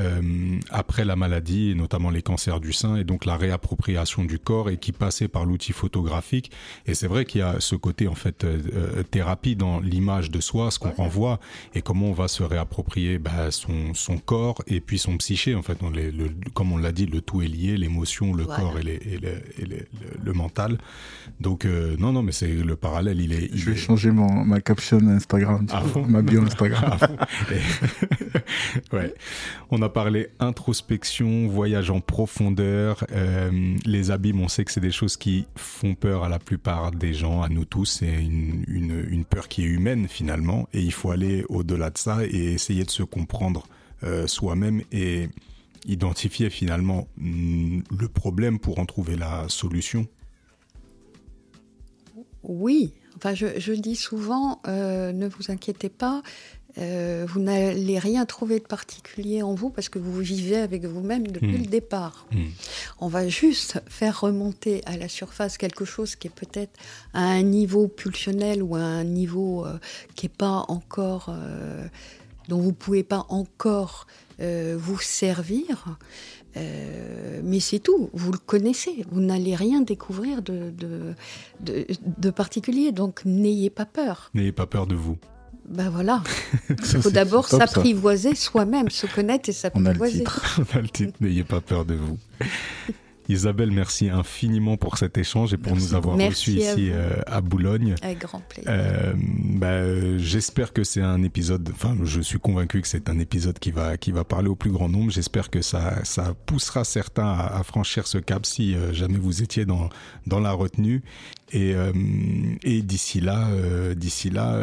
[0.02, 4.40] euh, après la maladie, et notamment les cancers du sein, et donc la réappropriation du
[4.40, 6.52] corps, et qui passait par l'outil photographique.
[6.86, 10.32] Et c'est vrai qu'il y a ce côté en fait euh, euh, thérapie dans l'image
[10.32, 11.40] de soi, ce qu'on renvoie,
[11.76, 15.56] et comment on va se réapproprier bah, son, son corps et puis son psyché.
[15.56, 16.11] En fait, on le,
[16.53, 19.19] comme on l'a dit, le tout est lié, l'émotion, le corps et, les, et,
[20.23, 20.78] le, mental.
[21.40, 23.49] Donc non, non, mais c'est le parallèle, il est.
[23.53, 25.65] Je vais changer mon, ma caption Instagram,
[26.07, 26.98] ma bio Instagram.
[28.94, 29.14] ouais.
[29.69, 33.06] On a parlé introspection, voyage en profondeur.
[33.12, 36.92] Euh, les abîmes, on sait que c'est des choses qui font peur à la plupart
[36.92, 37.86] des gens, à nous tous.
[37.86, 40.68] C'est une, peur qui est humaine finalement.
[40.74, 43.68] Et il faut aller au-delà de ça et essayer de se comprendre
[44.04, 45.30] euh, soi-même et
[45.86, 50.08] identifier finalement mm, le problème pour en trouver la solution.
[52.44, 56.24] Oui, enfin je, dis souvent, euh, ne vous inquiétez pas,
[56.77, 61.27] euh, vous n'allez rien trouver de particulier en vous parce que vous vivez avec vous-même
[61.27, 61.61] depuis hmm.
[61.61, 62.26] le départ.
[62.31, 62.45] Hmm.
[62.99, 66.72] On va juste faire remonter à la surface quelque chose qui est peut-être
[67.14, 69.77] à un niveau pulsionnel ou à un niveau euh,
[70.15, 71.88] qui n'est pas encore, euh,
[72.48, 74.07] dont vous ne pouvez pas encore
[74.39, 75.99] vous servir.
[76.56, 81.14] mais c'est tout, vous le connaissez, vous n'allez rien découvrir de, de,
[81.60, 84.31] de particulier, donc n'ayez pas peur.
[84.34, 85.19] N'ayez pas peur de vous.
[85.72, 86.22] Ben voilà.
[86.69, 90.26] Il faut d'abord s'apprivoiser soi-même, se connaître et s'apprivoiser.
[90.57, 92.18] On a le titre, n'ayez pas peur de vous.
[93.32, 97.95] Isabelle, merci infiniment pour cet échange et pour nous avoir reçus ici euh, à Boulogne.
[98.02, 98.70] Avec grand plaisir.
[98.72, 103.58] Euh, bah, j'espère que c'est un épisode, enfin je suis convaincu que c'est un épisode
[103.58, 105.12] qui va, qui va parler au plus grand nombre.
[105.12, 109.66] J'espère que ça, ça poussera certains à, franchir ce cap si euh, jamais vous étiez
[109.66, 109.90] dans,
[110.28, 111.02] dans la retenue.
[111.53, 111.76] Et,
[112.64, 113.45] et d'ici là,
[113.94, 114.58] d'ici là,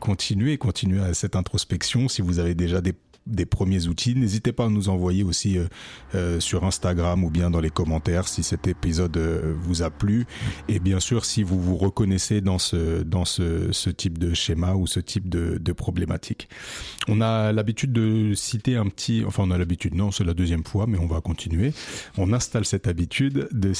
[0.00, 2.08] continuez, continuez à cette introspection.
[2.08, 2.96] Si vous avez déjà des
[3.26, 4.14] des premiers outils.
[4.14, 5.66] N'hésitez pas à nous envoyer aussi euh,
[6.14, 10.26] euh, sur Instagram ou bien dans les commentaires si cet épisode euh, vous a plu.
[10.68, 14.74] Et bien sûr, si vous vous reconnaissez dans ce, dans ce, ce type de schéma
[14.74, 16.48] ou ce type de, de problématique.
[17.08, 20.64] On a l'habitude de citer un petit, enfin on a l'habitude, non, c'est la deuxième
[20.64, 21.72] fois, mais on va continuer.
[22.18, 23.72] On installe cette habitude de,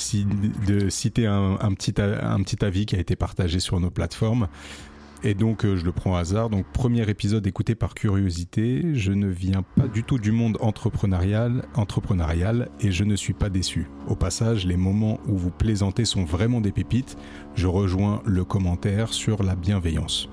[0.67, 4.49] de citer un, un, petit, un petit avis qui a été partagé sur nos plateformes.
[5.23, 6.49] Et donc, euh, je le prends au hasard.
[6.49, 8.95] Donc, premier épisode écouté par curiosité.
[8.95, 13.51] Je ne viens pas du tout du monde entrepreneurial, entrepreneurial et je ne suis pas
[13.51, 13.87] déçu.
[14.09, 17.19] Au passage, les moments où vous plaisantez sont vraiment des pépites.
[17.55, 20.31] Je rejoins le commentaire sur la bienveillance.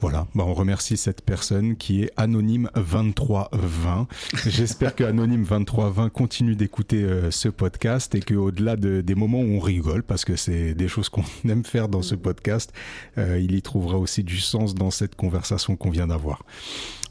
[0.00, 4.08] Voilà, bah on remercie cette personne qui est Anonyme 2320.
[4.46, 9.56] J'espère que Anonyme 2320 continue d'écouter euh, ce podcast et qu'au-delà de, des moments où
[9.56, 12.72] on rigole, parce que c'est des choses qu'on aime faire dans ce podcast,
[13.18, 16.44] euh, il y trouvera aussi du sens dans cette conversation qu'on vient d'avoir.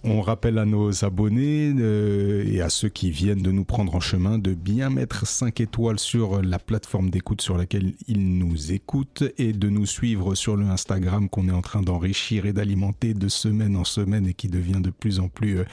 [0.04, 4.00] On rappelle à nos abonnés euh, et à ceux qui viennent de nous prendre en
[4.00, 9.24] chemin de bien mettre 5 étoiles sur la plateforme d'écoute sur laquelle ils nous écoutent
[9.38, 13.28] et de nous suivre sur le Instagram qu'on est en train d'enrichir et d'alimenter de
[13.28, 15.66] semaine en semaine et qui devient de plus en plus euh,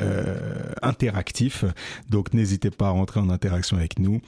[0.00, 1.64] euh, interactif.
[2.08, 4.20] Donc n'hésitez pas à rentrer en interaction avec nous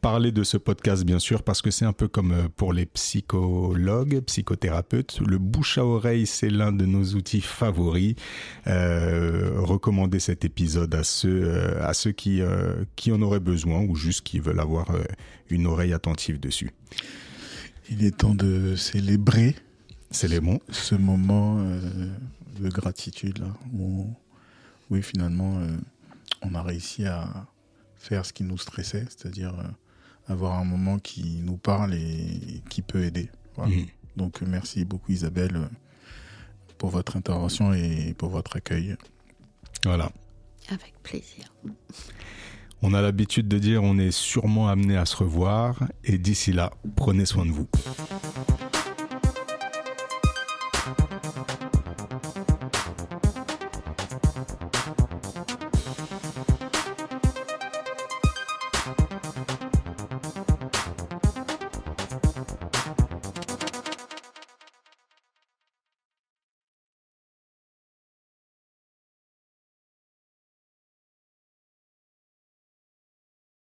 [0.00, 2.86] parler de ce podcast, bien sûr, parce que c'est un peu comme euh, pour les
[2.86, 5.20] psychologues, psychothérapeutes.
[5.26, 8.14] Le bouche à oreille, c'est l'un de nos outils favoris.
[8.66, 12.40] Euh, recommander cet épisode à ceux, euh, à ceux qui,
[12.96, 14.88] qui en auraient besoin ou juste qui veulent avoir
[15.50, 16.70] une oreille attentive dessus.
[17.90, 19.56] Il est temps de célébrer
[20.10, 20.60] Célébrons.
[20.68, 21.64] ce moment
[22.60, 24.06] de gratitude là, où,
[24.90, 25.60] oui, finalement,
[26.42, 27.46] on a réussi à
[28.02, 32.82] faire ce qui nous stressait, c'est-à-dire euh, avoir un moment qui nous parle et qui
[32.82, 33.30] peut aider.
[33.58, 33.86] Mhm.
[34.16, 35.68] Donc merci beaucoup Isabelle
[36.78, 38.96] pour votre intervention et pour votre accueil.
[39.84, 40.10] Voilà.
[40.68, 41.52] Avec plaisir.
[42.82, 46.72] On a l'habitude de dire on est sûrement amené à se revoir et d'ici là,
[46.96, 47.68] prenez soin de vous.